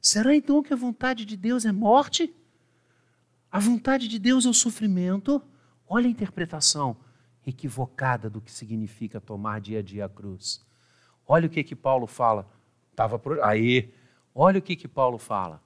será 0.01 0.35
então 0.35 0.63
que 0.63 0.73
a 0.73 0.77
vontade 0.77 1.27
de 1.27 1.37
Deus 1.37 1.67
é 1.67 1.73
morte? 1.73 2.35
A 3.51 3.59
vontade 3.59 4.09
de 4.09 4.19
Deus 4.19 4.47
é 4.47 4.49
o 4.49 4.55
sofrimento? 4.55 5.43
Olha 5.87 6.07
a 6.07 6.11
interpretação 6.11 6.97
equivocada 7.47 8.31
do 8.31 8.41
que 8.41 8.51
significa 8.51 9.21
tomar 9.21 9.61
dia 9.61 9.81
a 9.81 9.83
dia 9.83 10.07
a 10.07 10.09
cruz. 10.09 10.65
Olha 11.27 11.47
o 11.47 11.51
que 11.51 11.63
que 11.65 11.75
Paulo 11.75 12.07
fala. 12.07 12.49
Tava 12.95 13.21
aí. 13.43 13.93
Olha 14.35 14.59
o 14.59 14.63
que 14.63 14.77
que 14.77 14.89
Paulo 14.89 15.19
fala. 15.19 15.63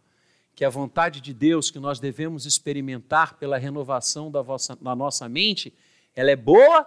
Que 0.54 0.64
a 0.64 0.70
vontade 0.70 1.20
de 1.20 1.32
Deus 1.32 1.70
que 1.70 1.78
nós 1.78 2.00
devemos 2.00 2.46
experimentar 2.46 3.34
pela 3.34 3.58
renovação 3.58 4.30
da, 4.30 4.42
vossa, 4.42 4.76
da 4.76 4.94
nossa 4.94 5.28
mente, 5.28 5.72
ela 6.14 6.30
é 6.30 6.36
boa, 6.36 6.86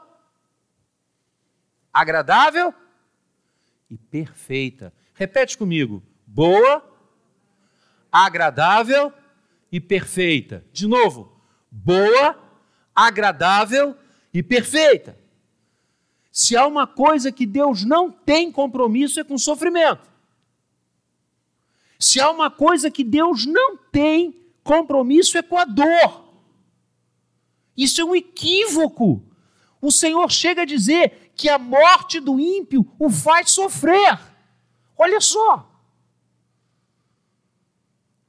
agradável 1.94 2.74
e 3.89 3.98
perfeita. 3.98 4.94
Repete 5.14 5.58
comigo: 5.58 6.04
boa, 6.26 6.84
agradável 8.12 9.14
e 9.72 9.80
perfeita. 9.80 10.66
De 10.74 10.86
novo, 10.88 11.32
boa, 11.70 12.38
agradável 12.94 13.96
e 14.34 14.42
perfeita. 14.42 15.18
Se 16.32 16.56
há 16.56 16.66
uma 16.66 16.88
coisa 16.88 17.32
que 17.32 17.46
Deus 17.46 17.84
não 17.84 18.12
tem 18.12 18.52
compromisso 18.52 19.20
é 19.20 19.24
com 19.24 19.38
sofrimento. 19.38 20.10
Se 22.00 22.20
há 22.20 22.32
uma 22.32 22.50
coisa 22.50 22.90
que 22.90 23.04
Deus 23.04 23.46
não 23.46 23.78
tem 23.78 24.36
compromisso 24.64 25.38
é 25.38 25.42
com 25.42 25.58
a 25.58 25.66
dor. 25.66 26.32
Isso 27.76 28.02
é 28.02 28.06
um 28.06 28.16
equívoco. 28.16 29.24
O 29.82 29.92
Senhor 29.92 30.32
chega 30.32 30.62
a 30.62 30.66
dizer 30.66 31.32
que 31.36 31.50
a 31.50 31.58
morte 31.58 32.20
do 32.20 32.40
ímpio 32.40 32.86
o 33.00 33.10
faz 33.10 33.52
sofrer. 33.52 34.20
Olha 34.98 35.20
só. 35.20 35.68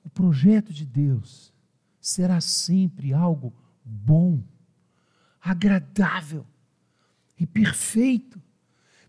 O 0.05 0.11
projeto 0.11 0.73
de 0.73 0.85
Deus 0.85 1.53
será 2.01 2.41
sempre 2.41 3.13
algo 3.13 3.53
bom, 3.85 4.43
agradável 5.43 6.47
e 7.39 7.47
perfeito. 7.47 8.41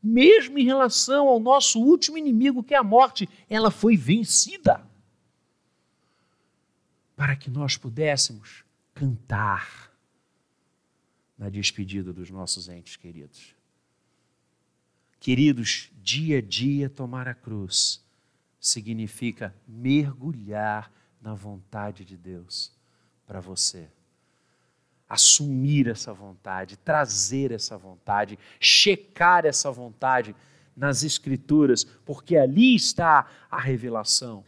Mesmo 0.01 0.57
em 0.57 0.65
relação 0.65 1.27
ao 1.27 1.39
nosso 1.39 1.79
último 1.79 2.17
inimigo, 2.17 2.63
que 2.63 2.73
é 2.73 2.77
a 2.77 2.83
morte, 2.83 3.29
ela 3.49 3.69
foi 3.69 3.95
vencida. 3.95 4.85
Para 7.15 7.35
que 7.35 7.49
nós 7.49 7.77
pudéssemos 7.77 8.65
cantar 8.93 9.91
na 11.37 11.49
despedida 11.49 12.11
dos 12.11 12.29
nossos 12.29 12.67
entes 12.67 12.95
queridos. 12.95 13.55
Queridos, 15.19 15.89
dia 16.01 16.39
a 16.39 16.41
dia 16.41 16.89
tomar 16.89 17.27
a 17.27 17.33
cruz 17.33 18.03
significa 18.59 19.55
mergulhar 19.67 20.91
na 21.21 21.33
vontade 21.33 22.03
de 22.03 22.17
Deus 22.17 22.71
para 23.25 23.39
você. 23.39 23.89
Assumir 25.13 25.87
essa 25.87 26.11
vontade, 26.11 26.75
trazer 26.77 27.51
essa 27.51 27.77
vontade, 27.77 28.39
checar 28.59 29.45
essa 29.45 29.71
vontade 29.71 30.35
nas 30.75 31.03
Escrituras, 31.03 31.83
porque 31.83 32.35
ali 32.35 32.73
está 32.75 33.29
a 33.51 33.59
revelação. 33.59 34.43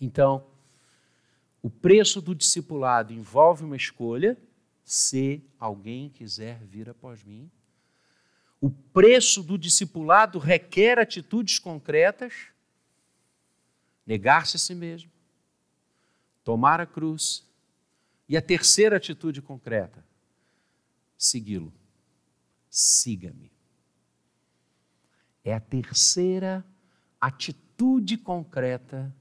Então, 0.00 0.46
o 1.60 1.68
preço 1.68 2.20
do 2.20 2.34
discipulado 2.34 3.12
envolve 3.12 3.64
uma 3.64 3.76
escolha, 3.76 4.36
se 4.84 5.42
alguém 5.58 6.08
quiser 6.08 6.64
vir 6.64 6.88
após 6.88 7.24
mim, 7.24 7.50
o 8.60 8.70
preço 8.70 9.42
do 9.42 9.58
discipulado 9.58 10.38
requer 10.38 10.98
atitudes 10.98 11.58
concretas, 11.58 12.46
negar-se 14.06 14.56
a 14.56 14.60
si 14.60 14.74
mesmo, 14.74 15.10
tomar 16.44 16.80
a 16.80 16.86
cruz. 16.86 17.49
E 18.30 18.36
a 18.36 18.40
terceira 18.40 18.96
atitude 18.96 19.42
concreta, 19.42 20.06
segui-lo. 21.18 21.74
Siga-me. 22.70 23.50
É 25.44 25.52
a 25.52 25.58
terceira 25.58 26.64
atitude 27.20 28.16
concreta 28.16 29.12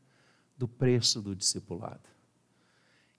do 0.55 0.67
preço 0.67 1.23
do 1.23 1.35
discipulado. 1.35 2.07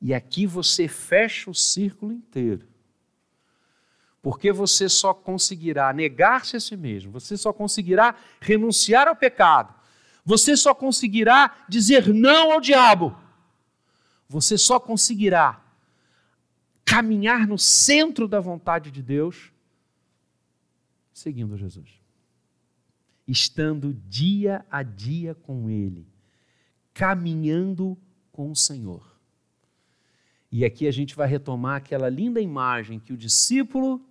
E 0.00 0.14
aqui 0.14 0.46
você 0.46 0.86
fecha 0.86 1.50
o 1.50 1.54
círculo 1.54 2.12
inteiro. 2.12 2.68
Porque 4.22 4.52
você 4.52 4.88
só 4.88 5.12
conseguirá 5.12 5.92
negar-se 5.92 6.54
a 6.54 6.60
si 6.60 6.76
mesmo, 6.76 7.10
você 7.10 7.36
só 7.36 7.52
conseguirá 7.52 8.14
renunciar 8.40 9.08
ao 9.08 9.16
pecado, 9.16 9.74
você 10.24 10.56
só 10.56 10.72
conseguirá 10.72 11.64
dizer 11.68 12.14
não 12.14 12.52
ao 12.52 12.60
diabo, 12.60 13.18
você 14.28 14.56
só 14.56 14.78
conseguirá 14.78 15.59
caminhar 16.90 17.46
no 17.46 17.56
centro 17.56 18.26
da 18.26 18.40
vontade 18.40 18.90
de 18.90 19.00
Deus, 19.00 19.52
seguindo 21.12 21.56
Jesus. 21.56 21.88
Estando 23.28 23.94
dia 24.08 24.66
a 24.68 24.82
dia 24.82 25.36
com 25.36 25.70
Ele, 25.70 26.04
caminhando 26.92 27.96
com 28.32 28.50
o 28.50 28.56
Senhor. 28.56 29.08
E 30.50 30.64
aqui 30.64 30.88
a 30.88 30.90
gente 30.90 31.14
vai 31.14 31.28
retomar 31.28 31.76
aquela 31.76 32.08
linda 32.08 32.40
imagem 32.40 32.98
que 32.98 33.12
o 33.12 33.16
discípulo 33.16 34.04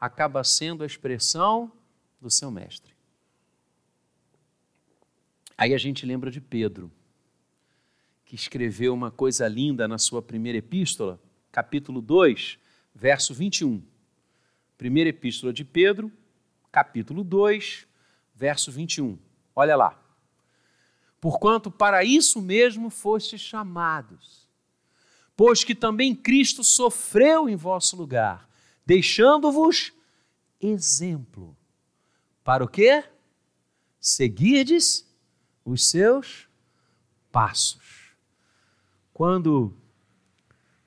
acaba 0.00 0.42
sendo 0.42 0.82
a 0.82 0.86
expressão 0.86 1.70
do 2.18 2.30
seu 2.30 2.50
mestre. 2.50 2.94
Aí 5.54 5.74
a 5.74 5.78
gente 5.78 6.06
lembra 6.06 6.30
de 6.30 6.40
Pedro, 6.40 6.90
que 8.24 8.34
escreveu 8.34 8.94
uma 8.94 9.10
coisa 9.10 9.46
linda 9.46 9.86
na 9.86 9.98
sua 9.98 10.22
primeira 10.22 10.56
epístola, 10.56 11.20
capítulo 11.52 12.00
2, 12.00 12.58
verso 12.94 13.34
21. 13.34 13.82
Primeira 14.76 15.10
epístola 15.10 15.52
de 15.52 15.64
Pedro, 15.64 16.10
capítulo 16.70 17.22
2, 17.22 17.86
verso 18.34 18.70
21. 18.72 19.18
Olha 19.54 19.76
lá. 19.76 20.00
Porquanto 21.20 21.70
para 21.70 22.02
isso 22.02 22.40
mesmo 22.40 22.88
fostes 22.88 23.40
chamados, 23.40 24.48
pois 25.36 25.62
que 25.62 25.74
também 25.74 26.14
Cristo 26.14 26.64
sofreu 26.64 27.48
em 27.48 27.56
vosso 27.56 27.94
lugar, 27.94 28.48
deixando-vos 28.86 29.92
exemplo. 30.60 31.56
Para 32.42 32.64
o 32.64 32.68
quê? 32.68 33.04
Seguirdes 34.00 35.06
os 35.62 35.86
seus 35.86 36.48
passos. 37.30 38.14
Quando 39.12 39.76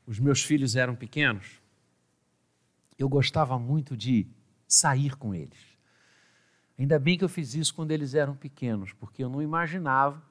os 0.05 0.19
meus 0.19 0.43
filhos 0.43 0.75
eram 0.75 0.95
pequenos, 0.95 1.61
eu 2.97 3.07
gostava 3.07 3.57
muito 3.57 3.95
de 3.95 4.27
sair 4.67 5.15
com 5.15 5.33
eles. 5.33 5.59
Ainda 6.77 6.99
bem 6.99 7.17
que 7.17 7.23
eu 7.23 7.29
fiz 7.29 7.53
isso 7.53 7.73
quando 7.73 7.91
eles 7.91 8.13
eram 8.13 8.35
pequenos, 8.35 8.93
porque 8.93 9.23
eu 9.23 9.29
não 9.29 9.41
imaginava 9.41 10.21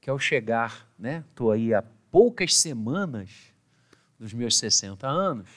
que 0.00 0.08
ao 0.08 0.18
chegar, 0.18 0.88
né, 0.98 1.24
estou 1.30 1.50
aí 1.50 1.74
há 1.74 1.82
poucas 2.10 2.56
semanas 2.56 3.52
dos 4.18 4.32
meus 4.32 4.56
60 4.58 5.06
anos, 5.06 5.48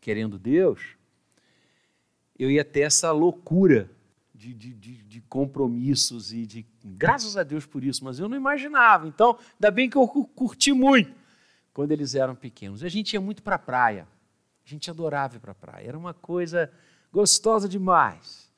querendo 0.00 0.38
Deus, 0.38 0.96
eu 2.38 2.50
ia 2.50 2.64
ter 2.64 2.80
essa 2.80 3.12
loucura 3.12 3.90
de, 4.34 4.54
de, 4.54 4.72
de, 4.72 5.02
de, 5.02 5.20
compromissos 5.22 6.32
e 6.32 6.46
de. 6.46 6.66
Graças 6.82 7.36
a 7.36 7.42
Deus 7.42 7.66
por 7.66 7.84
isso, 7.84 8.02
mas 8.02 8.18
eu 8.18 8.26
não 8.26 8.36
imaginava. 8.36 9.06
Então, 9.06 9.38
ainda 9.54 9.70
bem 9.70 9.90
que 9.90 9.96
eu 9.98 10.08
curti 10.08 10.72
muito 10.72 11.19
quando 11.72 11.92
eles 11.92 12.14
eram 12.14 12.34
pequenos. 12.34 12.82
A 12.82 12.88
gente 12.88 13.14
ia 13.14 13.20
muito 13.20 13.42
para 13.42 13.56
a 13.56 13.58
praia. 13.58 14.06
A 14.64 14.68
gente 14.68 14.90
adorava 14.90 15.36
ir 15.36 15.40
para 15.40 15.52
a 15.52 15.54
praia. 15.54 15.88
Era 15.88 15.98
uma 15.98 16.14
coisa 16.14 16.70
gostosa 17.12 17.68
demais. 17.68 18.50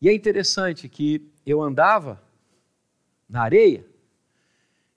E 0.00 0.08
é 0.08 0.14
interessante 0.14 0.88
que 0.88 1.30
eu 1.46 1.62
andava 1.62 2.22
na 3.28 3.42
areia 3.42 3.86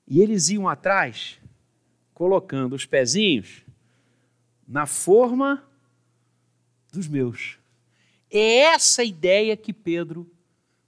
e 0.08 0.22
eles 0.22 0.50
iam 0.50 0.68
atrás, 0.68 1.40
colocando 2.14 2.74
os 2.74 2.86
pezinhos 2.86 3.64
na 4.68 4.86
forma 4.86 5.64
dos 6.92 7.08
meus. 7.08 7.58
É 8.30 8.60
essa 8.60 9.04
ideia 9.04 9.56
que 9.56 9.74
Pedro 9.74 10.30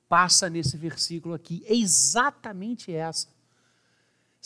passa 0.07 0.49
nesse 0.49 0.77
versículo 0.77 1.33
aqui. 1.33 1.63
É 1.65 1.75
exatamente 1.75 2.91
essa. 2.93 3.27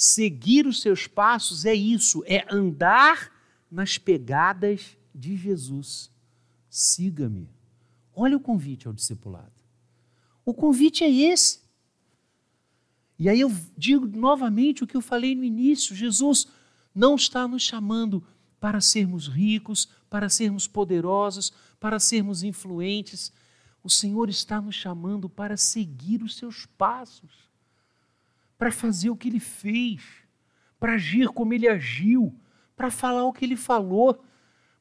Seguir 0.03 0.65
os 0.65 0.81
seus 0.81 1.05
passos 1.05 1.63
é 1.63 1.75
isso, 1.75 2.23
é 2.25 2.43
andar 2.51 3.31
nas 3.69 3.99
pegadas 3.99 4.97
de 5.13 5.37
Jesus. 5.37 6.09
Siga-me. 6.67 7.47
Olha 8.11 8.35
o 8.35 8.39
convite 8.39 8.87
ao 8.87 8.93
discipulado. 8.93 9.53
O 10.43 10.55
convite 10.55 11.03
é 11.03 11.07
esse. 11.11 11.61
E 13.19 13.29
aí 13.29 13.41
eu 13.41 13.55
digo 13.77 14.07
novamente 14.07 14.83
o 14.83 14.87
que 14.87 14.97
eu 14.97 15.01
falei 15.01 15.35
no 15.35 15.43
início: 15.43 15.95
Jesus 15.95 16.47
não 16.95 17.13
está 17.13 17.47
nos 17.47 17.61
chamando 17.61 18.25
para 18.59 18.81
sermos 18.81 19.27
ricos, 19.27 19.87
para 20.09 20.29
sermos 20.29 20.65
poderosos, 20.65 21.53
para 21.79 21.99
sermos 21.99 22.41
influentes. 22.41 23.31
O 23.83 23.89
Senhor 23.89 24.29
está 24.29 24.59
nos 24.59 24.73
chamando 24.73 25.29
para 25.29 25.55
seguir 25.55 26.23
os 26.23 26.37
seus 26.37 26.65
passos, 26.65 27.50
para 28.61 28.71
fazer 28.71 29.09
o 29.09 29.15
que 29.15 29.27
ele 29.27 29.39
fez, 29.39 30.03
para 30.79 30.93
agir 30.93 31.29
como 31.29 31.51
ele 31.51 31.67
agiu, 31.67 32.31
para 32.75 32.91
falar 32.91 33.23
o 33.23 33.33
que 33.33 33.43
ele 33.43 33.55
falou, 33.55 34.23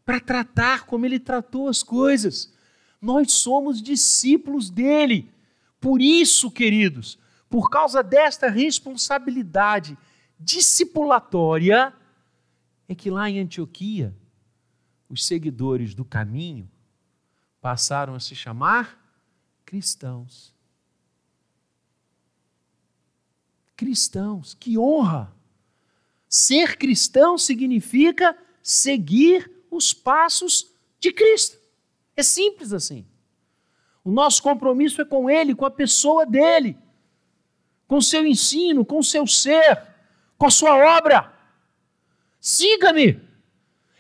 para 0.05 0.20
tratar 0.20 0.85
como 0.85 1.07
ele 1.07 1.18
tratou 1.18 1.66
as 1.66 1.83
coisas. 1.83 2.53
Nós 3.01 3.33
somos 3.33 3.81
discípulos 3.81 4.68
dele. 4.68 5.33
Por 5.81 6.03
isso, 6.03 6.51
queridos, 6.51 7.18
por 7.49 7.70
causa 7.70 8.03
desta 8.03 8.51
responsabilidade 8.51 9.97
discipulatória, 10.39 11.91
é 12.87 12.95
que 12.95 13.11
lá 13.11 13.31
em 13.31 13.41
Antioquia, 13.41 14.14
os 15.09 15.24
seguidores 15.24 15.95
do 15.95 16.05
caminho 16.05 16.70
passaram 17.62 18.14
a 18.14 18.20
se 18.20 18.37
chamar 18.37 19.03
cristãos. 19.64 20.55
Cristãos, 23.81 24.53
que 24.53 24.76
honra! 24.76 25.35
Ser 26.28 26.76
cristão 26.76 27.39
significa 27.39 28.37
seguir 28.62 29.51
os 29.70 29.95
passos 29.95 30.70
de 30.99 31.11
Cristo. 31.11 31.57
É 32.14 32.22
simples 32.22 32.74
assim. 32.74 33.07
O 34.05 34.12
nosso 34.12 34.43
compromisso 34.43 35.01
é 35.01 35.05
com 35.07 35.31
Ele, 35.31 35.55
com 35.55 35.64
a 35.64 35.70
pessoa 35.70 36.26
dele, 36.26 36.76
com 37.89 38.03
seu 38.03 38.26
ensino, 38.26 38.85
com 38.85 39.03
seu 39.03 39.26
ser, 39.26 39.83
com 40.37 40.45
a 40.45 40.51
sua 40.51 40.99
obra. 40.99 41.33
Siga-me. 42.39 43.18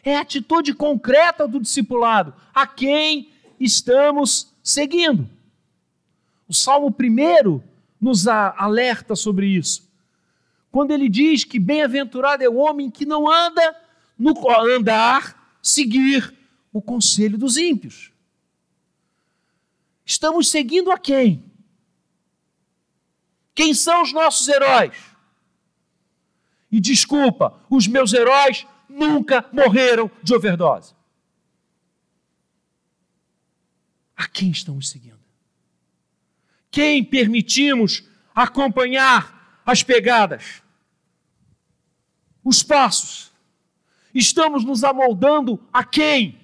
É 0.04 0.14
a 0.14 0.20
atitude 0.20 0.74
concreta 0.74 1.48
do 1.48 1.58
discipulado. 1.58 2.34
A 2.52 2.66
quem 2.66 3.32
estamos 3.58 4.52
seguindo? 4.62 5.26
O 6.46 6.52
Salmo 6.52 6.94
1 6.94 7.62
nos 8.00 8.26
alerta 8.26 9.14
sobre 9.14 9.46
isso. 9.46 9.90
Quando 10.70 10.92
ele 10.92 11.08
diz 11.08 11.44
que 11.44 11.58
bem-aventurado 11.58 12.42
é 12.42 12.48
o 12.48 12.56
homem 12.56 12.90
que 12.90 13.04
não 13.04 13.30
anda 13.30 13.76
no 14.18 14.34
andar, 14.76 15.58
seguir 15.62 16.34
o 16.72 16.80
conselho 16.80 17.36
dos 17.36 17.56
ímpios. 17.56 18.12
Estamos 20.04 20.48
seguindo 20.48 20.90
a 20.90 20.98
quem? 20.98 21.44
Quem 23.54 23.74
são 23.74 24.02
os 24.02 24.12
nossos 24.12 24.46
heróis? 24.48 24.96
E 26.70 26.80
desculpa, 26.80 27.60
os 27.68 27.86
meus 27.86 28.12
heróis 28.12 28.66
nunca 28.88 29.48
morreram 29.52 30.10
de 30.22 30.34
overdose. 30.34 30.94
A 34.16 34.28
quem 34.28 34.50
estamos 34.50 34.88
seguindo? 34.88 35.19
Quem 36.70 37.02
permitimos 37.04 38.04
acompanhar 38.34 39.62
as 39.66 39.82
pegadas, 39.82 40.62
os 42.44 42.62
passos? 42.62 43.32
Estamos 44.14 44.64
nos 44.64 44.84
amoldando 44.84 45.62
a 45.72 45.84
quem? 45.84 46.38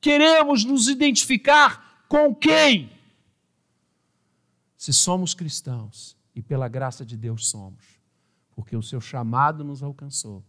Queremos 0.00 0.64
nos 0.64 0.88
identificar 0.88 2.04
com 2.08 2.34
quem? 2.34 2.90
Se 4.76 4.92
somos 4.92 5.34
cristãos, 5.34 6.16
e 6.36 6.42
pela 6.42 6.68
graça 6.68 7.04
de 7.04 7.16
Deus 7.16 7.48
somos, 7.48 7.82
porque 8.54 8.76
o 8.76 8.82
seu 8.82 9.00
chamado 9.00 9.64
nos 9.64 9.82
alcançou. 9.82 10.44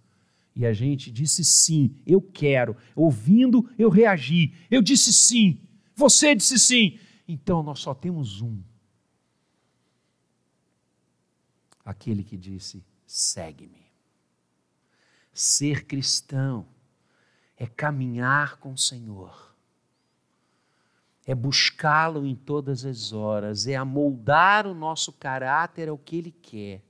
E 0.54 0.66
a 0.66 0.74
gente 0.74 1.10
disse 1.10 1.46
sim, 1.46 1.96
eu 2.06 2.22
quero. 2.22 2.76
Ouvindo, 2.94 3.70
eu 3.78 3.90
reagi. 3.90 4.54
Eu 4.70 4.82
disse 4.82 5.14
sim. 5.14 5.62
Você 5.96 6.36
disse 6.36 6.60
sim. 6.60 7.00
Então 7.28 7.62
nós 7.62 7.80
só 7.80 7.94
temos 7.94 8.42
um. 8.42 8.62
Aquele 11.84 12.24
que 12.24 12.38
disse: 12.38 12.84
segue-me. 13.06 13.86
Ser 15.34 15.86
cristão 15.86 16.66
é 17.56 17.68
caminhar 17.68 18.58
com 18.58 18.74
o 18.74 18.78
Senhor, 18.78 19.56
é 21.26 21.36
buscá-lo 21.36 22.26
em 22.26 22.36
todas 22.36 22.86
as 22.86 23.14
horas, 23.14 23.68
é 23.68 23.76
amoldar 23.76 24.66
o 24.66 24.74
nosso 24.74 25.12
caráter 25.14 25.90
ao 25.90 25.98
que 25.98 26.18
Ele 26.18 26.32
quer 26.32 26.88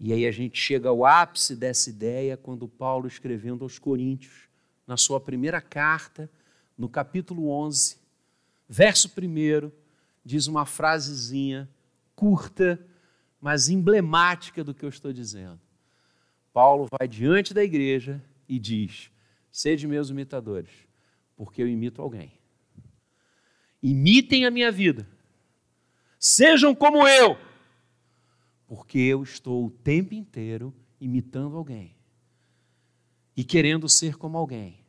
e 0.00 0.12
aí 0.12 0.26
a 0.26 0.30
gente 0.30 0.58
chega 0.58 0.88
ao 0.88 1.04
ápice 1.04 1.56
dessa 1.56 1.90
ideia 1.90 2.36
quando 2.36 2.68
Paulo, 2.68 3.08
escrevendo 3.08 3.64
aos 3.64 3.78
Coríntios, 3.78 4.48
na 4.86 4.96
sua 4.96 5.20
primeira 5.20 5.60
carta, 5.60 6.30
no 6.76 6.88
capítulo 6.88 7.50
11, 7.50 7.97
verso 8.68 9.08
1, 9.08 9.72
diz 10.24 10.46
uma 10.46 10.66
frasezinha 10.66 11.68
curta, 12.14 12.78
mas 13.40 13.68
emblemática 13.68 14.62
do 14.62 14.74
que 14.74 14.84
eu 14.84 14.88
estou 14.88 15.12
dizendo. 15.12 15.60
Paulo 16.52 16.88
vai 16.98 17.06
diante 17.06 17.54
da 17.54 17.62
igreja 17.62 18.22
e 18.48 18.58
diz: 18.58 19.10
Sede 19.50 19.86
meus 19.86 20.10
imitadores, 20.10 20.70
porque 21.36 21.62
eu 21.62 21.68
imito 21.68 22.02
alguém. 22.02 22.32
Imitem 23.82 24.44
a 24.44 24.50
minha 24.50 24.72
vida. 24.72 25.08
Sejam 26.18 26.74
como 26.74 27.06
eu, 27.06 27.38
porque 28.66 28.98
eu 28.98 29.22
estou 29.22 29.66
o 29.66 29.70
tempo 29.70 30.14
inteiro 30.14 30.74
imitando 31.00 31.56
alguém 31.56 31.94
e 33.36 33.44
querendo 33.44 33.88
ser 33.88 34.16
como 34.16 34.36
alguém. 34.36 34.80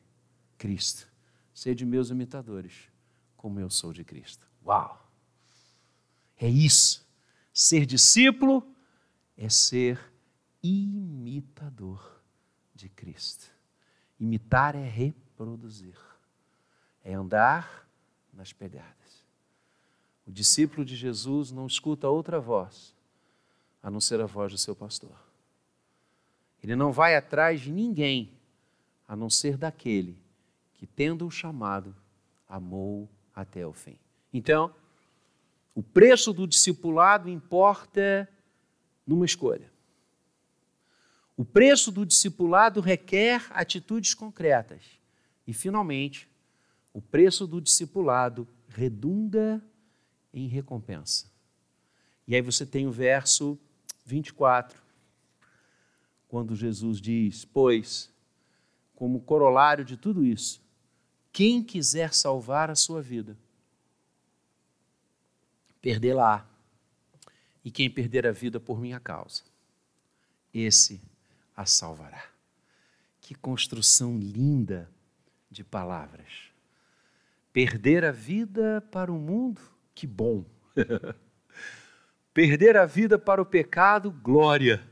Cristo. 0.58 1.08
Sede 1.54 1.86
meus 1.86 2.10
imitadores, 2.10 2.90
como 3.40 3.58
eu 3.58 3.70
sou 3.70 3.94
de 3.94 4.04
Cristo. 4.04 4.46
Uau! 4.66 5.10
É 6.38 6.48
isso. 6.48 7.08
Ser 7.54 7.86
discípulo 7.86 8.68
é 9.38 9.48
ser 9.48 9.98
imitador 10.62 12.22
de 12.76 12.90
Cristo. 12.90 13.50
Imitar 14.20 14.76
é 14.76 14.84
reproduzir, 14.84 15.98
é 17.02 17.14
andar 17.14 17.88
nas 18.34 18.52
pegadas. 18.52 19.24
O 20.28 20.32
discípulo 20.32 20.84
de 20.84 20.98
Jesus 20.98 21.50
não 21.50 21.66
escuta 21.66 22.10
outra 22.10 22.42
voz 22.42 22.94
a 23.82 23.90
não 23.90 24.02
ser 24.02 24.20
a 24.20 24.26
voz 24.26 24.52
do 24.52 24.58
seu 24.58 24.76
pastor. 24.76 25.18
Ele 26.62 26.76
não 26.76 26.92
vai 26.92 27.16
atrás 27.16 27.62
de 27.62 27.72
ninguém 27.72 28.38
a 29.08 29.16
não 29.16 29.30
ser 29.30 29.56
daquele 29.56 30.22
que, 30.74 30.86
tendo 30.86 31.26
o 31.26 31.32
chamado, 31.32 31.96
amou 32.46 33.10
até 33.40 33.66
o 33.66 33.72
fim. 33.72 33.98
Então, 34.34 34.76
o 35.74 35.82
preço 35.82 36.34
do 36.34 36.46
discipulado 36.46 37.30
importa 37.30 38.30
numa 39.08 39.26
escolha. 39.26 39.72
O 41.38 41.46
preço 41.46 41.90
do 41.90 42.06
discipulado 42.06 42.82
requer 42.82 43.48
atitudes 43.52 44.14
concretas. 44.14 44.84
E, 45.48 45.54
finalmente, 45.54 46.30
o 46.94 47.02
preço 47.02 47.48
do 47.48 47.62
discipulado 47.62 48.46
redunda 48.68 49.64
em 50.34 50.48
recompensa. 50.48 51.32
E 52.28 52.36
aí 52.36 52.42
você 52.42 52.66
tem 52.66 52.86
o 52.88 52.92
verso 52.92 53.58
24, 54.06 54.80
quando 56.28 56.56
Jesus 56.56 57.00
diz: 57.00 57.46
Pois, 57.46 58.12
como 58.94 59.22
corolário 59.22 59.86
de 59.86 59.96
tudo 59.96 60.26
isso, 60.26 60.62
quem 61.32 61.64
quiser 61.64 62.14
salvar 62.14 62.70
a 62.70 62.76
sua 62.76 63.02
vida, 63.02 63.38
perdê-la. 65.82 66.46
E 67.64 67.70
quem 67.70 67.90
perder 67.90 68.26
a 68.26 68.32
vida 68.32 68.60
por 68.60 68.80
minha 68.80 69.00
causa, 69.00 69.44
esse 70.54 71.02
a 71.56 71.66
salvará. 71.66 72.24
Que 73.20 73.36
construção 73.36 74.18
linda 74.18 74.90
de 75.52 75.64
palavras. 75.64 76.50
Perder 77.52 78.06
a 78.06 78.12
vida 78.12 78.82
para 78.92 79.12
o 79.12 79.20
mundo, 79.20 79.62
que 79.94 80.08
bom. 80.08 80.46
Perder 82.34 82.78
a 82.78 82.86
vida 82.86 83.20
para 83.20 83.42
o 83.42 83.46
pecado, 83.46 84.10
glória. 84.10 84.88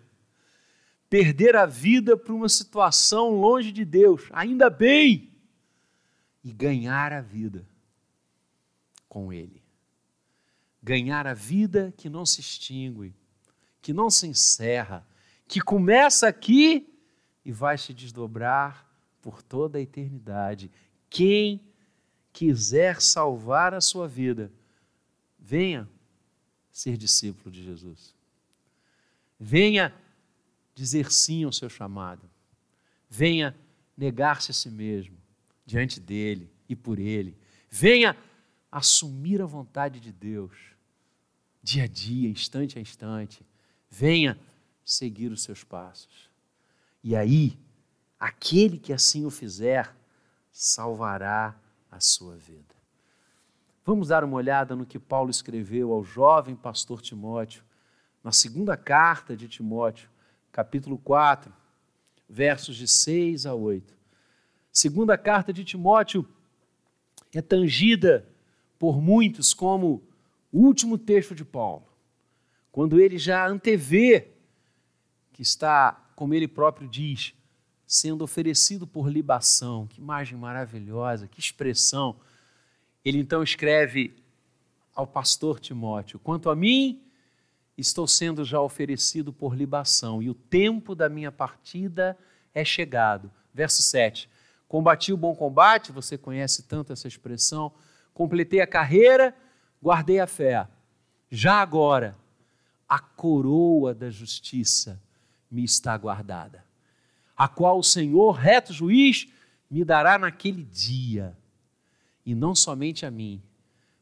Perder 1.10 1.56
a 1.56 1.66
vida 1.66 2.18
para 2.18 2.34
uma 2.34 2.50
situação 2.50 3.30
longe 3.30 3.72
de 3.72 3.86
Deus, 3.86 4.24
ainda 4.32 4.70
bem. 4.70 5.32
E 6.48 6.52
ganhar 6.52 7.12
a 7.12 7.22
vida 7.22 7.68
com 9.08 9.32
Ele 9.34 9.68
ganhar 10.88 11.28
a 11.28 11.34
vida 11.34 11.94
que 11.98 12.10
não 12.10 12.26
se 12.26 12.40
extingue, 12.40 13.14
que 13.82 13.92
não 13.92 14.10
se 14.10 14.26
encerra, 14.26 15.06
que 15.46 15.60
começa 15.60 16.30
aqui 16.30 16.88
e 17.44 17.52
vai 17.52 17.78
se 17.78 17.94
desdobrar 17.94 18.90
por 19.22 19.44
toda 19.44 19.78
a 19.78 19.82
eternidade. 19.82 20.72
Quem 21.10 21.62
quiser 22.32 23.02
salvar 23.02 23.74
a 23.74 23.82
sua 23.82 24.08
vida, 24.08 24.50
venha 25.38 25.90
ser 26.72 26.96
discípulo 26.96 27.52
de 27.52 27.64
Jesus. 27.64 28.16
Venha 29.38 29.94
dizer 30.74 31.12
sim 31.12 31.44
ao 31.44 31.52
seu 31.52 31.70
chamado. 31.70 32.30
Venha 33.10 33.54
negar-se 33.98 34.52
a 34.52 34.54
si 34.54 34.70
mesmo 34.70 35.17
diante 35.68 36.00
dele 36.00 36.50
e 36.68 36.76
por 36.76 36.98
ele. 36.98 37.38
Venha 37.70 38.18
assumir 38.72 39.42
a 39.42 39.46
vontade 39.46 40.00
de 40.00 40.14
Deus 40.14 40.56
dia 41.62 41.84
a 41.84 41.88
dia, 41.88 42.30
instante 42.30 42.80
a 42.80 42.82
instante. 42.82 43.46
Venha 43.90 44.40
seguir 44.86 45.30
os 45.34 45.44
seus 45.44 45.66
passos. 45.66 46.32
E 47.04 47.14
aí, 47.14 47.60
aquele 48.18 48.80
que 48.80 48.94
assim 48.94 49.26
o 49.26 49.30
fizer, 49.30 49.94
salvará 50.50 51.60
a 51.92 52.00
sua 52.00 52.38
vida. 52.38 52.76
Vamos 53.84 54.08
dar 54.08 54.24
uma 54.24 54.38
olhada 54.38 54.76
no 54.76 54.86
que 54.86 54.98
Paulo 54.98 55.30
escreveu 55.30 55.92
ao 55.92 56.04
jovem 56.04 56.56
pastor 56.56 57.02
Timóteo, 57.02 57.64
na 58.24 58.32
segunda 58.32 58.78
carta 58.78 59.36
de 59.36 59.48
Timóteo, 59.50 60.10
capítulo 60.52 60.98
4, 60.98 61.54
versos 62.30 62.78
de 62.78 62.88
6 62.88 63.46
a 63.46 63.54
8. 63.54 63.97
Segunda 64.78 65.18
carta 65.18 65.52
de 65.52 65.66
Timóteo 65.66 66.24
é 67.34 67.42
tangida 67.42 68.30
por 68.78 69.02
muitos 69.02 69.52
como 69.52 70.04
o 70.52 70.60
último 70.60 71.00
texto 71.00 71.34
de 71.34 71.44
Paulo, 71.44 71.88
quando 72.72 73.00
ele 73.00 73.18
já 73.18 73.48
antevê 73.48 74.28
que 75.34 75.42
está, 75.42 75.94
como 76.16 76.36
ele 76.36 76.48
próprio 76.48 76.88
diz, 76.88 77.34
sendo 77.88 78.24
oferecido 78.24 78.86
por 78.86 79.10
libação. 79.10 79.88
Que 79.88 80.00
imagem 80.00 80.38
maravilhosa, 80.38 81.28
que 81.28 81.40
expressão. 81.40 82.16
Ele 83.04 83.18
então 83.18 83.42
escreve 83.42 84.14
ao 84.94 85.08
pastor 85.08 85.60
Timóteo: 85.60 86.20
Quanto 86.20 86.52
a 86.52 86.56
mim, 86.56 87.02
estou 87.76 88.08
sendo 88.08 88.46
já 88.46 88.62
oferecido 88.62 89.34
por 89.34 89.56
libação, 89.56 90.22
e 90.22 90.30
o 90.30 90.36
tempo 90.36 90.94
da 90.94 91.10
minha 91.10 91.32
partida 91.32 92.16
é 92.54 92.64
chegado. 92.64 93.32
Verso 93.52 93.82
7. 93.82 94.30
Combati 94.68 95.14
o 95.14 95.18
bom 95.18 95.36
combate, 95.36 95.92
você 95.92 96.18
conhece 96.18 96.64
tanto 96.64 96.92
essa 96.92 97.08
expressão. 97.08 97.72
Completei 98.14 98.60
a 98.62 98.68
carreira 98.68 99.34
guardei 99.82 100.20
a 100.20 100.28
fé. 100.28 100.68
Já 101.30 101.62
agora, 101.62 102.18
a 102.88 103.00
coroa 103.00 103.94
da 103.94 104.10
justiça 104.10 105.02
me 105.50 105.64
está 105.64 105.98
guardada, 105.98 106.64
a 107.36 107.48
qual 107.48 107.80
o 107.80 107.84
Senhor, 107.84 108.32
reto 108.32 108.74
juiz, 108.74 109.28
me 109.70 109.84
dará 109.84 110.18
naquele 110.18 110.64
dia, 110.64 111.38
e 112.26 112.34
não 112.34 112.56
somente 112.56 113.06
a 113.06 113.12
mim, 113.12 113.42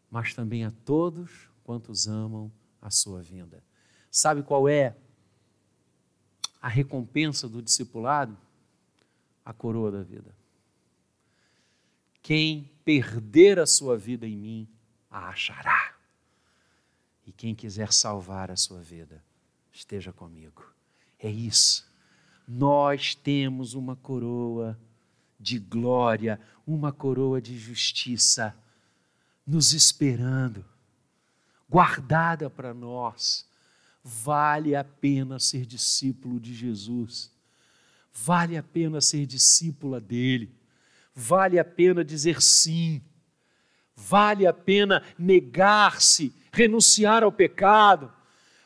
mas 0.09 0.33
também 0.33 0.65
a 0.65 0.71
todos 0.71 1.49
quantos 1.63 2.07
amam 2.07 2.51
a 2.81 2.89
sua 2.89 3.21
vinda. 3.21 3.63
Sabe 4.09 4.43
qual 4.43 4.69
é 4.69 4.95
a 6.61 6.67
recompensa 6.67 7.49
do 7.49 7.61
discipulado? 7.61 8.37
A 9.43 9.53
coroa 9.53 9.91
da 9.91 10.01
vida. 10.01 10.33
Quem 12.25 12.71
perder 12.83 13.59
a 13.59 13.67
sua 13.67 13.95
vida 13.95 14.25
em 14.25 14.35
mim, 14.35 14.67
a 15.11 15.29
achará. 15.29 15.93
E 17.23 17.31
quem 17.31 17.53
quiser 17.53 17.93
salvar 17.93 18.49
a 18.49 18.55
sua 18.55 18.81
vida, 18.81 19.23
esteja 19.71 20.11
comigo. 20.11 20.65
É 21.19 21.29
isso. 21.29 21.87
Nós 22.47 23.13
temos 23.13 23.75
uma 23.75 23.95
coroa 23.95 24.75
de 25.39 25.59
glória, 25.59 26.41
uma 26.65 26.91
coroa 26.91 27.39
de 27.39 27.55
justiça 27.59 28.57
nos 29.45 29.73
esperando, 29.73 30.65
guardada 31.69 32.49
para 32.49 32.73
nós. 32.73 33.47
Vale 34.03 34.75
a 34.75 34.83
pena 34.83 35.37
ser 35.37 35.63
discípulo 35.63 36.39
de 36.39 36.55
Jesus. 36.55 37.31
Vale 38.11 38.57
a 38.57 38.63
pena 38.63 38.99
ser 38.99 39.27
discípula 39.27 40.01
dele. 40.01 40.64
Vale 41.15 41.57
a 41.57 41.65
pena 41.65 42.03
dizer 42.03 42.41
sim 42.41 43.01
Vale 43.95 44.45
a 44.45 44.51
pena 44.51 45.01
negar-se, 45.17 46.35
renunciar 46.51 47.23
ao 47.23 47.31
pecado. 47.31 48.11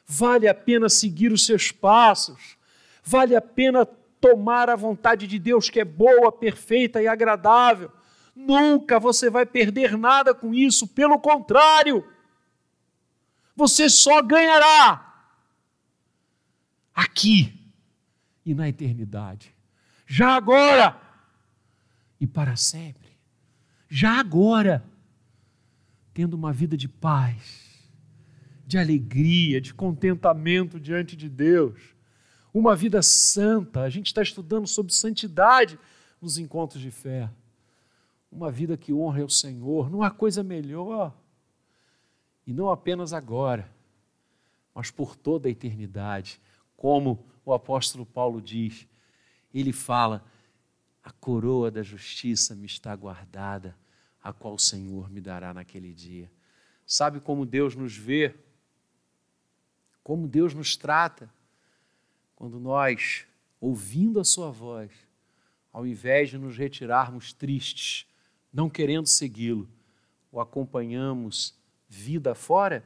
Vale 0.05 0.47
a 0.47 0.55
pena 0.55 0.89
seguir 0.89 1.31
os 1.31 1.45
seus 1.45 1.71
passos. 1.71 2.57
Vale 3.03 3.35
a 3.35 3.41
pena 3.41 3.85
tomar 4.19 4.69
a 4.69 4.75
vontade 4.75 5.27
de 5.27 5.37
Deus 5.37 5.69
que 5.69 5.79
é 5.79 5.85
boa, 5.85 6.31
perfeita 6.31 7.01
e 7.01 7.07
agradável. 7.07 7.91
Nunca 8.35 8.99
você 8.99 9.29
vai 9.29 9.45
perder 9.45 9.97
nada 9.97 10.33
com 10.33 10.53
isso, 10.53 10.87
pelo 10.87 11.19
contrário, 11.19 12.05
você 13.55 13.89
só 13.89 14.21
ganhará 14.21 15.05
aqui 16.95 17.53
e 18.45 18.55
na 18.55 18.67
eternidade. 18.67 19.53
Já 20.07 20.35
agora 20.35 20.99
e 22.19 22.27
para 22.27 22.55
sempre. 22.55 23.09
Já 23.87 24.19
agora 24.19 24.83
tendo 26.13 26.33
uma 26.33 26.51
vida 26.51 26.75
de 26.75 26.87
paz, 26.87 27.89
de 28.67 28.77
alegria, 28.77 29.61
de 29.61 29.73
contentamento 29.73 30.79
diante 30.79 31.15
de 31.15 31.29
Deus. 31.29 31.95
uma 32.53 32.75
vida 32.75 33.01
santa. 33.01 33.81
A 33.81 33.89
gente 33.89 34.07
está 34.07 34.21
estudando 34.21 34.67
sobre 34.67 34.91
santidade 34.93 35.79
nos 36.21 36.37
encontros 36.37 36.81
de 36.81 36.91
fé. 36.91 37.29
Uma 38.31 38.51
vida 38.51 38.75
que 38.75 38.91
honra 38.91 39.23
o 39.23 39.29
Senhor. 39.29 39.89
Não 39.89 40.03
há 40.03 40.11
coisa 40.11 40.43
melhor. 40.43 41.15
E 42.45 42.53
não 42.53 42.69
apenas 42.69 43.13
agora, 43.13 43.71
mas 44.73 44.91
por 44.91 45.15
toda 45.15 45.47
a 45.47 45.51
eternidade. 45.51 46.41
Como 46.75 47.25
o 47.45 47.53
apóstolo 47.53 48.05
Paulo 48.05 48.41
diz, 48.41 48.87
ele 49.53 49.71
fala: 49.71 50.25
a 51.03 51.11
coroa 51.11 51.71
da 51.71 51.81
justiça 51.81 52.55
me 52.55 52.65
está 52.65 52.95
guardada, 52.95 53.77
a 54.21 54.33
qual 54.33 54.55
o 54.55 54.59
Senhor 54.59 55.09
me 55.09 55.21
dará 55.21 55.53
naquele 55.53 55.93
dia. 55.93 56.31
Sabe 56.85 57.19
como 57.19 57.45
Deus 57.45 57.75
nos 57.75 57.95
vê? 57.95 58.35
Como 60.03 60.27
Deus 60.27 60.53
nos 60.53 60.75
trata? 60.75 61.31
Quando 62.35 62.59
nós, 62.59 63.25
ouvindo 63.59 64.19
a 64.19 64.23
Sua 64.23 64.51
voz, 64.51 64.91
ao 65.71 65.85
invés 65.85 66.29
de 66.29 66.37
nos 66.37 66.57
retirarmos 66.57 67.31
tristes, 67.31 68.07
não 68.51 68.69
querendo 68.69 69.07
segui-lo, 69.07 69.69
o 70.31 70.39
acompanhamos 70.39 71.53
vida 71.87 72.35
fora, 72.35 72.83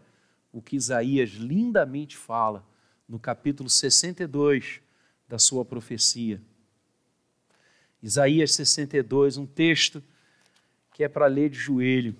o 0.51 0.61
que 0.61 0.75
Isaías 0.75 1.31
lindamente 1.31 2.15
fala 2.15 2.65
no 3.07 3.19
capítulo 3.19 3.69
62 3.69 4.81
da 5.27 5.39
sua 5.39 5.65
profecia. 5.65 6.41
Isaías 8.03 8.51
62, 8.51 9.37
um 9.37 9.45
texto 9.45 10.03
que 10.91 11.05
é 11.05 11.07
para 11.07 11.25
ler 11.25 11.49
de 11.49 11.57
joelho. 11.57 12.13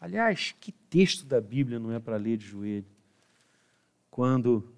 Aliás, 0.00 0.52
que 0.60 0.72
texto 0.72 1.24
da 1.24 1.40
Bíblia 1.40 1.78
não 1.78 1.92
é 1.92 2.00
para 2.00 2.16
ler 2.16 2.36
de 2.36 2.44
joelho? 2.44 2.84
Quando 4.10 4.74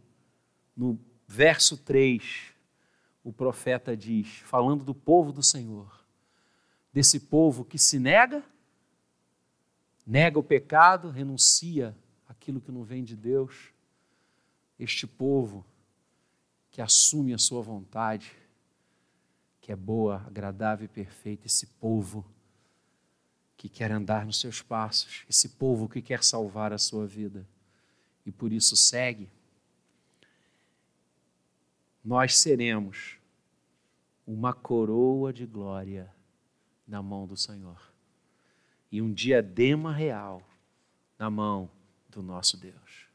no 0.77 1.01
verso 1.27 1.79
3 1.79 2.53
o 3.25 3.33
profeta 3.33 3.97
diz, 3.97 4.29
falando 4.45 4.85
do 4.85 4.95
povo 4.95 5.33
do 5.33 5.43
Senhor, 5.43 6.05
desse 6.93 7.19
povo 7.19 7.65
que 7.65 7.79
se 7.79 7.99
nega, 7.99 8.45
nega 10.07 10.39
o 10.39 10.43
pecado, 10.43 11.11
renuncia 11.11 11.97
aquilo 12.29 12.61
que 12.61 12.71
não 12.71 12.85
vem 12.85 13.03
de 13.03 13.17
Deus, 13.17 13.73
este 14.79 15.07
povo 15.07 15.65
que 16.71 16.83
assume 16.83 17.33
a 17.33 17.39
sua 17.39 17.63
vontade, 17.63 18.31
que 19.67 19.73
é 19.73 19.77
boa, 19.77 20.23
agradável 20.25 20.85
e 20.85 20.89
perfeita, 20.89 21.49
esse 21.49 21.67
povo 21.67 22.25
que 23.57 23.69
quer 23.69 23.91
andar 23.91 24.25
nos 24.25 24.39
seus 24.39 24.63
passos, 24.63 25.25
esse 25.29 25.49
povo 25.49 25.89
que 25.89 26.01
quer 26.01 26.23
salvar 26.23 26.73
a 26.73 26.79
sua 26.79 27.05
vida 27.05 27.45
e 28.25 28.31
por 28.31 28.53
isso 28.53 28.77
segue, 28.77 29.29
nós 32.05 32.39
seremos 32.39 33.19
uma 34.25 34.53
coroa 34.53 35.33
de 35.33 35.45
glória 35.45 36.15
na 36.87 37.03
mão 37.03 37.27
do 37.27 37.37
Senhor 37.37 37.93
e 38.93 39.03
um 39.03 39.13
diadema 39.13 39.93
real 39.93 40.49
na 41.19 41.29
mão 41.29 41.69
do 42.09 42.23
nosso 42.23 42.57
Deus. 42.57 43.09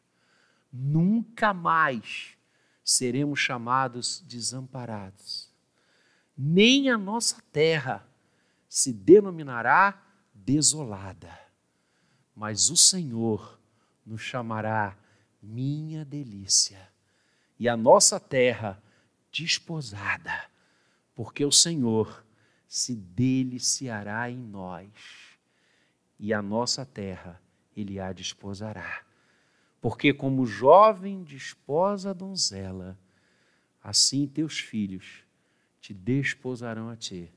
Nunca 0.70 1.54
mais 1.54 2.36
seremos 2.84 3.40
chamados 3.40 4.20
desamparados 4.28 5.50
nem 6.44 6.90
a 6.90 6.98
nossa 6.98 7.40
terra 7.52 8.04
se 8.68 8.92
denominará 8.92 10.04
desolada, 10.34 11.40
mas 12.36 12.72
o 12.72 12.76
Senhor 12.76 13.60
nos 14.04 14.22
chamará 14.22 14.98
minha 15.40 16.04
delícia, 16.04 16.90
e 17.60 17.70
a 17.70 17.78
nossa 17.78 18.20
terra 18.20 18.82
desposada, 19.32 20.50
porque 21.14 21.46
o 21.46 21.52
Senhor 21.52 22.26
se 22.68 22.96
deliciará 22.96 24.28
em 24.28 24.40
nós, 24.40 24.90
e 26.18 26.34
a 26.34 26.42
nossa 26.42 26.84
terra 26.84 27.40
ele 27.78 28.00
a 28.00 28.12
desposará. 28.12 29.04
Porque 29.80 30.12
como 30.12 30.48
jovem 30.48 31.24
desposa 31.24 32.10
a 32.10 32.14
donzela, 32.14 32.98
assim 33.84 34.28
teus 34.28 34.58
filhos 34.58 35.24
te 35.82 35.94
desposarão 35.94 36.90
a 36.90 36.96
ti. 36.96 37.30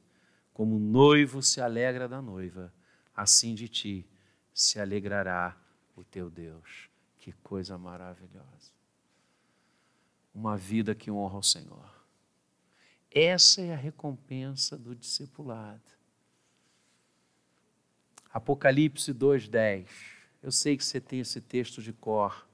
Como 0.53 0.77
o 0.77 0.79
noivo 0.79 1.43
se 1.43 1.61
alegra 1.61 2.07
da 2.07 2.23
noiva, 2.23 2.73
assim 3.17 3.55
de 3.55 3.69
ti 3.69 4.07
se 4.53 4.79
alegrará 4.79 5.57
o 5.97 6.05
teu 6.05 6.31
Deus. 6.31 6.89
Que 7.19 7.33
coisa 7.33 7.77
maravilhosa. 7.79 8.73
Uma 10.33 10.57
vida 10.57 10.95
que 10.95 11.11
honra 11.11 11.39
o 11.39 11.43
Senhor. 11.43 11.91
Essa 13.11 13.63
é 13.63 13.73
a 13.73 13.77
recompensa 13.77 14.77
do 14.77 14.95
discipulado. 14.95 15.81
Apocalipse 18.31 19.13
2:10. 19.13 19.89
Eu 20.43 20.53
sei 20.53 20.77
que 20.77 20.85
você 20.85 21.01
tem 21.01 21.21
esse 21.21 21.41
texto 21.41 21.81
de 21.81 21.93
cor, 21.93 22.47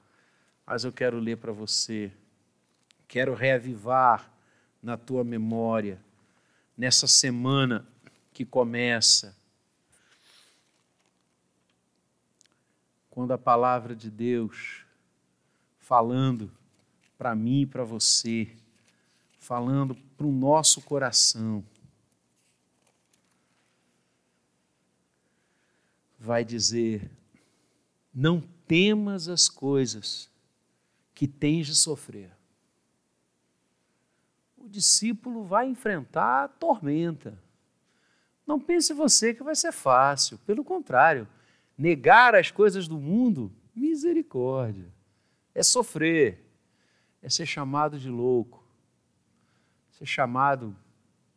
mas 0.65 0.85
eu 0.85 0.93
quero 0.93 1.19
ler 1.19 1.39
para 1.39 1.53
você. 1.53 2.13
Quero 3.09 3.35
reavivar 3.35 4.31
na 4.83 4.97
tua 4.97 5.23
memória, 5.23 6.03
nessa 6.77 7.07
semana 7.07 7.87
que 8.33 8.45
começa. 8.45 9.37
Quando 13.11 13.33
a 13.33 13.39
palavra 13.39 13.95
de 13.95 14.11
Deus 14.11 14.85
falando 15.79 16.51
para 17.19 17.35
mim 17.35 17.63
e 17.63 17.67
para 17.67 17.85
você, 17.85 18.57
falando 19.39 19.95
para 20.17 20.27
o 20.27 20.33
nosso 20.33 20.81
coração, 20.81 21.65
vai 26.19 26.45
dizer: 26.45 27.11
não 28.15 28.41
temas 28.67 29.29
as 29.29 29.49
coisas 29.49 30.31
que 31.15 31.27
tens 31.27 31.67
de 31.67 31.75
sofrer 31.75 32.40
discípulo 34.69 35.45
vai 35.45 35.67
enfrentar 35.67 36.45
a 36.45 36.49
tormenta. 36.49 37.39
Não 38.47 38.61
pense 38.61 38.93
você 38.93 39.33
que 39.33 39.43
vai 39.43 39.55
ser 39.55 39.73
fácil, 39.73 40.39
pelo 40.39 40.65
contrário, 40.65 41.29
negar 41.77 42.35
as 42.35 42.51
coisas 42.51 42.89
do 42.89 42.99
mundo, 42.99 43.53
misericórdia, 43.75 44.93
é 45.55 45.63
sofrer, 45.63 46.45
é 47.23 47.29
ser 47.29 47.47
chamado 47.47 47.99
de 47.99 48.09
louco, 48.09 48.65
ser 49.91 50.07
chamado 50.07 50.77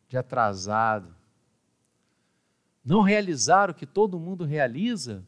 de 0.08 0.16
atrasado. 0.16 1.14
Não 2.84 3.00
realizar 3.00 3.70
o 3.70 3.74
que 3.74 3.86
todo 3.86 4.18
mundo 4.18 4.44
realiza 4.44 5.24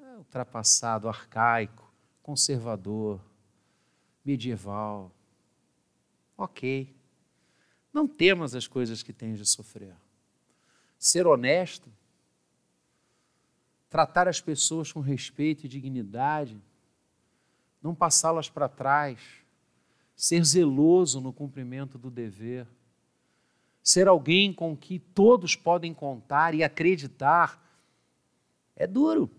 é 0.00 0.16
ultrapassado, 0.16 1.08
arcaico, 1.08 1.92
conservador, 2.22 3.20
medieval. 4.24 5.15
Ok. 6.36 6.94
Não 7.92 8.06
temas 8.06 8.54
as 8.54 8.66
coisas 8.66 9.02
que 9.02 9.12
tens 9.12 9.38
de 9.38 9.46
sofrer. 9.46 9.94
Ser 10.98 11.26
honesto, 11.26 11.90
tratar 13.88 14.28
as 14.28 14.40
pessoas 14.40 14.92
com 14.92 15.00
respeito 15.00 15.64
e 15.64 15.68
dignidade, 15.68 16.60
não 17.82 17.94
passá-las 17.94 18.48
para 18.48 18.68
trás, 18.68 19.18
ser 20.14 20.44
zeloso 20.44 21.20
no 21.20 21.32
cumprimento 21.32 21.96
do 21.96 22.10
dever, 22.10 22.66
ser 23.82 24.08
alguém 24.08 24.52
com 24.52 24.76
que 24.76 24.98
todos 24.98 25.54
podem 25.54 25.94
contar 25.94 26.54
e 26.54 26.64
acreditar, 26.64 27.62
é 28.74 28.86
duro. 28.86 29.30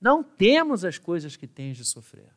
Não 0.00 0.24
temos 0.24 0.84
as 0.84 0.98
coisas 0.98 1.36
que 1.36 1.46
tens 1.46 1.76
de 1.76 1.84
sofrer. 1.84 2.30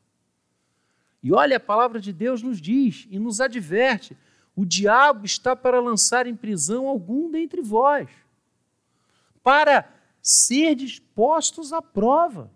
E 1.23 1.31
olha, 1.31 1.55
a 1.55 1.59
palavra 1.59 2.01
de 2.01 2.11
Deus 2.11 2.43
nos 2.43 2.59
diz 2.59 3.07
e 3.09 3.17
nos 3.17 3.39
adverte 3.39 4.17
o 4.55 4.65
diabo 4.65 5.25
está 5.25 5.55
para 5.55 5.79
lançar 5.79 6.27
em 6.27 6.35
prisão 6.35 6.87
algum 6.87 7.31
dentre 7.31 7.61
vós, 7.61 8.09
para 9.41 9.89
ser 10.21 10.75
dispostos 10.75 11.73
à 11.73 11.81
prova, 11.81 12.51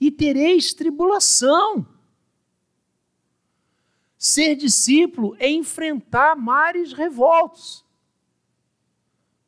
e 0.00 0.10
tereis 0.10 0.72
tribulação. 0.72 1.86
Ser 4.16 4.54
discípulo 4.56 5.36
é 5.38 5.50
enfrentar 5.50 6.36
mares 6.36 6.92
revoltos, 6.92 7.84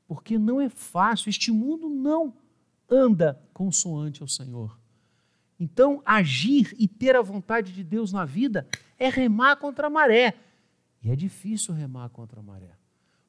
porque 0.06 0.38
não 0.38 0.60
é 0.60 0.68
fácil, 0.68 1.30
este 1.30 1.52
mundo 1.52 1.88
não 1.88 2.34
anda 2.88 3.40
consoante 3.54 4.20
ao 4.20 4.28
Senhor. 4.28 4.79
Então, 5.60 6.02
agir 6.06 6.74
e 6.78 6.88
ter 6.88 7.14
a 7.14 7.20
vontade 7.20 7.74
de 7.74 7.84
Deus 7.84 8.10
na 8.10 8.24
vida 8.24 8.66
é 8.98 9.10
remar 9.10 9.56
contra 9.56 9.88
a 9.88 9.90
maré 9.90 10.34
e 11.02 11.10
é 11.10 11.16
difícil 11.16 11.74
remar 11.74 12.08
contra 12.10 12.40
a 12.40 12.42
maré. 12.42 12.76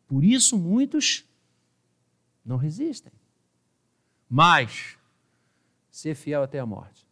Por 0.08 0.24
isso, 0.24 0.58
muitos 0.58 1.26
não 2.44 2.58
resistem. 2.58 3.12
Mas, 4.30 4.98
ser 5.90 6.16
fiel 6.16 6.44
até 6.44 6.60
a 6.60 6.66
morte. 6.66 7.06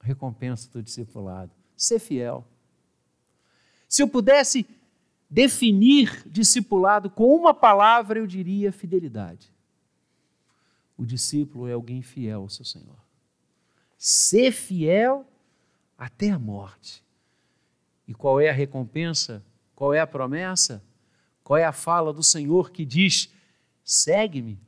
Recompensa 0.00 0.68
do 0.70 0.82
discipulado. 0.82 1.52
Ser 1.76 1.98
fiel. 1.98 2.46
Se 3.88 4.02
eu 4.02 4.08
pudesse 4.08 4.66
definir 5.28 6.22
discipulado 6.26 7.08
com 7.08 7.34
uma 7.36 7.54
palavra, 7.54 8.18
eu 8.18 8.26
diria 8.26 8.72
fidelidade. 8.72 9.52
O 10.96 11.04
discípulo 11.04 11.68
é 11.68 11.72
alguém 11.72 12.02
fiel 12.02 12.42
ao 12.42 12.48
seu 12.48 12.64
Senhor. 12.64 13.01
Ser 14.04 14.50
fiel 14.50 15.24
até 15.96 16.30
a 16.30 16.36
morte. 16.36 17.04
E 18.04 18.12
qual 18.12 18.40
é 18.40 18.50
a 18.50 18.52
recompensa? 18.52 19.44
Qual 19.76 19.94
é 19.94 20.00
a 20.00 20.06
promessa? 20.08 20.82
Qual 21.44 21.56
é 21.56 21.64
a 21.64 21.70
fala 21.70 22.12
do 22.12 22.20
Senhor 22.20 22.72
que 22.72 22.84
diz: 22.84 23.32
segue-me? 23.84 24.58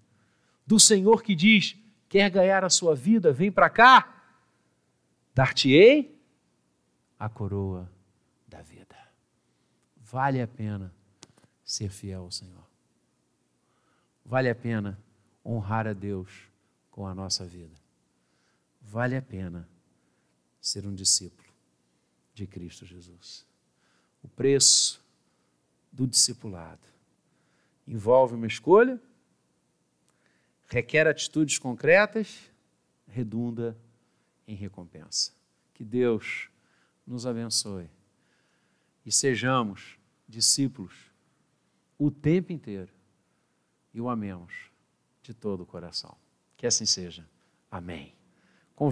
Do 0.65 0.79
Senhor 0.79 1.21
que 1.21 1.35
diz: 1.35 1.77
quer 2.09 2.31
ganhar 2.31 2.63
a 2.63 2.71
sua 2.71 2.95
vida? 2.95 3.33
Vem 3.33 3.51
para 3.51 3.69
cá. 3.69 4.23
Dar-te-ei 5.35 6.17
a 7.19 7.29
coroa 7.29 7.91
da 8.47 8.63
vida. 8.63 8.97
Vale 9.97 10.41
a 10.41 10.47
pena 10.47 10.95
ser 11.65 11.89
fiel 11.89 12.23
ao 12.23 12.31
Senhor. 12.31 12.65
Vale 14.25 14.49
a 14.49 14.55
pena 14.55 14.97
honrar 15.45 15.89
a 15.89 15.93
Deus 15.93 16.31
com 16.93 17.05
a 17.05 17.13
nossa 17.13 17.45
vida. 17.45 17.84
Vale 18.85 19.17
a 19.17 19.23
pena 19.23 19.69
ser 20.61 20.87
um 20.87 20.95
discípulo 20.95 21.49
de 22.33 22.47
Cristo 22.47 22.85
Jesus. 22.85 23.47
O 24.23 24.29
preço 24.29 25.03
do 25.91 26.07
discipulado 26.07 26.87
envolve 27.87 28.35
uma 28.35 28.47
escolha, 28.47 29.01
requer 30.67 31.07
atitudes 31.07 31.59
concretas, 31.59 32.51
redunda 33.09 33.77
em 34.47 34.55
recompensa. 34.55 35.33
Que 35.73 35.85
Deus 35.85 36.49
nos 37.07 37.27
abençoe 37.27 37.89
e 39.05 39.11
sejamos 39.11 39.99
discípulos 40.29 40.95
o 41.99 42.11
tempo 42.11 42.53
inteiro 42.53 42.93
e 43.93 44.01
o 44.01 44.09
amemos 44.09 44.71
de 45.23 45.33
todo 45.33 45.63
o 45.63 45.67
coração. 45.67 46.17
Que 46.57 46.67
assim 46.67 46.87
seja. 46.87 47.29
Amém. 47.71 48.14